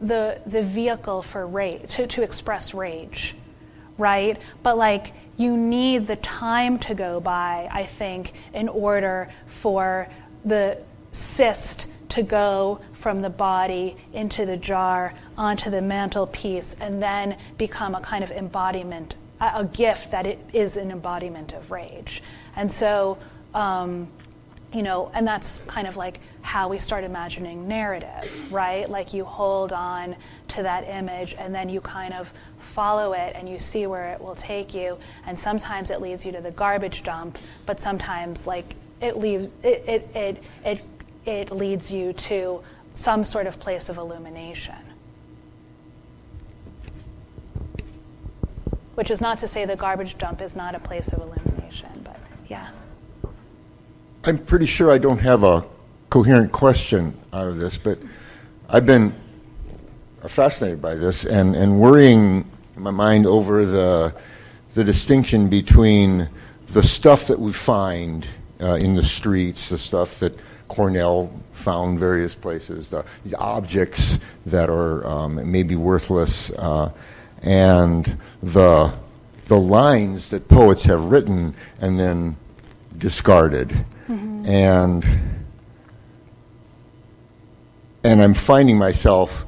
the 0.00 0.40
the 0.46 0.62
vehicle 0.62 1.22
for 1.22 1.46
rage 1.46 1.90
to, 1.92 2.06
to 2.06 2.22
express 2.22 2.74
rage 2.74 3.34
right? 3.98 4.38
But 4.62 4.76
like 4.78 5.12
you 5.36 5.56
need 5.56 6.06
the 6.06 6.16
time 6.16 6.78
to 6.80 6.94
go 6.94 7.20
by, 7.20 7.68
I 7.70 7.84
think, 7.84 8.32
in 8.54 8.68
order 8.68 9.28
for 9.46 10.08
the 10.44 10.78
cyst 11.12 11.86
to 12.10 12.22
go 12.22 12.80
from 12.92 13.20
the 13.20 13.30
body 13.30 13.96
into 14.12 14.46
the 14.46 14.56
jar 14.56 15.12
onto 15.36 15.70
the 15.70 15.82
mantelpiece 15.82 16.76
and 16.80 17.02
then 17.02 17.36
become 17.58 17.94
a 17.94 18.00
kind 18.00 18.22
of 18.22 18.30
embodiment, 18.30 19.14
a, 19.40 19.64
gift 19.64 20.12
that 20.12 20.24
it 20.24 20.38
is 20.52 20.76
an 20.76 20.90
embodiment 20.90 21.52
of 21.52 21.70
rage. 21.70 22.22
And 22.54 22.72
so, 22.72 23.18
um, 23.54 24.08
you 24.72 24.82
know, 24.82 25.10
and 25.14 25.26
that's 25.26 25.58
kind 25.66 25.86
of 25.86 25.96
like 25.96 26.20
how 26.42 26.68
we 26.68 26.78
start 26.78 27.04
imagining 27.04 27.68
narrative, 27.68 28.52
right? 28.52 28.88
Like 28.88 29.14
you 29.14 29.24
hold 29.24 29.72
on 29.72 30.16
to 30.48 30.62
that 30.62 30.88
image 30.88 31.34
and 31.38 31.54
then 31.54 31.68
you 31.68 31.80
kind 31.80 32.12
of 32.12 32.32
follow 32.58 33.12
it 33.12 33.34
and 33.36 33.48
you 33.48 33.58
see 33.58 33.86
where 33.86 34.12
it 34.12 34.20
will 34.20 34.34
take 34.34 34.74
you. 34.74 34.98
And 35.26 35.38
sometimes 35.38 35.90
it 35.90 36.00
leads 36.00 36.24
you 36.24 36.32
to 36.32 36.40
the 36.40 36.50
garbage 36.50 37.02
dump, 37.04 37.38
but 37.64 37.80
sometimes 37.80 38.46
like 38.46 38.74
it 39.00 39.16
leaves 39.16 39.48
it 39.62 39.84
it 39.86 40.16
it 40.16 40.42
it, 40.64 40.82
it 41.24 41.50
leads 41.50 41.90
you 41.90 42.12
to 42.12 42.62
some 42.94 43.24
sort 43.24 43.46
of 43.46 43.60
place 43.60 43.88
of 43.88 43.98
illumination. 43.98 44.74
Which 48.94 49.10
is 49.10 49.20
not 49.20 49.38
to 49.40 49.48
say 49.48 49.64
the 49.64 49.76
garbage 49.76 50.18
dump 50.18 50.40
is 50.40 50.56
not 50.56 50.74
a 50.74 50.80
place 50.80 51.12
of 51.12 51.20
illumination, 51.20 52.00
but 52.02 52.18
yeah. 52.48 52.70
I'm 54.28 54.38
pretty 54.38 54.66
sure 54.66 54.90
I 54.90 54.98
don't 54.98 55.20
have 55.20 55.44
a 55.44 55.64
coherent 56.10 56.50
question 56.50 57.16
out 57.32 57.46
of 57.46 57.58
this, 57.58 57.78
but 57.78 57.96
I've 58.68 58.84
been 58.84 59.14
fascinated 60.28 60.82
by 60.82 60.96
this 60.96 61.24
and, 61.24 61.54
and 61.54 61.78
worrying 61.78 62.44
in 62.74 62.82
my 62.82 62.90
mind 62.90 63.26
over 63.26 63.64
the, 63.64 64.12
the 64.74 64.82
distinction 64.82 65.48
between 65.48 66.28
the 66.70 66.82
stuff 66.82 67.28
that 67.28 67.38
we 67.38 67.52
find 67.52 68.26
uh, 68.60 68.74
in 68.74 68.96
the 68.96 69.04
streets, 69.04 69.68
the 69.68 69.78
stuff 69.78 70.18
that 70.18 70.36
Cornell 70.66 71.32
found 71.52 72.00
various 72.00 72.34
places, 72.34 72.90
the, 72.90 73.04
the 73.26 73.36
objects 73.36 74.18
that 74.44 74.68
are 74.68 75.06
um, 75.06 75.52
maybe 75.52 75.76
worthless, 75.76 76.50
uh, 76.58 76.90
and 77.42 78.18
the, 78.42 78.92
the 79.46 79.56
lines 79.56 80.30
that 80.30 80.48
poets 80.48 80.82
have 80.82 81.04
written 81.04 81.54
and 81.80 81.96
then 81.96 82.36
discarded. 82.98 83.86
Mm-hmm. 84.08 84.46
And, 84.46 85.04
and 88.04 88.22
I'm 88.22 88.34
finding 88.34 88.78
myself 88.78 89.46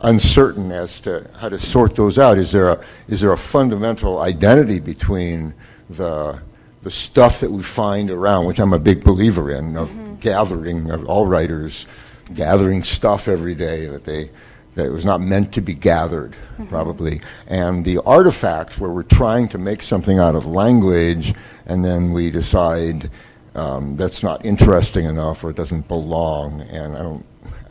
uncertain 0.00 0.72
as 0.72 1.00
to 1.02 1.30
how 1.36 1.48
to 1.48 1.58
sort 1.58 1.94
those 1.94 2.18
out. 2.18 2.38
Is 2.38 2.52
there 2.52 2.68
a, 2.68 2.84
is 3.08 3.20
there 3.20 3.32
a 3.32 3.38
fundamental 3.38 4.18
identity 4.18 4.80
between 4.80 5.54
the, 5.90 6.40
the 6.82 6.90
stuff 6.90 7.40
that 7.40 7.50
we 7.50 7.62
find 7.62 8.10
around, 8.10 8.46
which 8.46 8.58
I'm 8.58 8.72
a 8.72 8.78
big 8.78 9.04
believer 9.04 9.50
in, 9.52 9.76
of 9.76 9.90
mm-hmm. 9.90 10.16
gathering, 10.16 10.90
of 10.90 11.06
all 11.06 11.26
writers 11.26 11.86
gathering 12.34 12.82
stuff 12.82 13.28
every 13.28 13.54
day 13.54 13.86
that 13.86 14.04
they 14.04 14.30
that 14.74 14.90
was 14.90 15.04
not 15.04 15.20
meant 15.20 15.52
to 15.52 15.60
be 15.60 15.74
gathered, 15.74 16.32
mm-hmm. 16.32 16.66
probably, 16.66 17.20
and 17.46 17.84
the 17.84 17.98
artifacts 18.06 18.78
where 18.78 18.90
we're 18.90 19.02
trying 19.02 19.46
to 19.46 19.58
make 19.58 19.82
something 19.82 20.18
out 20.18 20.34
of 20.34 20.46
language, 20.46 21.34
and 21.66 21.84
then 21.84 22.10
we 22.10 22.30
decide 22.30 23.10
um, 23.54 23.96
that's 23.96 24.22
not 24.22 24.44
interesting 24.44 25.04
enough 25.04 25.44
or 25.44 25.50
it 25.50 25.56
doesn't 25.56 25.88
belong, 25.88 26.62
and 26.62 26.96
I 26.96 27.02
don't. 27.02 27.26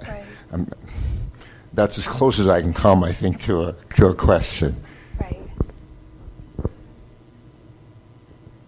Right. 0.07 0.23
I'm, 0.51 0.67
that's 1.73 1.97
as 1.97 2.07
close 2.07 2.39
as 2.39 2.47
I 2.47 2.61
can 2.61 2.73
come, 2.73 3.03
I 3.03 3.11
think, 3.11 3.41
to 3.43 3.63
a 3.63 3.75
to 3.95 4.07
a 4.07 4.13
question. 4.13 4.75
Right. 5.19 5.39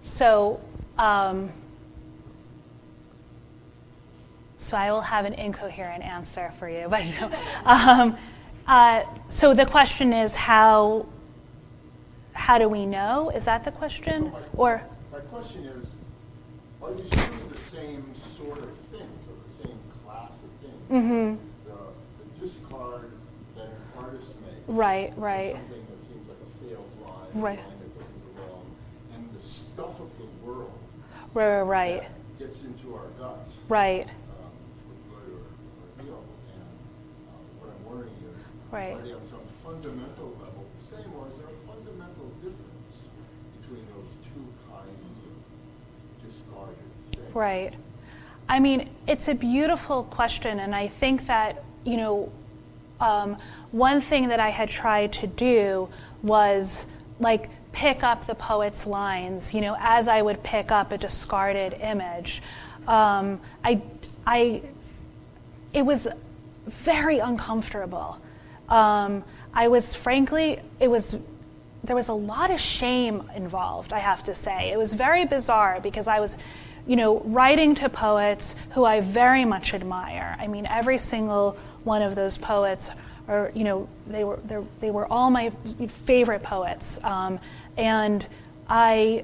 So, 0.03 0.61
um, 0.97 1.51
so 4.57 4.77
I 4.77 4.91
will 4.91 5.01
have 5.01 5.25
an 5.25 5.33
incoherent 5.33 6.03
answer 6.03 6.51
for 6.57 6.69
you, 6.69 6.87
but 6.89 7.03
um, 7.65 8.17
uh, 8.65 9.03
so 9.29 9.53
the 9.53 9.65
question 9.65 10.13
is 10.13 10.33
how 10.35 11.05
how 12.33 12.57
do 12.57 12.67
we 12.67 12.85
know? 12.85 13.29
Is 13.29 13.45
that 13.45 13.63
the 13.63 13.71
question, 13.71 14.31
my, 14.31 14.39
or 14.55 14.83
my 15.11 15.19
question 15.19 15.65
is, 15.65 15.87
are 16.83 16.93
these 16.93 17.09
two 17.09 17.31
the 17.49 17.75
same 17.75 18.03
sort 18.37 18.59
of 18.59 18.77
things, 18.91 19.19
or 19.29 19.35
the 19.47 19.67
same 19.67 19.79
class 20.03 20.31
of 20.31 20.49
things? 20.61 20.83
Mm-hmm. 20.91 21.35
The, 21.65 21.77
the 22.19 22.45
discard 22.45 23.11
that 23.55 23.67
an 23.67 23.71
artist 23.97 24.35
makes. 24.41 24.67
Right, 24.67 25.13
right. 25.17 25.55
Something 25.55 25.85
that 25.87 26.01
seems 26.07 26.27
like 26.27 26.41
a 26.43 26.67
failed 26.67 26.91
line, 27.05 27.41
right. 27.41 27.59
line 27.59 27.79
that 27.79 27.91
doesn't 27.97 28.35
belong, 28.35 28.65
and 29.13 29.29
the 29.33 29.47
stuff 29.47 29.99
of 29.99 30.09
the 30.17 30.27
world. 30.45 30.77
Right, 31.33 31.61
right. 31.61 32.03
Gets 32.37 32.61
into 32.63 32.95
our 32.95 33.07
guts. 33.17 33.49
Right. 33.69 34.03
Um, 34.03 34.51
good 35.07 35.33
or, 35.33 35.39
or 35.39 36.07
ill, 36.07 36.25
and 36.51 36.67
uh, 37.31 37.63
what 37.63 37.71
I'm 37.71 37.83
wondering 37.85 38.13
is, 38.27 38.37
right. 38.71 38.93
are 38.93 39.01
they 39.01 39.13
on 39.13 39.25
some 39.31 39.45
fundamental 39.63 40.35
level 40.43 40.67
the 40.67 40.97
same, 40.97 41.09
or 41.15 41.31
is 41.31 41.35
there 41.39 41.47
a 41.47 41.59
fundamental 41.63 42.27
difference 42.43 42.91
between 43.61 43.87
those 43.95 44.11
two 44.35 44.45
kinds 44.67 45.17
of 45.23 45.33
discarded 46.21 46.91
things? 47.15 47.22
Right. 47.33 47.73
I 48.47 48.59
mean, 48.59 48.89
it's 49.07 49.27
a 49.27 49.33
beautiful 49.33 50.03
question, 50.03 50.59
and 50.59 50.75
I 50.75 50.87
think 50.87 51.27
that 51.27 51.63
you 51.83 51.97
know 51.97 52.31
um, 52.99 53.37
one 53.71 54.01
thing 54.01 54.29
that 54.29 54.39
I 54.39 54.49
had 54.49 54.69
tried 54.69 55.13
to 55.13 55.27
do 55.27 55.89
was 56.21 56.85
like 57.19 57.49
pick 57.73 58.03
up 58.03 58.25
the 58.25 58.35
poet's 58.35 58.85
lines, 58.85 59.53
you 59.53 59.59
know, 59.59 59.75
as 59.79 60.07
I 60.07 60.21
would 60.21 60.43
pick 60.43 60.71
up 60.71 60.91
a 60.91 60.97
discarded 60.97 61.73
image. 61.73 62.41
Um, 62.87 63.41
I, 63.63 63.81
I, 64.25 64.61
it 65.73 65.81
was 65.81 66.07
very 66.67 67.19
uncomfortable. 67.19 68.19
Um, 68.69 69.23
I 69.53 69.67
was 69.67 69.95
frankly, 69.95 70.61
it 70.79 70.89
was, 70.89 71.17
there 71.83 71.95
was 71.95 72.07
a 72.07 72.13
lot 72.13 72.51
of 72.51 72.59
shame 72.61 73.29
involved, 73.35 73.91
I 73.91 73.99
have 73.99 74.23
to 74.23 74.35
say. 74.35 74.71
It 74.71 74.77
was 74.77 74.93
very 74.93 75.25
bizarre 75.25 75.79
because 75.81 76.07
I 76.07 76.19
was, 76.19 76.37
you 76.85 76.95
know, 76.95 77.19
writing 77.21 77.75
to 77.75 77.89
poets 77.89 78.55
who 78.71 78.83
I 78.85 78.99
very 78.99 79.45
much 79.45 79.73
admire. 79.73 80.35
I 80.39 80.47
mean, 80.47 80.65
every 80.65 80.97
single 80.97 81.57
one 81.83 82.01
of 82.01 82.15
those 82.15 82.37
poets 82.37 82.89
or 83.27 83.51
you 83.53 83.63
know 83.63 83.87
they 84.07 84.23
were 84.23 84.39
they 84.79 84.91
were 84.91 85.11
all 85.11 85.29
my 85.29 85.51
favorite 86.05 86.43
poets. 86.43 86.99
Um, 87.03 87.39
and 87.77 88.25
I 88.67 89.23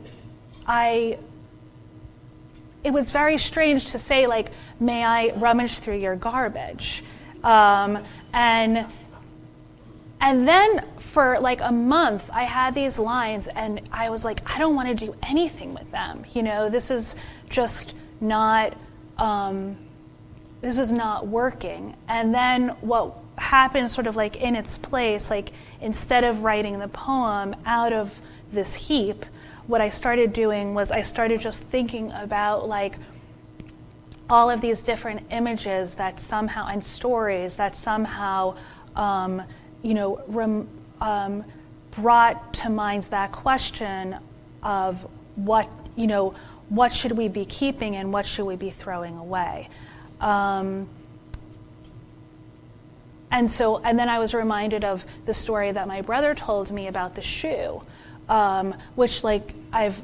I 0.66 1.20
it 2.84 2.91
was 2.91 3.12
very 3.12 3.38
strange 3.38 3.91
to 3.91 3.99
say 3.99 4.28
like 4.28 4.51
may 4.80 5.03
I 5.03 5.30
rummage 5.36 5.80
through 5.80 5.97
your 5.97 6.16
garbage? 6.16 7.03
Um, 7.43 8.03
and 8.34 8.88
and 10.22 10.47
then 10.47 10.86
for 10.99 11.39
like 11.39 11.62
a 11.62 11.72
month 11.72 12.30
I 12.34 12.43
had 12.43 12.76
these 12.76 12.99
lines 12.99 13.47
and 13.47 13.82
I 13.91 14.10
was 14.10 14.24
like 14.24 14.49
I 14.49 14.60
don't 14.60 14.76
want 14.76 14.88
to 14.89 15.05
do 15.05 15.16
anything 15.24 15.74
with 15.74 15.91
them. 15.91 16.26
You 16.34 16.43
know 16.43 16.70
this 16.70 16.89
is 16.89 17.16
just 17.50 17.93
not 18.22 18.78
um, 19.18 19.78
this 20.62 20.78
is 20.78 20.91
not 20.91 21.28
working. 21.28 21.95
And 22.08 22.34
then 22.34 22.70
what 22.82 23.16
happens, 23.38 23.93
sort 23.93 24.08
of 24.08 24.16
like 24.16 24.36
in 24.36 24.56
its 24.56 24.78
place, 24.78 25.30
like 25.30 25.52
instead 25.82 26.24
of 26.24 26.43
writing 26.43 26.80
the 26.80 26.88
poem 26.88 27.56
out 27.66 27.93
of 27.93 28.14
this 28.52 28.74
heap, 28.74 29.26
what 29.68 29.82
I 29.82 29.89
started 29.89 30.34
doing 30.34 30.74
was 30.74 30.91
I 30.91 31.04
started 31.04 31.39
just 31.39 31.62
thinking 31.64 32.12
about 32.12 32.68
like 32.68 32.97
all 34.30 34.50
of 34.50 34.62
these 34.62 34.82
different 34.82 35.28
images 35.32 35.95
that 35.95 36.20
somehow 36.20 36.68
and 36.68 36.84
stories 36.86 37.56
that 37.56 37.76
somehow 37.76 38.56
um, 38.95 39.41
you 39.82 39.93
know 39.93 40.22
rem, 40.28 40.68
um, 41.00 41.45
brought 41.91 42.54
to 42.56 42.70
mind 42.70 43.04
that 43.04 43.32
question 43.32 44.18
of 44.62 45.08
what 45.36 45.70
you 45.95 46.08
know 46.08 46.34
what 46.70 46.94
should 46.94 47.14
we 47.14 47.28
be 47.28 47.46
keeping 47.46 47.96
and 47.96 48.14
what 48.14 48.26
should 48.26 48.46
we 48.46 48.56
be 48.56 48.70
throwing 48.70 49.18
away? 49.18 49.70
Um, 50.22 50.88
and 53.32 53.52
so, 53.52 53.78
and 53.78 53.98
then 53.98 54.10
I 54.10 54.20
was 54.20 54.34
reminded 54.34 54.84
of 54.84 55.06
the 55.26 55.34
story 55.34 55.72
that 55.72 55.88
my 55.88 56.02
brother 56.02 56.34
told 56.34 56.72
me 56.72 56.88
about 56.88 57.16
the 57.16 57.22
shoe, 57.22 57.82
um, 58.28 58.76
which 58.96 59.24
like 59.24 59.54
I've 59.72 60.00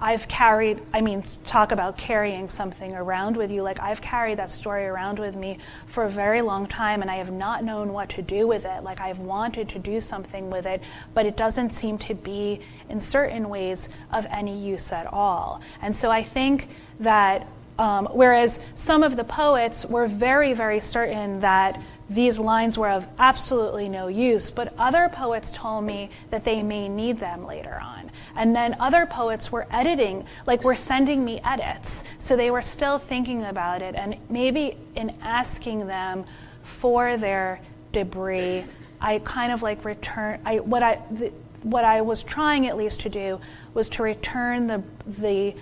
I've 0.00 0.28
carried. 0.28 0.80
I 0.92 1.00
mean, 1.00 1.22
talk 1.44 1.72
about 1.72 1.96
carrying 1.98 2.48
something 2.48 2.94
around 2.94 3.36
with 3.36 3.50
you. 3.50 3.62
Like 3.62 3.80
I've 3.80 4.00
carried 4.00 4.38
that 4.38 4.50
story 4.50 4.86
around 4.86 5.18
with 5.18 5.34
me 5.34 5.58
for 5.86 6.04
a 6.04 6.10
very 6.10 6.42
long 6.42 6.66
time, 6.66 7.02
and 7.02 7.10
I 7.10 7.16
have 7.16 7.30
not 7.30 7.64
known 7.64 7.92
what 7.92 8.08
to 8.10 8.22
do 8.22 8.46
with 8.46 8.64
it. 8.64 8.82
Like 8.82 9.00
I've 9.00 9.18
wanted 9.18 9.68
to 9.70 9.78
do 9.78 10.00
something 10.00 10.50
with 10.50 10.66
it, 10.66 10.80
but 11.14 11.26
it 11.26 11.36
doesn't 11.36 11.70
seem 11.70 11.98
to 11.98 12.14
be, 12.14 12.60
in 12.88 13.00
certain 13.00 13.48
ways, 13.48 13.88
of 14.10 14.26
any 14.30 14.58
use 14.58 14.92
at 14.92 15.06
all. 15.06 15.60
And 15.80 15.94
so 15.94 16.10
I 16.10 16.22
think 16.22 16.68
that 17.00 17.46
um, 17.78 18.06
whereas 18.12 18.60
some 18.74 19.02
of 19.02 19.16
the 19.16 19.24
poets 19.24 19.84
were 19.86 20.06
very, 20.06 20.52
very 20.52 20.78
certain 20.78 21.40
that 21.40 21.80
these 22.08 22.38
lines 22.38 22.76
were 22.76 22.90
of 22.90 23.06
absolutely 23.18 23.88
no 23.88 24.08
use, 24.08 24.50
but 24.50 24.74
other 24.78 25.08
poets 25.08 25.50
told 25.50 25.84
me 25.84 26.10
that 26.30 26.44
they 26.44 26.62
may 26.62 26.88
need 26.88 27.18
them 27.18 27.46
later 27.46 27.80
on. 27.82 28.01
And 28.36 28.54
then 28.54 28.76
other 28.80 29.06
poets 29.06 29.52
were 29.52 29.66
editing, 29.70 30.26
like 30.46 30.64
were 30.64 30.74
sending 30.74 31.24
me 31.24 31.40
edits. 31.44 32.04
So 32.18 32.36
they 32.36 32.50
were 32.50 32.62
still 32.62 32.98
thinking 32.98 33.44
about 33.44 33.82
it. 33.82 33.94
And 33.94 34.16
maybe 34.28 34.76
in 34.94 35.16
asking 35.22 35.86
them 35.86 36.24
for 36.64 37.16
their 37.16 37.60
debris, 37.92 38.64
I 39.00 39.18
kind 39.18 39.52
of 39.52 39.62
like 39.62 39.84
return, 39.84 40.40
I, 40.44 40.60
what, 40.60 40.82
I, 40.82 41.00
the, 41.10 41.32
what 41.62 41.84
I 41.84 42.00
was 42.00 42.22
trying 42.22 42.66
at 42.66 42.76
least 42.76 43.00
to 43.00 43.08
do 43.08 43.40
was 43.74 43.88
to 43.90 44.02
return 44.02 44.66
the, 44.66 44.82
the 45.06 45.54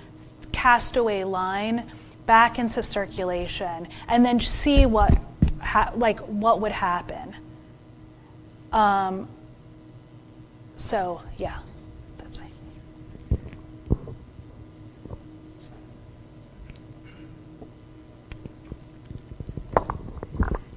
castaway 0.52 1.24
line 1.24 1.90
back 2.26 2.58
into 2.58 2.82
circulation 2.82 3.88
and 4.06 4.24
then 4.24 4.38
see 4.40 4.86
what 4.86 5.18
ha- 5.60 5.92
like 5.96 6.20
what 6.20 6.60
would 6.60 6.72
happen. 6.72 7.34
Um, 8.72 9.28
so 10.76 11.22
yeah, 11.38 11.58
that's 12.18 12.38
my. 12.38 12.46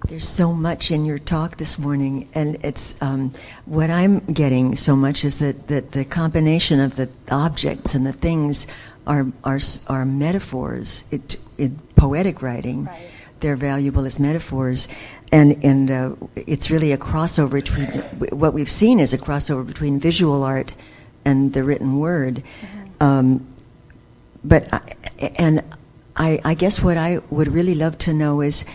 There's 0.08 0.28
so 0.28 0.54
much 0.54 0.92
in 0.92 1.06
your 1.06 1.20
talk 1.20 1.58
this 1.58 1.80
morning, 1.80 2.30
and 2.34 2.64
it's 2.64 3.02
um, 3.02 3.32
what 3.66 3.90
I'm 3.90 4.20
getting 4.20 4.76
so 4.76 4.96
much 4.96 5.24
is 5.24 5.38
that, 5.38 5.68
that 5.70 5.94
the 5.94 6.06
combination 6.06 6.80
of 6.80 6.96
the 6.96 7.10
objects 7.32 7.96
and 7.96 8.06
the 8.06 8.14
things 8.14 8.68
are 9.08 9.26
are, 9.44 9.60
are 9.88 10.06
metaphors 10.06 11.06
it, 11.12 11.38
in 11.58 11.80
poetic 11.96 12.42
writing. 12.42 12.86
Right 12.86 13.10
they're 13.44 13.56
valuable 13.56 14.06
as 14.06 14.20
metaphors. 14.20 14.88
And, 15.32 15.64
and 15.64 15.92
uh, 15.92 16.16
it's 16.36 16.72
really 16.72 16.92
a 16.94 16.98
crossover 16.98 17.52
between 17.52 17.90
what 18.40 18.54
we've 18.54 18.72
seen 18.72 19.00
is 19.00 19.14
a 19.14 19.18
crossover 19.18 19.68
between 19.68 20.00
visual 20.00 20.44
art 20.44 20.74
and 21.26 21.54
the 21.54 21.64
written 21.64 22.00
word. 22.00 22.36
Mm-hmm. 22.36 23.04
Um, 23.04 23.48
but 24.44 24.74
I, 24.74 24.96
and 25.38 25.64
I, 26.16 26.40
I, 26.46 26.54
guess 26.54 26.82
what 26.82 26.98
I 26.98 27.20
would 27.30 27.48
really 27.48 27.76
love 27.76 27.98
to 28.00 28.14
know 28.14 28.42
is 28.42 28.66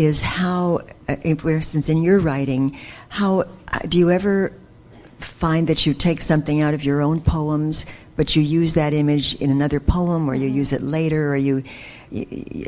is 0.00 0.22
how, 0.22 0.80
uh, 1.08 1.16
for 1.36 1.50
instance, 1.50 1.88
in 1.88 2.02
your 2.02 2.18
writing, 2.18 2.76
how 3.08 3.40
uh, 3.40 3.78
do 3.88 3.98
you 3.98 4.10
ever 4.10 4.52
find 5.18 5.66
that 5.66 5.84
you 5.84 5.94
take 5.94 6.22
something 6.22 6.62
out 6.62 6.74
of 6.74 6.82
your 6.84 7.02
own 7.02 7.20
poems, 7.20 7.86
but 8.16 8.34
you 8.34 8.42
use 8.42 8.74
that 8.74 8.92
image 8.92 9.34
in 9.36 9.50
another 9.50 9.80
poem, 9.80 10.28
or 10.28 10.34
you 10.34 10.48
mm-hmm. 10.48 10.56
use 10.56 10.72
it 10.72 10.82
later, 10.82 11.32
or 11.32 11.36
you 11.36 11.62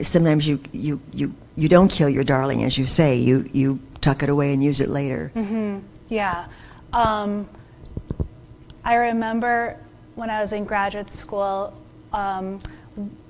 sometimes 0.03 0.47
you, 0.47 0.61
you, 0.73 1.01
you, 1.13 1.35
you 1.57 1.69
don't 1.69 1.91
kill 1.91 2.09
your 2.09 2.25
darling, 2.25 2.63
as 2.63 2.79
you 2.79 2.87
say. 2.87 3.17
You, 3.17 3.49
you 3.53 3.81
tuck 4.01 4.23
it 4.23 4.29
away 4.29 4.53
and 4.53 4.63
use 4.63 4.81
it 4.81 4.89
later. 4.89 5.33
Mm-hmm. 5.35 5.81
Yeah. 6.09 6.47
Um, 6.93 7.49
I 8.85 8.95
remember 8.95 9.79
when 10.15 10.31
I 10.31 10.41
was 10.41 10.53
in 10.53 10.65
graduate 10.65 11.11
school, 11.11 11.75
um, 12.13 12.61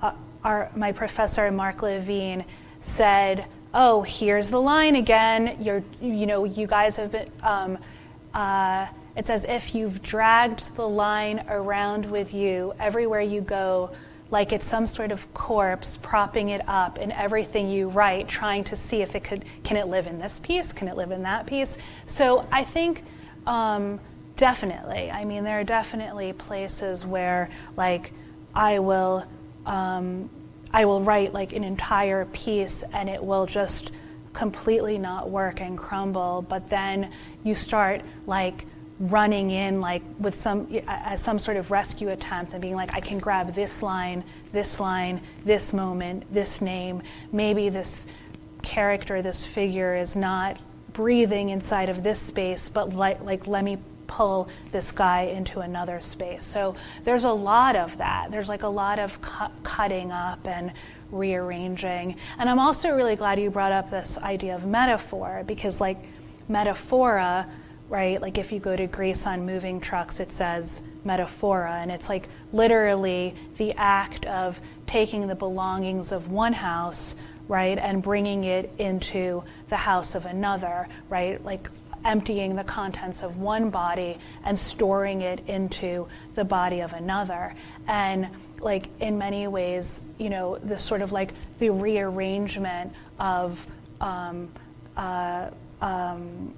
uh, 0.01 0.13
our, 0.43 0.69
my 0.75 0.91
professor, 0.91 1.49
Mark 1.51 1.81
Levine, 1.81 2.43
said, 2.81 3.45
Oh, 3.73 4.03
here's 4.03 4.49
the 4.49 4.61
line 4.61 4.95
again. 4.95 5.57
You're, 5.59 5.83
you 5.99 6.25
know, 6.25 6.43
you 6.43 6.67
guys 6.67 6.95
have 6.97 7.11
been. 7.11 7.31
Um, 7.41 7.77
uh, 8.33 8.87
it's 9.15 9.29
as 9.29 9.45
if 9.45 9.75
you've 9.75 10.01
dragged 10.01 10.75
the 10.75 10.87
line 10.87 11.45
around 11.47 12.09
with 12.09 12.33
you 12.33 12.73
everywhere 12.79 13.21
you 13.21 13.41
go 13.41 13.91
like 14.33 14.51
it's 14.51 14.65
some 14.65 14.87
sort 14.87 15.11
of 15.11 15.31
corpse 15.35 15.99
propping 16.01 16.49
it 16.49 16.67
up 16.67 16.97
in 16.97 17.11
everything 17.11 17.69
you 17.69 17.87
write, 17.87 18.27
trying 18.27 18.63
to 18.63 18.75
see 18.75 19.03
if 19.03 19.15
it 19.15 19.23
could, 19.23 19.45
can 19.63 19.77
it 19.77 19.85
live 19.85 20.07
in 20.07 20.17
this 20.17 20.39
piece? 20.39 20.73
Can 20.73 20.87
it 20.87 20.97
live 20.97 21.11
in 21.11 21.21
that 21.21 21.45
piece? 21.45 21.77
So 22.07 22.47
I 22.51 22.63
think 22.63 23.03
um, 23.45 23.99
definitely, 24.35 25.11
I 25.11 25.23
mean, 25.23 25.43
there 25.43 25.59
are 25.59 25.63
definitely 25.63 26.33
places 26.33 27.05
where, 27.05 27.51
like, 27.77 28.11
I 28.55 28.79
will, 28.79 29.23
um, 29.67 30.31
I 30.73 30.85
will 30.85 31.01
write 31.01 31.33
like 31.33 31.53
an 31.53 31.63
entire 31.63 32.25
piece 32.25 32.83
and 32.91 33.07
it 33.07 33.23
will 33.23 33.45
just 33.45 33.91
completely 34.33 34.97
not 34.97 35.29
work 35.29 35.61
and 35.61 35.77
crumble, 35.77 36.43
but 36.47 36.69
then 36.69 37.11
you 37.43 37.53
start 37.53 38.01
like 38.25 38.65
running 38.99 39.49
in 39.49 39.81
like 39.81 40.01
with 40.19 40.39
some 40.39 40.67
as 40.87 41.21
some 41.21 41.39
sort 41.39 41.57
of 41.57 41.71
rescue 41.71 42.09
attempt 42.09 42.53
and 42.53 42.61
being 42.61 42.75
like 42.75 42.93
i 42.93 42.99
can 42.99 43.17
grab 43.17 43.53
this 43.55 43.81
line 43.81 44.23
this 44.51 44.79
line 44.79 45.19
this 45.43 45.73
moment 45.73 46.31
this 46.31 46.61
name. 46.61 47.01
Maybe 47.31 47.69
this 47.69 48.05
character 48.61 49.21
this 49.21 49.43
figure 49.45 49.95
is 49.95 50.15
not 50.15 50.61
breathing 50.93 51.49
inside 51.49 51.89
of 51.89 52.03
this 52.03 52.19
space 52.19 52.69
but 52.69 52.93
like, 52.93 53.21
like 53.23 53.47
let 53.47 53.63
me 53.63 53.77
pull 54.07 54.47
this 54.71 54.91
guy 54.91 55.21
into 55.21 55.59
another 55.59 55.99
space 55.99 56.43
so 56.43 56.75
there's 57.03 57.23
a 57.23 57.31
lot 57.31 57.75
of 57.75 57.97
that 57.97 58.31
there's 58.31 58.49
like 58.49 58.63
a 58.63 58.67
lot 58.67 58.99
of 58.99 59.21
cu- 59.21 59.51
cutting 59.63 60.11
up 60.11 60.45
and 60.47 60.71
rearranging 61.11 62.15
and 62.37 62.49
i'm 62.49 62.59
also 62.59 62.89
really 62.89 63.15
glad 63.15 63.39
you 63.39 63.49
brought 63.49 63.71
up 63.71 63.89
this 63.89 64.17
idea 64.19 64.55
of 64.55 64.65
metaphor 64.65 65.43
because 65.45 65.79
like 65.79 65.97
metaphora 66.47 67.47
right? 67.93 68.19
Like 68.21 68.39
if 68.39 68.51
you 68.51 68.59
go 68.59 68.75
to 68.75 68.87
Greece 68.87 69.27
on 69.27 69.45
Moving 69.45 69.79
Trucks, 69.79 70.19
it 70.19 70.31
says 70.31 70.81
metaphora, 71.03 71.73
and 71.73 71.91
it's 71.91 72.09
like 72.09 72.27
literally 72.51 73.35
the 73.57 73.73
act 73.73 74.25
of 74.25 74.59
taking 74.87 75.27
the 75.27 75.35
belongings 75.35 76.11
of 76.11 76.31
one 76.31 76.53
house, 76.53 77.15
right, 77.47 77.77
and 77.77 78.01
bringing 78.01 78.45
it 78.45 78.71
into 78.79 79.43
the 79.69 79.75
house 79.75 80.15
of 80.15 80.25
another, 80.25 80.87
right? 81.07 81.43
Like 81.45 81.69
emptying 82.05 82.55
the 82.55 82.63
contents 82.63 83.23
of 83.23 83.37
one 83.37 83.69
body 83.69 84.17
and 84.43 84.57
storing 84.57 85.21
it 85.21 85.47
into 85.47 86.07
the 86.35 86.43
body 86.43 86.81
of 86.81 86.93
another. 86.93 87.53
And 87.87 88.27
like 88.59 88.89
in 88.99 89.17
many 89.17 89.47
ways, 89.47 90.01
you 90.17 90.29
know, 90.29 90.57
this 90.63 90.81
sort 90.81 91.01
of 91.01 91.11
like 91.11 91.33
the 91.59 91.69
rearrangement 91.69 92.93
of 93.19 93.65
um, 94.01 94.49
uh, 94.95 95.49
um, 95.81 96.53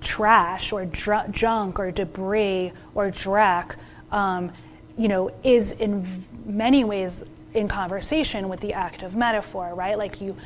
trash 0.00 0.72
or 0.72 0.84
dr- 0.86 1.30
junk 1.30 1.78
or 1.78 1.90
debris 1.90 2.72
or 2.94 3.10
dreck, 3.10 3.76
um, 4.10 4.52
you 4.96 5.08
know, 5.08 5.30
is 5.42 5.72
in 5.72 6.24
many 6.44 6.84
ways 6.84 7.22
in 7.52 7.68
conversation 7.68 8.48
with 8.48 8.60
the 8.60 8.72
act 8.72 9.02
of 9.02 9.14
metaphor, 9.14 9.74
right? 9.74 9.96
Like 9.96 10.20
you 10.20 10.36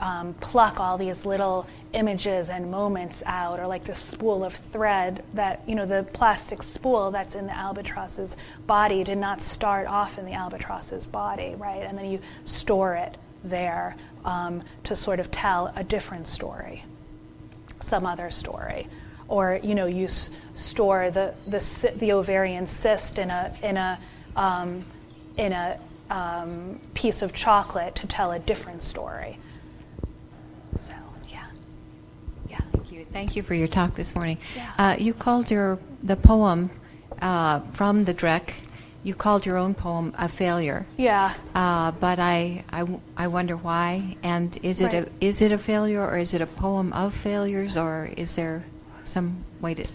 um, 0.00 0.34
pluck 0.34 0.78
all 0.78 0.98
these 0.98 1.24
little 1.24 1.66
images 1.92 2.48
and 2.50 2.70
moments 2.70 3.22
out, 3.24 3.58
or 3.58 3.66
like 3.66 3.84
the 3.84 3.94
spool 3.94 4.44
of 4.44 4.54
thread 4.54 5.24
that, 5.34 5.62
you 5.66 5.74
know, 5.74 5.86
the 5.86 6.02
plastic 6.12 6.62
spool 6.62 7.10
that's 7.10 7.34
in 7.34 7.46
the 7.46 7.56
albatross's 7.56 8.36
body 8.66 9.04
did 9.04 9.18
not 9.18 9.40
start 9.40 9.86
off 9.86 10.18
in 10.18 10.26
the 10.26 10.34
albatross's 10.34 11.06
body, 11.06 11.54
right? 11.56 11.82
And 11.82 11.96
then 11.96 12.10
you 12.10 12.20
store 12.44 12.94
it 12.94 13.16
there 13.42 13.96
um, 14.24 14.62
to 14.84 14.94
sort 14.96 15.20
of 15.20 15.30
tell 15.30 15.72
a 15.76 15.84
different 15.84 16.28
story 16.28 16.84
some 17.80 18.06
other 18.06 18.30
story. 18.30 18.88
Or 19.28 19.58
you 19.62 19.74
know, 19.74 19.86
you 19.86 20.04
s- 20.04 20.30
store 20.54 21.10
the, 21.10 21.34
the, 21.46 21.92
the 21.96 22.12
ovarian 22.12 22.66
cyst 22.66 23.18
in 23.18 23.30
a, 23.30 23.54
in 23.62 23.76
a, 23.76 23.98
um, 24.34 24.84
in 25.36 25.52
a 25.52 25.78
um, 26.10 26.80
piece 26.94 27.22
of 27.22 27.32
chocolate 27.32 27.96
to 27.96 28.06
tell 28.06 28.32
a 28.32 28.38
different 28.38 28.82
story. 28.82 29.38
So, 30.86 30.94
yeah. 31.28 31.46
Yeah. 32.48 32.60
Thank 33.16 33.34
you. 33.34 33.42
For 33.42 33.54
your 33.54 33.68
talk 33.68 33.94
this 33.94 34.14
morning. 34.14 34.36
Yeah. 34.54 34.72
Uh, 34.76 34.96
you 34.98 35.14
called 35.14 35.50
your 35.50 35.78
the 36.02 36.16
poem 36.16 36.70
uh, 37.22 37.60
from 37.60 38.04
the 38.04 38.12
Dreck 38.12 38.52
you 39.06 39.14
called 39.14 39.46
your 39.46 39.56
own 39.56 39.72
poem 39.72 40.12
a 40.18 40.28
failure. 40.28 40.84
Yeah. 40.96 41.32
Uh, 41.54 41.92
but 41.92 42.18
I, 42.18 42.64
I, 42.72 42.84
I 43.16 43.28
wonder 43.28 43.56
why. 43.56 44.16
And 44.24 44.58
is 44.64 44.80
it 44.80 44.86
right. 44.86 44.94
a 44.94 45.10
is 45.20 45.40
it 45.40 45.52
a 45.52 45.58
failure 45.58 46.04
or 46.04 46.18
is 46.18 46.34
it 46.34 46.40
a 46.40 46.46
poem 46.46 46.92
of 46.92 47.14
failures 47.14 47.76
or 47.76 48.10
is 48.16 48.34
there 48.34 48.64
some 49.04 49.44
way 49.60 49.74
to 49.74 49.86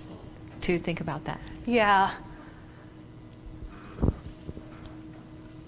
to 0.61 0.79
think 0.79 1.01
about 1.01 1.25
that? 1.25 1.41
Yeah. 1.65 2.11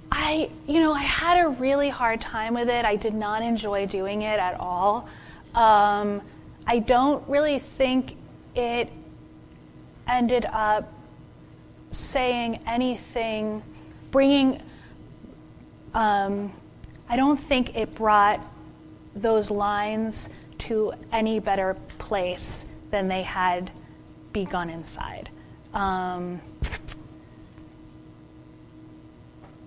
I 0.10 0.50
you 0.66 0.80
know 0.80 0.94
I 0.94 1.04
had 1.04 1.46
a 1.46 1.50
really 1.50 1.90
hard 1.90 2.22
time 2.22 2.54
with 2.54 2.70
it. 2.70 2.86
I 2.86 2.96
did 2.96 3.14
not 3.14 3.42
enjoy 3.42 3.86
doing 3.88 4.22
it 4.22 4.40
at 4.40 4.58
all. 4.58 5.10
Um, 5.54 6.22
I 6.66 6.80
don't 6.80 7.28
really 7.28 7.60
think 7.60 8.16
it 8.56 8.90
ended 10.08 10.46
up 10.46 10.92
saying 11.92 12.60
anything, 12.66 13.62
bringing, 14.12 14.62
um, 15.94 16.54
I 17.10 17.16
don't 17.16 17.38
think 17.38 17.76
it 17.76 17.94
brought 17.96 18.46
those 19.16 19.52
lines 19.52 20.30
to 20.60 20.94
any 21.12 21.40
better 21.40 21.76
place 21.98 22.66
than 22.92 23.08
they 23.08 23.24
had 23.24 23.72
begun 24.32 24.70
inside. 24.70 25.30
Um, 25.74 26.42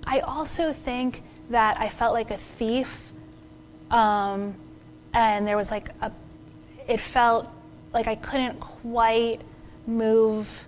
I 0.06 0.20
also 0.20 0.72
think 0.72 1.22
that 1.50 1.78
I 1.78 1.88
felt 1.88 2.14
like 2.14 2.30
a 2.30 2.38
thief, 2.38 3.12
um, 3.90 4.54
and 5.12 5.46
there 5.46 5.56
was 5.56 5.70
like 5.70 5.90
a, 6.00 6.10
it 6.88 7.00
felt 7.00 7.48
like 7.92 8.06
I 8.06 8.14
couldn't 8.14 8.60
quite 8.60 9.40
move 9.86 10.66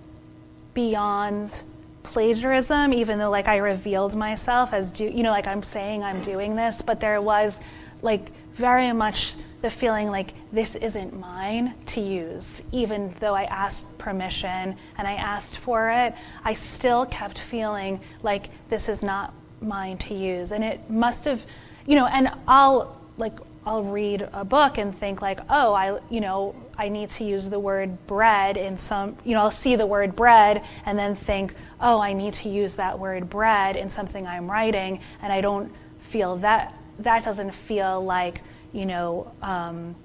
beyond 0.74 1.62
plagiarism, 2.02 2.92
even 2.92 3.18
though 3.18 3.30
like 3.30 3.48
I 3.48 3.56
revealed 3.58 4.14
myself 4.14 4.72
as 4.72 4.90
do 4.90 5.04
you 5.04 5.22
know 5.22 5.30
like 5.30 5.46
I'm 5.46 5.62
saying 5.62 6.02
I'm 6.02 6.22
doing 6.22 6.56
this, 6.56 6.82
but 6.82 7.00
there 7.00 7.20
was 7.20 7.58
like 8.02 8.30
very 8.54 8.92
much 8.92 9.34
the 9.60 9.70
feeling 9.70 10.08
like 10.08 10.32
this 10.52 10.76
isn't 10.76 11.18
mine 11.18 11.74
to 11.86 12.00
use, 12.00 12.62
even 12.70 13.14
though 13.20 13.34
I 13.34 13.44
asked 13.44 13.98
permission 13.98 14.76
and 14.96 15.08
I 15.08 15.14
asked 15.14 15.56
for 15.56 15.90
it, 15.90 16.14
I 16.44 16.54
still 16.54 17.06
kept 17.06 17.38
feeling 17.38 18.00
like 18.22 18.50
this 18.68 18.88
is 18.88 19.02
not 19.02 19.34
mine 19.60 19.98
to 19.98 20.14
use. 20.14 20.52
And 20.52 20.62
it 20.62 20.88
must 20.88 21.24
have, 21.24 21.44
you 21.86 21.96
know, 21.96 22.06
and 22.06 22.30
I'll 22.46 22.96
like, 23.16 23.34
I'll 23.66 23.82
read 23.84 24.28
a 24.32 24.44
book 24.44 24.78
and 24.78 24.96
think 24.96 25.20
like, 25.20 25.40
oh, 25.50 25.74
I, 25.74 25.98
you 26.08 26.20
know, 26.20 26.54
I 26.76 26.88
need 26.88 27.10
to 27.10 27.24
use 27.24 27.50
the 27.50 27.58
word 27.58 28.06
bread 28.06 28.56
in 28.56 28.78
some, 28.78 29.16
you 29.24 29.34
know, 29.34 29.40
I'll 29.40 29.50
see 29.50 29.76
the 29.76 29.86
word 29.86 30.16
bread 30.16 30.64
and 30.86 30.98
then 30.98 31.16
think, 31.16 31.54
oh, 31.80 32.00
I 32.00 32.12
need 32.12 32.34
to 32.34 32.48
use 32.48 32.74
that 32.74 32.98
word 32.98 33.28
bread 33.28 33.76
in 33.76 33.90
something 33.90 34.26
I'm 34.26 34.50
writing, 34.50 35.00
and 35.20 35.32
I 35.32 35.40
don't 35.40 35.72
feel 36.00 36.36
that, 36.36 36.74
that 37.00 37.24
doesn't 37.24 37.52
feel 37.52 38.02
like, 38.02 38.40
you 38.72 38.86
know, 38.86 39.32
um, 39.42 39.96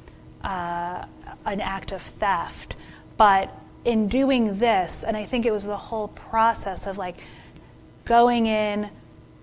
uh, 0.43 1.05
an 1.45 1.61
act 1.61 1.91
of 1.91 2.01
theft. 2.01 2.75
But 3.15 3.55
in 3.85 4.07
doing 4.07 4.57
this, 4.57 5.03
and 5.03 5.15
I 5.15 5.25
think 5.25 5.45
it 5.45 5.51
was 5.51 5.63
the 5.63 5.77
whole 5.77 6.09
process 6.09 6.87
of 6.87 6.97
like 6.97 7.17
going 8.05 8.45
in, 8.45 8.89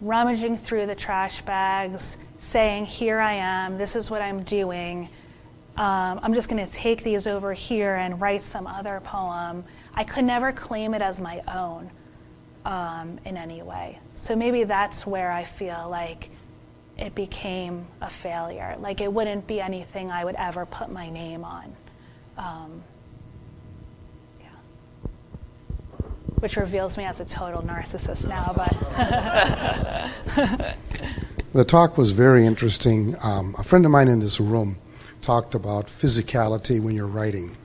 rummaging 0.00 0.56
through 0.56 0.86
the 0.86 0.94
trash 0.94 1.42
bags, 1.42 2.16
saying, 2.40 2.86
Here 2.86 3.20
I 3.20 3.34
am, 3.34 3.78
this 3.78 3.94
is 3.94 4.10
what 4.10 4.22
I'm 4.22 4.42
doing. 4.42 5.08
Um, 5.76 6.20
I'm 6.22 6.34
just 6.34 6.48
going 6.48 6.66
to 6.66 6.72
take 6.72 7.04
these 7.04 7.26
over 7.26 7.54
here 7.54 7.94
and 7.94 8.20
write 8.20 8.42
some 8.42 8.66
other 8.66 9.00
poem. 9.02 9.64
I 9.94 10.04
could 10.04 10.24
never 10.24 10.52
claim 10.52 10.94
it 10.94 11.00
as 11.00 11.18
my 11.20 11.42
own 11.48 11.90
um, 12.64 13.18
in 13.24 13.36
any 13.36 13.62
way. 13.62 13.98
So 14.14 14.36
maybe 14.36 14.64
that's 14.64 15.06
where 15.06 15.30
I 15.30 15.44
feel 15.44 15.88
like 15.88 16.30
it 16.98 17.14
became 17.14 17.86
a 18.00 18.10
failure. 18.10 18.76
Like 18.78 19.00
it 19.00 19.10
wouldn't 19.12 19.46
be 19.46 19.60
anything 19.60 20.10
I 20.10 20.24
would 20.24 20.34
ever 20.34 20.66
put 20.66 20.90
my 20.90 21.08
name 21.08 21.44
on. 21.44 21.74
Um, 22.36 22.82
yeah. 24.40 24.48
Which 26.40 26.56
reveals 26.56 26.98
me 26.98 27.04
as 27.04 27.20
a 27.20 27.24
total 27.24 27.62
narcissist 27.62 28.28
now, 28.28 28.52
but. 28.54 28.76
the 31.52 31.64
talk 31.64 31.98
was 31.98 32.12
very 32.12 32.46
interesting. 32.46 33.16
Um, 33.22 33.54
a 33.58 33.64
friend 33.64 33.84
of 33.84 33.90
mine 33.90 34.08
in 34.08 34.20
this 34.20 34.40
room 34.40 34.78
talked 35.20 35.54
about 35.54 35.86
physicality 35.86 36.80
when 36.80 36.94
you're 36.94 37.06
writing. 37.06 37.56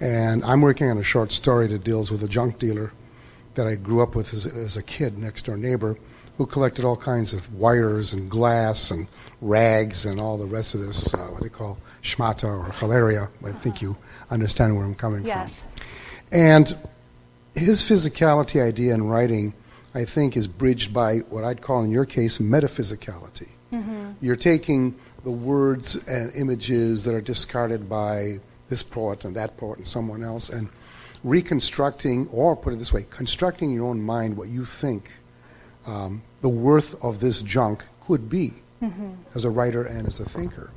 And 0.00 0.44
I'm 0.44 0.60
working 0.60 0.88
on 0.88 0.98
a 0.98 1.02
short 1.02 1.32
story 1.32 1.66
that 1.68 1.82
deals 1.82 2.10
with 2.10 2.22
a 2.22 2.28
junk 2.28 2.58
dealer 2.58 2.92
that 3.54 3.66
I 3.66 3.74
grew 3.74 4.02
up 4.02 4.14
with 4.14 4.32
as, 4.32 4.46
as 4.46 4.76
a 4.76 4.82
kid, 4.82 5.18
next 5.18 5.46
door 5.46 5.56
neighbor 5.56 5.98
who 6.36 6.46
collected 6.46 6.84
all 6.84 6.96
kinds 6.96 7.34
of 7.34 7.52
wires 7.52 8.12
and 8.12 8.30
glass 8.30 8.92
and 8.92 9.08
rags 9.40 10.06
and 10.06 10.20
all 10.20 10.38
the 10.38 10.46
rest 10.46 10.76
of 10.76 10.80
this, 10.80 11.12
uh, 11.12 11.18
what 11.18 11.42
they 11.42 11.48
call 11.48 11.76
schmata 12.00 12.44
or 12.44 12.70
hilaria. 12.74 13.28
I 13.44 13.50
think 13.50 13.82
you 13.82 13.96
understand 14.30 14.76
where 14.76 14.84
I'm 14.84 14.94
coming 14.94 15.26
yes. 15.26 15.52
from. 15.52 15.68
And 16.30 16.78
his 17.56 17.82
physicality 17.82 18.62
idea 18.62 18.94
in 18.94 19.02
writing, 19.02 19.52
I 19.94 20.04
think, 20.04 20.36
is 20.36 20.46
bridged 20.46 20.92
by 20.92 21.18
what 21.30 21.44
I'd 21.44 21.60
call, 21.60 21.82
in 21.82 21.90
your 21.90 22.04
case, 22.04 22.38
metaphysicality. 22.38 23.48
Mm-hmm. 23.72 24.12
You're 24.20 24.36
taking 24.36 24.96
the 25.24 25.30
words 25.30 25.96
and 26.08 26.32
images 26.34 27.04
that 27.04 27.14
are 27.14 27.20
discarded 27.20 27.88
by 27.88 28.40
this 28.68 28.82
poet 28.82 29.24
and 29.24 29.34
that 29.36 29.56
poet 29.56 29.78
and 29.78 29.88
someone 29.88 30.22
else 30.22 30.50
and 30.50 30.68
reconstructing, 31.24 32.28
or 32.28 32.54
put 32.54 32.72
it 32.72 32.76
this 32.76 32.92
way, 32.92 33.06
constructing 33.10 33.70
in 33.70 33.76
your 33.76 33.86
own 33.86 34.02
mind 34.02 34.36
what 34.36 34.48
you 34.48 34.64
think 34.64 35.10
um, 35.86 36.22
the 36.42 36.48
worth 36.48 37.02
of 37.02 37.20
this 37.20 37.42
junk 37.42 37.84
could 38.06 38.28
be 38.28 38.52
mm-hmm. 38.82 39.12
as 39.34 39.44
a 39.44 39.50
writer 39.50 39.84
and 39.84 40.06
as 40.06 40.20
a 40.20 40.24
thinker. 40.24 40.70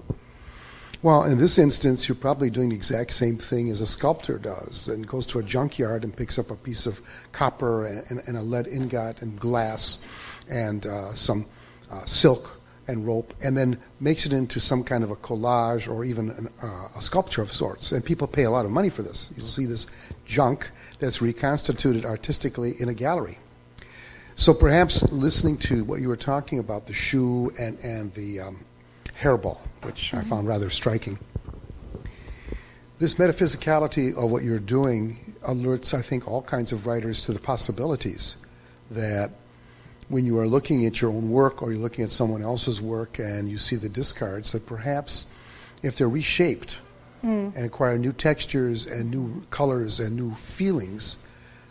Well, 1.04 1.24
in 1.24 1.40
this 1.40 1.58
instance, 1.58 2.08
you're 2.08 2.16
probably 2.16 2.52
doing 2.52 2.70
the 2.70 2.76
exact 2.76 3.14
same 3.14 3.38
thing 3.38 3.70
as 3.70 3.82
a 3.82 3.88
sculptor 3.88 4.38
does 4.38 4.88
and 4.88 5.08
goes 5.08 5.26
to 5.28 5.40
a 5.40 5.44
junkyard 5.44 6.04
and 6.04 6.16
picks 6.16 6.38
up 6.38 6.52
a 6.52 6.56
piece 6.56 6.86
of 6.86 7.02
copper 7.32 7.88
and, 7.88 8.22
and 8.28 8.38
a 8.38 8.42
lead 8.42 8.68
ingot 8.68 9.24
and 9.24 9.40
glass 9.40 10.06
and 10.48 10.86
uh, 10.86 11.12
some 11.16 11.48
uh, 11.90 12.06
silk 12.06 12.62
and 12.88 13.08
rope 13.08 13.34
and 13.44 13.58
then 13.58 13.80
makes 14.00 14.28
it 14.28 14.34
into 14.34 14.60
some 14.60 14.84
kind 14.84 15.04
of 15.04 15.10
a 15.10 15.16
collage 15.16 15.92
or 15.92 16.06
even 16.06 16.30
an, 16.32 16.50
uh, 16.62 16.90
a 16.96 17.02
sculpture 17.02 17.42
of 17.42 17.52
sorts. 17.52 17.92
And 17.92 18.06
people 18.06 18.28
pay 18.28 18.44
a 18.44 18.52
lot 18.52 18.66
of 18.66 18.72
money 18.72 18.90
for 18.90 19.02
this. 19.02 19.32
You'll 19.36 19.48
see 19.48 19.66
this 19.66 19.88
junk 20.26 20.70
that's 21.00 21.20
reconstituted 21.20 22.06
artistically 22.06 22.74
in 22.80 22.90
a 22.90 22.94
gallery. 22.94 23.40
So 24.36 24.54
perhaps 24.54 25.02
listening 25.12 25.58
to 25.60 25.84
what 25.84 26.00
you 26.00 26.10
were 26.10 26.16
talking 26.16 26.60
about, 26.60 26.86
the 26.86 26.94
shoe 26.94 27.52
and, 27.60 27.80
and 27.80 28.14
the 28.14 28.42
um, 28.42 28.66
hairball, 29.22 29.60
which. 29.84 30.14
I 30.14 30.22
found 30.22 30.48
rather 30.48 30.70
striking. 30.70 31.20
This 33.00 33.16
metaphysicality 33.16 34.16
of 34.16 34.30
what 34.32 34.44
you're 34.44 34.60
doing 34.60 35.36
alerts, 35.44 35.98
I 35.98 36.02
think, 36.02 36.28
all 36.28 36.42
kinds 36.42 36.72
of 36.72 36.86
writers 36.86 37.22
to 37.26 37.34
the 37.34 37.40
possibilities 37.40 38.36
that 38.92 39.32
when 40.10 40.26
you 40.26 40.38
are 40.40 40.48
looking 40.48 40.86
at 40.86 41.02
your 41.02 41.10
own 41.10 41.32
work 41.32 41.64
or 41.64 41.72
you're 41.72 41.82
looking 41.82 42.04
at 42.04 42.12
someone 42.12 42.42
else's 42.42 42.82
work 42.82 43.18
and 43.18 43.50
you 43.50 43.58
see 43.58 43.76
the 43.76 43.90
discards, 43.90 44.52
that 44.52 44.66
perhaps 44.68 45.26
if 45.82 45.96
they're 45.96 46.10
reshaped 46.10 46.80
mm. 47.24 47.56
and 47.56 47.66
acquire 47.66 47.98
new 47.98 48.12
textures 48.12 48.86
and 48.86 49.10
new 49.10 49.42
colors 49.50 50.00
and 50.00 50.16
new 50.16 50.36
feelings, 50.36 51.18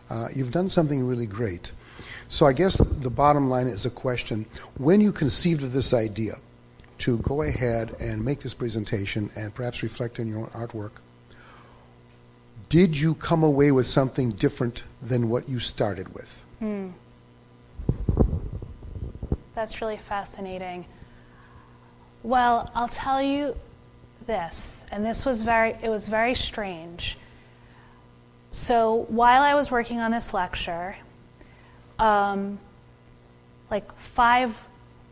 uh, 0.09 0.29
you've 0.35 0.51
done 0.51 0.69
something 0.69 1.07
really 1.07 1.27
great. 1.27 1.71
So 2.29 2.47
I 2.47 2.53
guess 2.53 2.79
the 2.79 3.11
bottom 3.11 3.49
line 3.49 3.67
is 3.67 3.87
a 3.87 3.91
question. 3.91 4.47
When 4.79 5.01
you 5.01 5.13
conceived 5.13 5.63
of 5.63 5.73
this 5.73 5.93
idea 5.93 6.39
to 7.01 7.19
go 7.19 7.43
ahead 7.43 7.95
and 8.01 8.25
make 8.25 8.41
this 8.41 8.55
presentation 8.55 9.31
and 9.37 9.55
perhaps 9.55 9.83
reflect 9.83 10.21
on 10.21 10.29
your 10.29 10.41
own 10.41 10.47
artwork, 10.49 10.93
did 12.69 12.97
you 12.97 13.15
come 13.15 13.43
away 13.43 13.73
with 13.73 13.87
something 13.87 14.31
different 14.31 14.85
than 15.03 15.29
what 15.29 15.49
you 15.49 15.59
started 15.59 16.15
with? 16.15 16.43
Hmm. 16.61 16.91
That's 19.55 19.81
really 19.81 19.97
fascinating. 19.99 20.87
Well, 22.23 22.71
I'll 22.75 22.89
tell 22.89 23.21
you 23.21 23.57
this, 24.27 24.85
and 24.91 25.05
this 25.05 25.25
was 25.25 25.43
very 25.43 25.77
it 25.83 25.89
was 25.89 26.07
very 26.07 26.35
strange. 26.35 27.19
So 28.53 29.07
while 29.09 29.43
I 29.43 29.55
was 29.55 29.71
working 29.71 30.01
on 30.01 30.11
this 30.11 30.33
lecture, 30.35 30.97
um, 31.99 32.59
like 33.71 33.91
five 34.01 34.57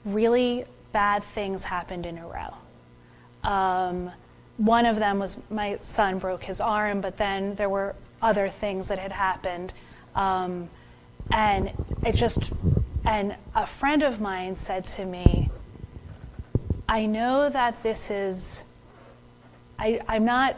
really 0.05 0.65
bad 0.93 1.23
things 1.23 1.65
happened 1.65 2.07
in 2.07 2.19
a 2.19 2.27
row. 2.27 3.49
Um, 3.49 4.13
one 4.57 4.87
of 4.87 4.97
them 4.97 5.19
was 5.19 5.37
my 5.51 5.79
son 5.81 6.19
broke 6.19 6.45
his 6.45 6.61
arm, 6.61 7.01
but 7.01 7.17
then 7.17 7.55
there 7.55 7.69
were 7.69 7.95
other 8.21 8.49
things 8.49 8.89
that 8.89 8.99
had 8.99 9.13
happened. 9.13 9.73
Um, 10.15 10.69
and 11.31 11.73
it 12.05 12.15
just, 12.17 12.53
and 13.05 13.37
a 13.55 13.67
friend 13.67 14.03
of 14.03 14.21
mine 14.21 14.57
said 14.57 14.85
to 14.87 15.05
me, 15.05 15.51
I 16.89 17.07
know 17.07 17.49
that 17.51 17.83
this 17.83 18.11
is, 18.11 18.63
I, 19.79 20.01
I'm 20.09 20.25
not 20.25 20.57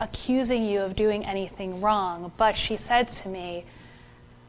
accusing 0.00 0.64
you 0.64 0.80
of 0.80 0.96
doing 0.96 1.24
anything 1.24 1.80
wrong, 1.80 2.32
but 2.36 2.56
she 2.56 2.76
said 2.76 3.08
to 3.08 3.28
me, 3.28 3.64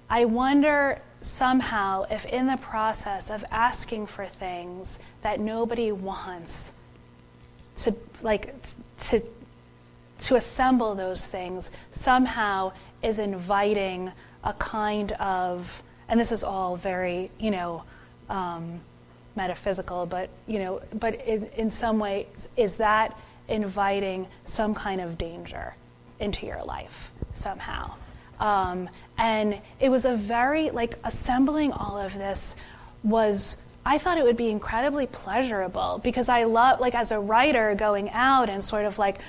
I 0.09 0.25
wonder 0.25 1.01
somehow 1.22 2.05
if 2.09 2.26
in 2.26 2.47
the 2.47 2.57
process 2.57 3.30
of 3.30 3.43
asking 3.51 4.07
for 4.07 4.26
things 4.26 4.99
that 5.22 5.39
nobody 5.39 5.91
wants 5.91 6.72
to 7.76 7.95
like 8.22 8.53
to 8.99 9.22
to 10.20 10.36
assemble 10.36 10.95
those 10.95 11.26
things 11.26 11.70
somehow 11.91 12.72
is 13.03 13.20
inviting 13.20 14.11
a 14.43 14.53
kind 14.53 15.11
of 15.13 15.84
and 16.07 16.20
this 16.20 16.32
is 16.32 16.43
all 16.43 16.76
very 16.76 17.30
you 17.39 17.51
know 17.51 17.84
um, 18.30 18.80
metaphysical 19.36 20.05
but 20.05 20.30
you 20.47 20.59
know 20.59 20.82
but 20.93 21.15
in, 21.26 21.45
in 21.55 21.72
some 21.72 21.99
ways 21.99 22.47
is 22.55 22.76
that 22.76 23.18
inviting 23.47 24.28
some 24.45 24.74
kind 24.74 24.99
of 24.99 25.18
danger 25.18 25.76
into 26.20 26.45
your 26.45 26.61
life 26.63 27.11
somehow 27.34 27.93
um, 28.40 28.90
and 29.18 29.62
it 29.80 29.90
was 29.90 30.06
a 30.06 30.16
very, 30.16 30.70
like, 30.70 30.98
assembling 31.04 31.72
all 31.72 31.98
of 31.98 32.14
this 32.14 32.56
was, 33.04 33.58
I 33.86 33.98
thought 33.98 34.18
it 34.18 34.24
would 34.24 34.38
be 34.38 34.50
incredibly 34.50 35.08
pleasurable 35.08 36.00
because 36.04 36.30
I 36.30 36.44
love, 36.44 36.80
like, 36.80 36.96
as 36.96 37.12
a 37.12 37.20
writer, 37.20 37.74
going 37.76 38.10
out 38.12 38.50
and 38.50 38.64
sort 38.64 38.86
of 38.86 39.00
like 39.00 39.20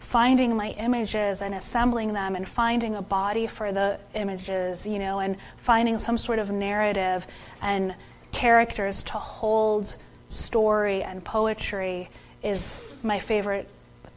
finding 0.00 0.56
my 0.56 0.70
images 0.70 1.40
and 1.40 1.54
assembling 1.54 2.12
them 2.12 2.34
and 2.34 2.48
finding 2.48 2.96
a 2.96 3.02
body 3.02 3.46
for 3.46 3.70
the 3.70 3.98
images, 4.14 4.84
you 4.84 4.98
know, 4.98 5.20
and 5.20 5.36
finding 5.58 5.98
some 5.98 6.18
sort 6.18 6.40
of 6.40 6.50
narrative 6.50 7.26
and 7.62 7.94
characters 8.32 9.04
to 9.04 9.12
hold 9.12 9.96
story 10.28 11.02
and 11.02 11.24
poetry 11.24 12.10
is 12.42 12.82
my 13.02 13.20
favorite 13.20 13.68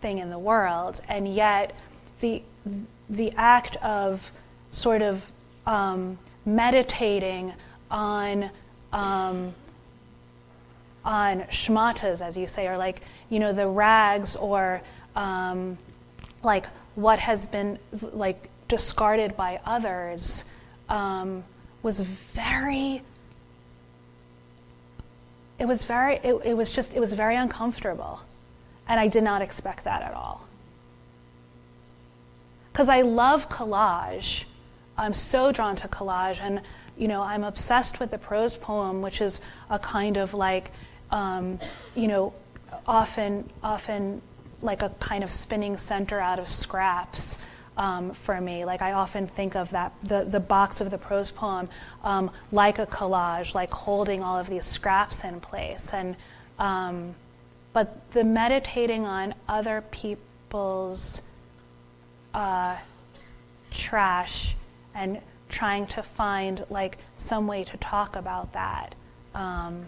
thing 0.02 0.18
in 0.18 0.30
the 0.30 0.39
world, 0.39 1.00
and 1.08 1.28
yet 1.28 1.74
the 2.20 2.41
the 3.10 3.32
act 3.36 3.76
of 3.78 4.32
sort 4.72 5.01
of 5.01 5.24
um, 5.66 6.18
meditating 6.45 7.54
on 7.89 8.49
um, 8.91 9.54
on 11.06 11.41
shmatas, 11.43 12.22
as 12.22 12.38
you 12.38 12.47
say, 12.47 12.68
or 12.68 12.78
like 12.78 13.01
you 13.30 13.39
know 13.39 13.54
the 13.54 13.68
rags, 13.68 14.36
or 14.36 14.82
um, 15.16 15.78
like 16.43 16.66
what 16.95 17.20
has 17.20 17.45
been 17.45 17.80
like 18.01 18.49
discarded 18.68 19.36
by 19.36 19.60
others, 19.66 20.43
um, 20.89 21.43
was 21.82 21.99
very. 21.99 23.01
It 25.60 25.66
was 25.66 25.84
very. 25.84 26.16
It, 26.18 26.36
it 26.45 26.54
was 26.56 26.72
just. 26.72 26.93
It 26.93 26.99
was 26.99 27.14
very 27.14 27.36
uncomfortable, 27.36 28.22
and 28.88 28.99
I 28.99 29.08
did 29.08 29.24
not 29.24 29.41
expect 29.41 29.84
that 29.84 30.01
at 30.01 30.14
all. 30.14 30.47
Because 32.74 32.89
I 32.89 33.01
love 33.01 33.49
collage, 33.49 34.45
I'm 34.97 35.13
so 35.13 35.51
drawn 35.51 35.76
to 35.78 35.88
collage, 35.88 36.41
and 36.41 36.61
you 36.97 37.07
know, 37.07 37.21
I'm 37.21 37.43
obsessed 37.43 37.99
with 37.99 38.09
the 38.09 38.17
prose 38.17 38.57
poem, 38.57 39.03
which 39.03 39.21
is 39.21 39.39
a 39.69 39.78
kind 39.78 40.17
of 40.17 40.34
like, 40.34 40.71
um, 41.11 41.59
you 41.95 42.07
know, 42.07 42.34
often, 42.88 43.47
often 43.63 44.24
like 44.63 44.82
a 44.82 44.89
kind 44.99 45.24
of 45.24 45.30
spinning 45.32 45.78
center 45.78 46.19
out 46.19 46.39
of 46.39 46.49
scraps. 46.49 47.38
Um, 47.76 48.13
for 48.13 48.39
me, 48.39 48.65
like 48.65 48.84
I 48.84 48.91
often 48.91 49.26
think 49.28 49.55
of 49.55 49.71
that 49.71 49.93
the, 50.03 50.24
the 50.24 50.39
box 50.39 50.80
of 50.80 50.91
the 50.91 50.99
prose 50.99 51.32
poem 51.32 51.69
um, 52.03 52.30
like 52.51 52.78
a 52.78 52.86
collage, 52.86 53.55
like 53.55 53.71
holding 53.71 54.21
all 54.21 54.38
of 54.38 54.47
these 54.47 54.63
scraps 54.63 55.24
in 55.24 55.39
place, 55.39 55.89
and 55.91 56.15
um, 56.59 57.15
but 57.71 58.11
the 58.11 58.24
meditating 58.24 59.07
on 59.07 59.34
other 59.47 59.84
people's 59.89 61.24
uh, 62.34 62.77
trash 63.71 64.55
and 64.95 65.19
trying 65.49 65.88
to 65.88 66.01
find 66.03 66.65
like 66.69 66.97
some 67.17 67.47
way 67.47 67.63
to 67.63 67.77
talk 67.77 68.15
about 68.15 68.53
that 68.53 68.95
um, 69.36 69.88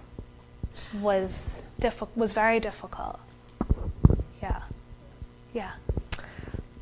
was 1.01 1.61
diffi- 1.81 2.07
was 2.15 2.33
very 2.33 2.59
difficult. 2.59 3.19
Yeah, 4.41 4.61
yeah. 5.53 5.71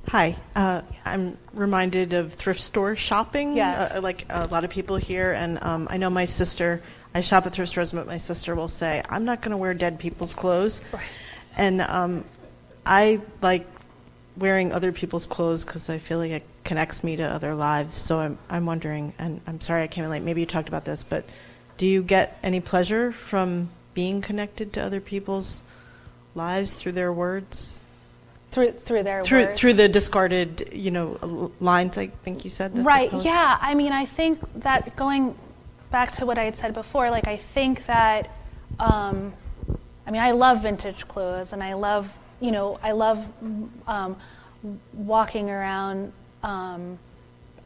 Hi, 0.07 0.35
uh, 0.55 0.81
I'm 1.05 1.37
reminded 1.53 2.13
of 2.13 2.33
thrift 2.33 2.59
store 2.59 2.95
shopping. 2.95 3.55
Yes. 3.55 3.93
Uh, 3.93 4.01
like 4.01 4.25
a 4.29 4.45
lot 4.47 4.63
of 4.63 4.69
people 4.69 4.97
here, 4.97 5.31
and 5.31 5.61
um, 5.63 5.87
I 5.89 5.97
know 5.97 6.09
my 6.09 6.25
sister. 6.25 6.81
I 7.15 7.21
shop 7.21 7.45
at 7.45 7.53
thrift 7.53 7.71
stores, 7.71 7.91
but 7.91 8.05
my 8.05 8.17
sister 8.17 8.53
will 8.53 8.67
say, 8.67 9.01
"I'm 9.09 9.25
not 9.25 9.41
going 9.41 9.51
to 9.51 9.57
wear 9.57 9.73
dead 9.73 9.99
people's 9.99 10.33
clothes," 10.33 10.81
Right. 10.91 11.01
and 11.55 11.81
um, 11.81 12.25
I 12.85 13.21
like 13.41 13.65
wearing 14.37 14.71
other 14.71 14.91
people's 14.91 15.27
clothes 15.27 15.63
because 15.63 15.89
I 15.89 15.97
feel 15.97 16.17
like 16.17 16.31
it 16.31 16.43
connects 16.63 17.03
me 17.03 17.15
to 17.17 17.23
other 17.23 17.55
lives. 17.55 17.97
So 17.97 18.19
I'm 18.19 18.37
I'm 18.49 18.65
wondering, 18.65 19.13
and 19.19 19.41
I'm 19.47 19.61
sorry 19.61 19.83
I 19.83 19.87
came 19.87 20.03
in 20.03 20.09
late. 20.09 20.21
Maybe 20.21 20.41
you 20.41 20.47
talked 20.47 20.69
about 20.69 20.85
this, 20.85 21.03
but 21.03 21.25
do 21.77 21.85
you 21.85 22.01
get 22.03 22.37
any 22.43 22.61
pleasure 22.61 23.11
from 23.11 23.69
being 23.93 24.21
connected 24.21 24.73
to 24.73 24.81
other 24.83 24.99
people's 24.99 25.63
lives 26.35 26.73
through 26.73 26.93
their 26.93 27.11
words? 27.13 27.79
Through 28.51 28.71
through 28.71 29.03
their 29.03 29.23
through 29.23 29.45
words. 29.45 29.59
through 29.59 29.73
the 29.73 29.89
discarded, 29.89 30.69
you 30.71 30.91
know, 30.91 31.51
lines. 31.59 31.97
I 31.97 32.07
think 32.07 32.43
you 32.43 32.51
said 32.51 32.75
that 32.75 32.83
right 32.83 33.11
yeah 33.13 33.57
i 33.61 33.73
mean 33.73 33.91
i 33.91 34.05
think 34.05 34.39
that 34.61 34.95
going 34.95 35.35
back 35.89 36.11
to 36.13 36.25
what 36.25 36.37
i 36.37 36.43
had 36.43 36.55
said 36.55 36.73
before 36.73 37.09
like 37.09 37.27
i 37.27 37.35
think 37.35 37.85
that 37.85 38.29
um, 38.79 39.33
i 40.07 40.11
mean 40.11 40.21
i 40.21 40.31
love 40.31 40.61
vintage 40.61 41.07
clothes 41.07 41.53
and 41.53 41.63
i 41.63 41.73
love 41.73 42.11
you 42.43 42.51
know 42.51 42.77
i 42.83 42.91
love 42.91 43.25
um, 43.87 44.15
walking 44.93 45.49
around 45.49 46.11
um, 46.43 46.99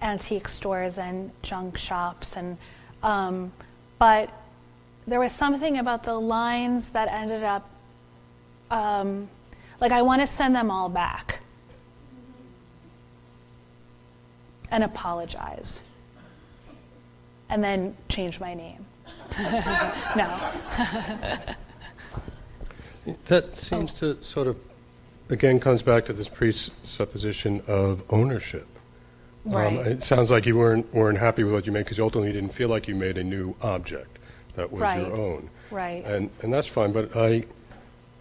antique 0.02 0.48
stores 0.48 0.98
and 0.98 1.32
junk 1.42 1.78
shops 1.78 2.36
and 2.38 2.58
um, 3.04 3.52
but 4.00 4.30
there 5.08 5.20
was 5.20 5.32
something 5.32 5.78
about 5.78 6.04
the 6.04 6.14
lines 6.14 6.90
that 6.90 7.08
ended 7.08 7.44
up 7.44 7.70
um, 8.72 9.28
like 9.82 9.92
i 9.92 10.02
want 10.02 10.22
to 10.22 10.28
send 10.28 10.56
them 10.56 10.70
all 10.70 10.90
back 10.90 11.40
and 14.72 14.84
apologize 14.84 15.84
and 17.50 17.64
then 17.64 17.96
change 18.10 18.40
my 18.40 18.54
name. 18.54 18.86
no. 20.16 20.50
That 23.28 23.56
seems 23.56 23.94
to 23.96 24.22
sort 24.24 24.48
of, 24.48 24.58
again, 25.30 25.60
comes 25.60 25.84
back 25.84 26.06
to 26.06 26.14
this 26.14 26.30
presupposition 26.30 27.62
of 27.68 28.04
ownership. 28.10 28.68
Um, 29.54 29.78
it 29.78 30.04
sounds 30.04 30.30
like 30.30 30.46
you 30.46 30.58
weren't 30.58 30.94
weren't 30.94 31.18
happy 31.18 31.44
with 31.44 31.54
what 31.54 31.66
you 31.66 31.72
made 31.72 31.86
because 31.86 31.98
you 31.98 32.04
ultimately 32.04 32.34
didn't 32.34 32.54
feel 32.54 32.68
like 32.68 32.88
you 32.88 32.96
made 32.96 33.18
a 33.18 33.24
new 33.24 33.56
object 33.62 34.20
that 34.56 34.72
was 34.72 34.82
Right. 34.82 35.00
your 35.00 35.16
own. 35.16 35.50
Right. 35.72 36.04
And 36.06 36.30
and 36.42 36.54
that's 36.54 36.68
fine. 36.68 36.92
But 36.92 37.16
I, 37.16 37.46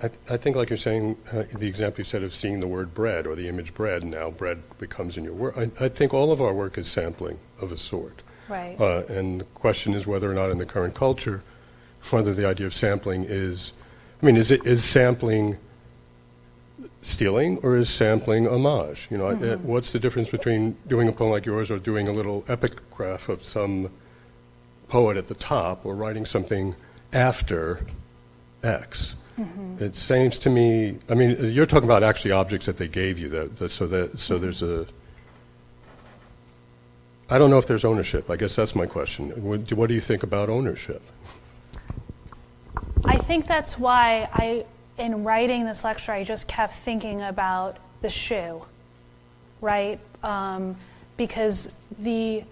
I, 0.00 0.11
I 0.30 0.36
think 0.36 0.54
like 0.54 0.70
you're 0.70 0.76
saying, 0.76 1.16
uh, 1.32 1.42
the 1.59 1.66
example 1.66 2.00
you 2.00 2.04
said 2.04 2.22
of 2.22 2.32
seeing 2.32 2.61
the 2.61 2.68
word 2.68 2.94
bread 2.94 3.26
or 3.26 3.34
the 3.34 3.48
image 3.48 3.74
bread. 3.74 4.04
Now 4.04 4.30
bread 4.30 4.62
becomes 4.78 5.16
in 5.16 5.24
your 5.24 5.32
work. 5.32 5.59
I, 5.59 5.70
I 5.80 5.88
think 5.88 6.14
all 6.14 6.30
of 6.30 6.40
our 6.40 6.54
work 6.54 6.78
is 6.78 6.86
sampling 6.86 7.38
of 7.61 7.72
a 7.72 7.76
sort. 7.76 8.22
Right. 8.48 8.80
Uh, 8.80 9.02
and 9.09 9.40
the 9.40 9.44
question 9.46 9.94
is 9.94 10.07
whether 10.07 10.30
or 10.30 10.34
not 10.34 10.50
in 10.50 10.59
the 10.59 10.66
current 10.66 10.94
culture, 10.94 11.42
whether 12.11 12.32
the 12.32 12.46
idea 12.46 12.68
of 12.68 12.74
sampling 12.74 13.24
is, 13.26 13.72
I 14.22 14.26
mean, 14.26 14.36
is 14.36 14.52
it 14.52 14.64
is 14.64 14.84
sampling 14.84 15.59
stealing 17.07 17.59
or 17.62 17.76
is 17.76 17.88
sampling 17.88 18.46
homage? 18.46 19.07
You 19.11 19.18
know, 19.18 19.26
Mm-hmm. 19.26 19.44
uh, 19.44 19.57
what's 19.59 19.92
the 19.92 19.98
difference 19.98 20.28
between 20.28 20.76
doing 20.88 21.09
a 21.09 21.12
poem 21.12 21.30
like 21.30 21.46
yours 21.46 21.70
or 21.70 21.78
doing 21.78 22.09
a 22.09 22.12
little 22.12 22.44
epigraph 22.48 23.28
of 23.28 23.42
some 23.42 23.90
poet 24.88 25.16
at 25.16 25.28
the 25.28 25.34
top 25.34 25.86
or 25.86 25.94
writing 25.94 26.26
something 26.26 26.74
after 27.12 27.86
X? 28.62 29.14
Mm-hmm. 29.38 29.84
It 29.84 29.94
seems 29.94 30.38
to 30.40 30.50
me. 30.50 30.96
I 31.11 31.14
mean, 31.14 31.36
you're 31.52 31.66
talking 31.66 31.88
about 31.88 32.02
actually 32.02 32.32
objects 32.32 32.66
that 32.66 32.78
they 32.78 32.88
gave 32.88 33.18
you. 33.18 33.28
That, 33.28 33.57
that 33.59 33.68
so 33.70 33.86
that 33.86 34.18
so 34.18 34.38
there's 34.38 34.62
a. 34.62 34.86
I 37.28 37.38
don't 37.38 37.50
know 37.50 37.59
if 37.59 37.66
there's 37.66 37.84
ownership. 37.84 38.30
I 38.30 38.36
guess 38.36 38.57
that's 38.57 38.74
my 38.74 38.86
question. 38.86 39.30
What, 39.42 39.66
do- 39.66 39.76
what 39.76 39.88
do 39.88 39.94
you 39.94 40.00
think 40.00 40.22
about 40.22 40.48
ownership? 40.48 41.02
I 43.04 43.18
think 43.18 43.46
that's 43.46 43.78
why 43.78 44.28
I, 44.32 44.64
in 44.99 45.24
writing 45.24 45.64
this 45.64 45.84
lecture, 45.84 46.12
I 46.12 46.24
just 46.24 46.49
kept 46.49 46.76
thinking 46.76 47.22
about 47.22 47.76
the 48.03 48.11
shoe, 48.11 48.64
right? 49.61 50.01
Um, 50.22 50.76
because 51.16 51.70
the 51.99 52.44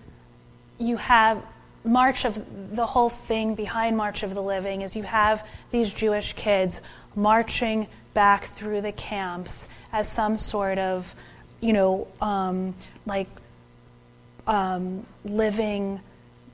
you 0.79 0.97
have 0.97 1.43
March 1.85 2.25
of 2.25 2.75
the 2.75 2.87
whole 2.87 3.11
thing 3.11 3.55
behind 3.55 3.97
March 3.97 4.23
of 4.23 4.35
the 4.35 4.43
Living 4.43 4.83
is 4.83 4.97
you 4.97 5.03
have 5.03 5.47
these 5.71 5.93
Jewish 5.93 6.33
kids 6.33 6.81
marching 7.15 7.87
back 8.15 8.47
through 8.47 8.81
the 8.81 8.93
camps 8.93 9.69
as 9.93 10.11
some 10.11 10.39
sort 10.39 10.79
of, 10.79 11.15
you 11.61 11.73
know, 11.73 12.09
um, 12.21 12.75
like 13.07 13.29
um, 14.47 15.07
living, 15.25 16.01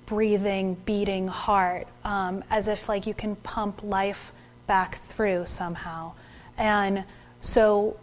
breathing, 0.06 0.74
beating 0.84 1.28
heart, 1.28 1.86
um, 2.04 2.42
as 2.50 2.66
if 2.66 2.88
like 2.88 3.06
you 3.06 3.14
can 3.14 3.36
pump 3.36 3.82
life 3.82 4.32
back 4.70 5.02
through 5.02 5.44
somehow. 5.46 6.12
And 6.56 7.02
so 7.40 7.98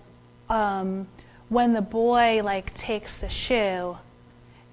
um, 0.50 1.08
when 1.48 1.72
the 1.72 1.82
boy 1.82 2.42
like 2.44 2.74
takes 2.74 3.18
the 3.18 3.30
shoe, 3.30 3.96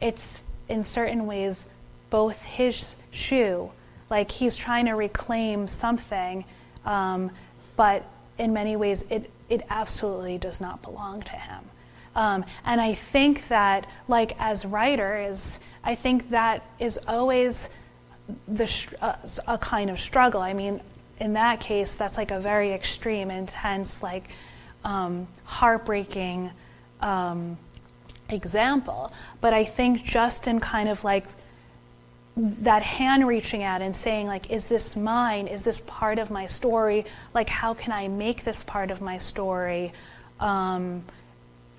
it's 0.01 0.42
in 0.68 0.82
certain 0.82 1.24
ways 1.24 1.66
both 2.11 2.42
his 2.42 2.97
shoe, 3.12 3.70
like 4.11 4.32
he's 4.32 4.57
trying 4.57 4.86
to 4.86 4.95
reclaim 4.95 5.68
something, 5.68 6.45
um, 6.84 7.30
but 7.76 8.05
in 8.38 8.53
many 8.53 8.74
ways 8.74 9.05
it, 9.09 9.30
it 9.49 9.62
absolutely 9.70 10.36
does 10.36 10.61
not 10.61 10.82
belong 10.82 11.22
to 11.22 11.36
him. 11.36 11.62
Um, 12.16 12.45
and 12.64 12.80
I 12.80 12.95
think 12.95 13.47
that, 13.47 13.86
like 14.09 14.34
as 14.40 14.64
writers, 14.64 15.61
I 15.84 15.95
think 15.95 16.30
that 16.30 16.64
is 16.80 16.99
always 17.07 17.68
the 18.49 18.68
uh, 19.01 19.14
a 19.47 19.59
kind 19.59 19.90
of 19.90 20.01
struggle. 20.01 20.40
I 20.40 20.55
mean, 20.55 20.80
in 21.21 21.35
that 21.35 21.61
case, 21.61 21.95
that's 21.95 22.17
like 22.17 22.31
a 22.31 22.41
very 22.41 22.73
extreme, 22.73 23.31
intense, 23.31 24.03
like 24.03 24.31
um, 24.85 25.29
heartbreaking 25.45 26.51
um, 27.01 27.59
example. 28.29 29.12
But 29.41 29.53
I 29.53 29.65
think 29.65 30.05
just 30.05 30.47
in 30.47 30.61
kind 30.61 30.89
of 30.89 31.05
like 31.05 31.25
that 32.37 32.83
hand 32.83 33.29
reaching 33.29 33.62
out 33.62 33.81
and 33.81 33.95
saying 33.95 34.27
like 34.27 34.51
is 34.51 34.67
this 34.67 34.97
mine? 34.97 35.47
Is 35.47 35.62
this 35.62 35.81
part 35.87 36.19
of 36.19 36.31
my 36.31 36.47
story? 36.47 37.05
Like 37.33 37.49
how 37.49 37.75
can 37.75 37.93
i 37.93 38.09
make 38.09 38.45
this 38.45 38.62
part 38.65 38.91
of 38.91 39.01
my 39.01 39.19
story? 39.19 39.93
Um, 40.41 41.05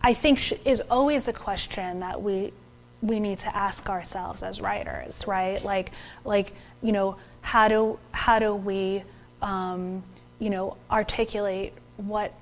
i 0.02 0.14
think 0.14 0.40
sh- 0.40 0.54
is 0.64 0.82
always 0.90 1.28
a 1.28 1.34
question 1.34 2.00
that 2.00 2.22
we 2.22 2.54
we 3.02 3.20
need 3.20 3.40
to 3.40 3.54
ask 3.56 3.90
ourselves 3.90 4.44
as 4.44 4.62
writers 4.62 5.28
right? 5.28 5.62
Like 5.64 5.92
like 6.24 6.54
you 6.82 6.94
know 6.94 7.18
how 7.42 7.68
do 7.68 8.00
how 8.12 8.40
do 8.40 8.56
we 8.56 9.04
um, 9.46 10.04
you 10.40 10.50
know 10.50 10.76
articulate 10.92 11.74
what 11.98 12.34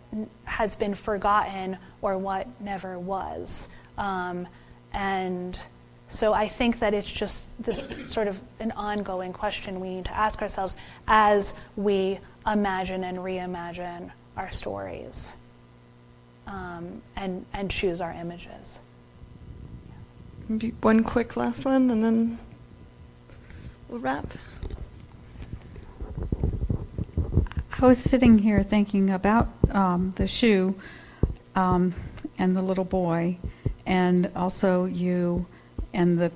has 0.45 0.76
been 0.76 0.95
forgotten 0.95 1.78
or 2.01 2.18
what 2.18 2.47
never 2.60 2.97
was. 2.97 3.68
Um, 3.97 4.47
and 4.91 5.60
so 6.08 6.34
I 6.34 6.47
think 6.47 6.80
that 6.80 6.93
it's 6.93 7.10
just 7.10 7.45
this 7.60 7.93
sort 8.06 8.28
of 8.28 8.39
an 8.60 8.72
ongoing 8.72 9.34
question 9.34 9.80
we 9.80 9.95
need 9.95 10.06
to 10.06 10.18
ask 10.18 10.41
ourselves 10.41 10.76
as 11.08 11.54
we 11.76 12.20
imagine 12.45 13.04
and 13.04 13.18
reimagine 13.20 14.12
our 14.36 14.49
stories 14.49 15.34
um, 16.47 17.01
and, 17.16 17.45
and 17.54 17.70
choose 17.70 18.01
our 18.01 18.12
images. 18.12 18.80
Maybe 20.47 20.74
one 20.82 21.04
quick 21.04 21.38
last 21.38 21.64
one, 21.64 21.89
and 21.89 22.04
then 22.04 22.39
we'll 23.88 23.99
wrap. 23.99 24.34
I 27.84 27.86
was 27.86 27.98
sitting 27.98 28.40
here 28.40 28.64
thinking 28.64 29.10
about 29.10 29.50
um, 29.70 30.14
the 30.16 30.26
shoe 30.26 30.74
um, 31.54 31.94
and 32.38 32.56
the 32.56 32.62
little 32.62 32.86
boy, 32.86 33.38
and 33.86 34.32
also 34.38 34.86
you 34.86 35.46
and 35.94 36.18
the 36.18 36.32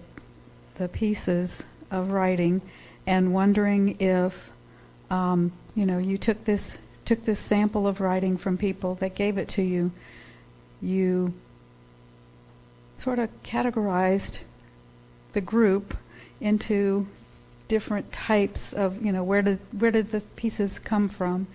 the 0.75 0.89
pieces 0.89 1.63
of 1.89 2.11
writing, 2.11 2.61
and 3.05 3.33
wondering 3.33 3.95
if 4.01 4.51
um, 5.09 5.53
you 5.73 5.85
know 5.85 5.99
you 5.99 6.17
took 6.17 6.43
this 6.43 6.79
took 7.05 7.23
this 7.23 7.39
sample 7.39 7.87
of 7.87 8.01
writing 8.01 8.35
from 8.35 8.57
people 8.57 8.95
that 8.95 9.15
gave 9.15 9.37
it 9.37 9.47
to 9.47 9.61
you. 9.61 9.93
You 10.81 11.33
sort 12.97 13.19
of 13.19 13.29
categorized 13.43 14.41
the 15.31 15.39
group 15.39 15.97
into 16.41 17.07
different 17.67 18.11
types 18.11 18.71
of 18.73 19.03
you 19.05 19.11
know 19.11 19.23
where 19.23 19.41
did 19.41 19.59
where 19.77 19.91
did 19.91 20.11
the 20.11 20.21
pieces 20.35 20.79
come 20.79 21.07
from 21.07 21.47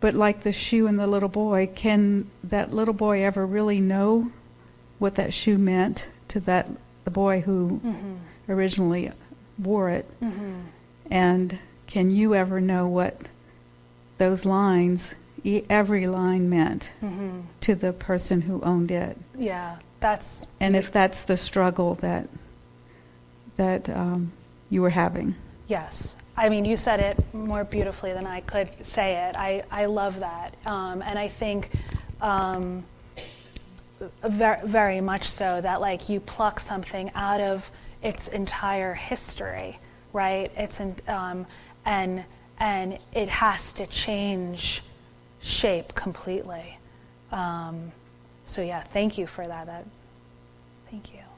but 0.00 0.14
like 0.14 0.42
the 0.42 0.52
shoe 0.52 0.86
and 0.86 0.98
the 0.98 1.06
little 1.06 1.28
boy 1.28 1.68
can 1.74 2.28
that 2.44 2.72
little 2.72 2.94
boy 2.94 3.22
ever 3.24 3.44
really 3.44 3.80
know 3.80 4.30
what 4.98 5.16
that 5.16 5.32
shoe 5.32 5.58
meant 5.58 6.06
to 6.28 6.40
that 6.40 6.68
the 7.04 7.10
boy 7.10 7.40
who 7.40 7.80
Mm-hmm. 7.84 8.14
originally 8.52 9.10
wore 9.58 9.90
it 9.90 10.06
Mm-hmm. 10.22 10.54
and 11.10 11.58
can 11.86 12.10
you 12.10 12.34
ever 12.34 12.60
know 12.60 12.86
what 12.86 13.16
those 14.18 14.44
lines 14.44 15.14
e- 15.44 15.62
every 15.68 16.06
line 16.06 16.48
meant 16.48 16.92
Mm-hmm. 17.02 17.40
to 17.62 17.74
the 17.74 17.92
person 17.92 18.42
who 18.42 18.60
owned 18.62 18.90
it 18.90 19.16
Yeah, 19.36 19.76
that's 20.00 20.46
and 20.60 20.76
if 20.76 20.92
that's 20.92 21.24
the 21.24 21.36
struggle 21.36 21.96
that 21.96 22.28
that 23.60 23.90
um, 23.90 24.32
you 24.70 24.80
were 24.80 24.90
having. 24.90 25.34
Yes. 25.68 26.16
I 26.34 26.48
mean, 26.48 26.64
you 26.64 26.78
said 26.78 27.00
it 27.00 27.34
more 27.34 27.62
beautifully 27.62 28.14
than 28.14 28.26
I 28.26 28.40
could 28.40 28.70
say 28.82 29.28
it. 29.28 29.36
I, 29.36 29.64
I 29.70 29.84
love 29.84 30.20
that. 30.20 30.54
Um, 30.64 31.02
and 31.02 31.18
I 31.18 31.28
think 31.28 31.70
um, 32.22 32.84
very, 34.24 34.66
very 34.66 35.00
much 35.02 35.28
so 35.28 35.60
that, 35.60 35.82
like, 35.82 36.08
you 36.08 36.20
pluck 36.20 36.58
something 36.58 37.10
out 37.14 37.42
of 37.42 37.70
its 38.02 38.28
entire 38.28 38.94
history, 38.94 39.78
right? 40.14 40.50
It's 40.56 40.80
in, 40.80 40.96
um, 41.06 41.44
and, 41.84 42.24
and 42.58 42.98
it 43.12 43.28
has 43.28 43.74
to 43.74 43.86
change 43.86 44.82
shape 45.42 45.94
completely. 45.94 46.78
Um, 47.30 47.92
so, 48.46 48.62
yeah, 48.62 48.84
thank 48.94 49.18
you 49.18 49.26
for 49.26 49.46
that. 49.46 49.66
that 49.66 49.84
thank 50.90 51.12
you. 51.12 51.29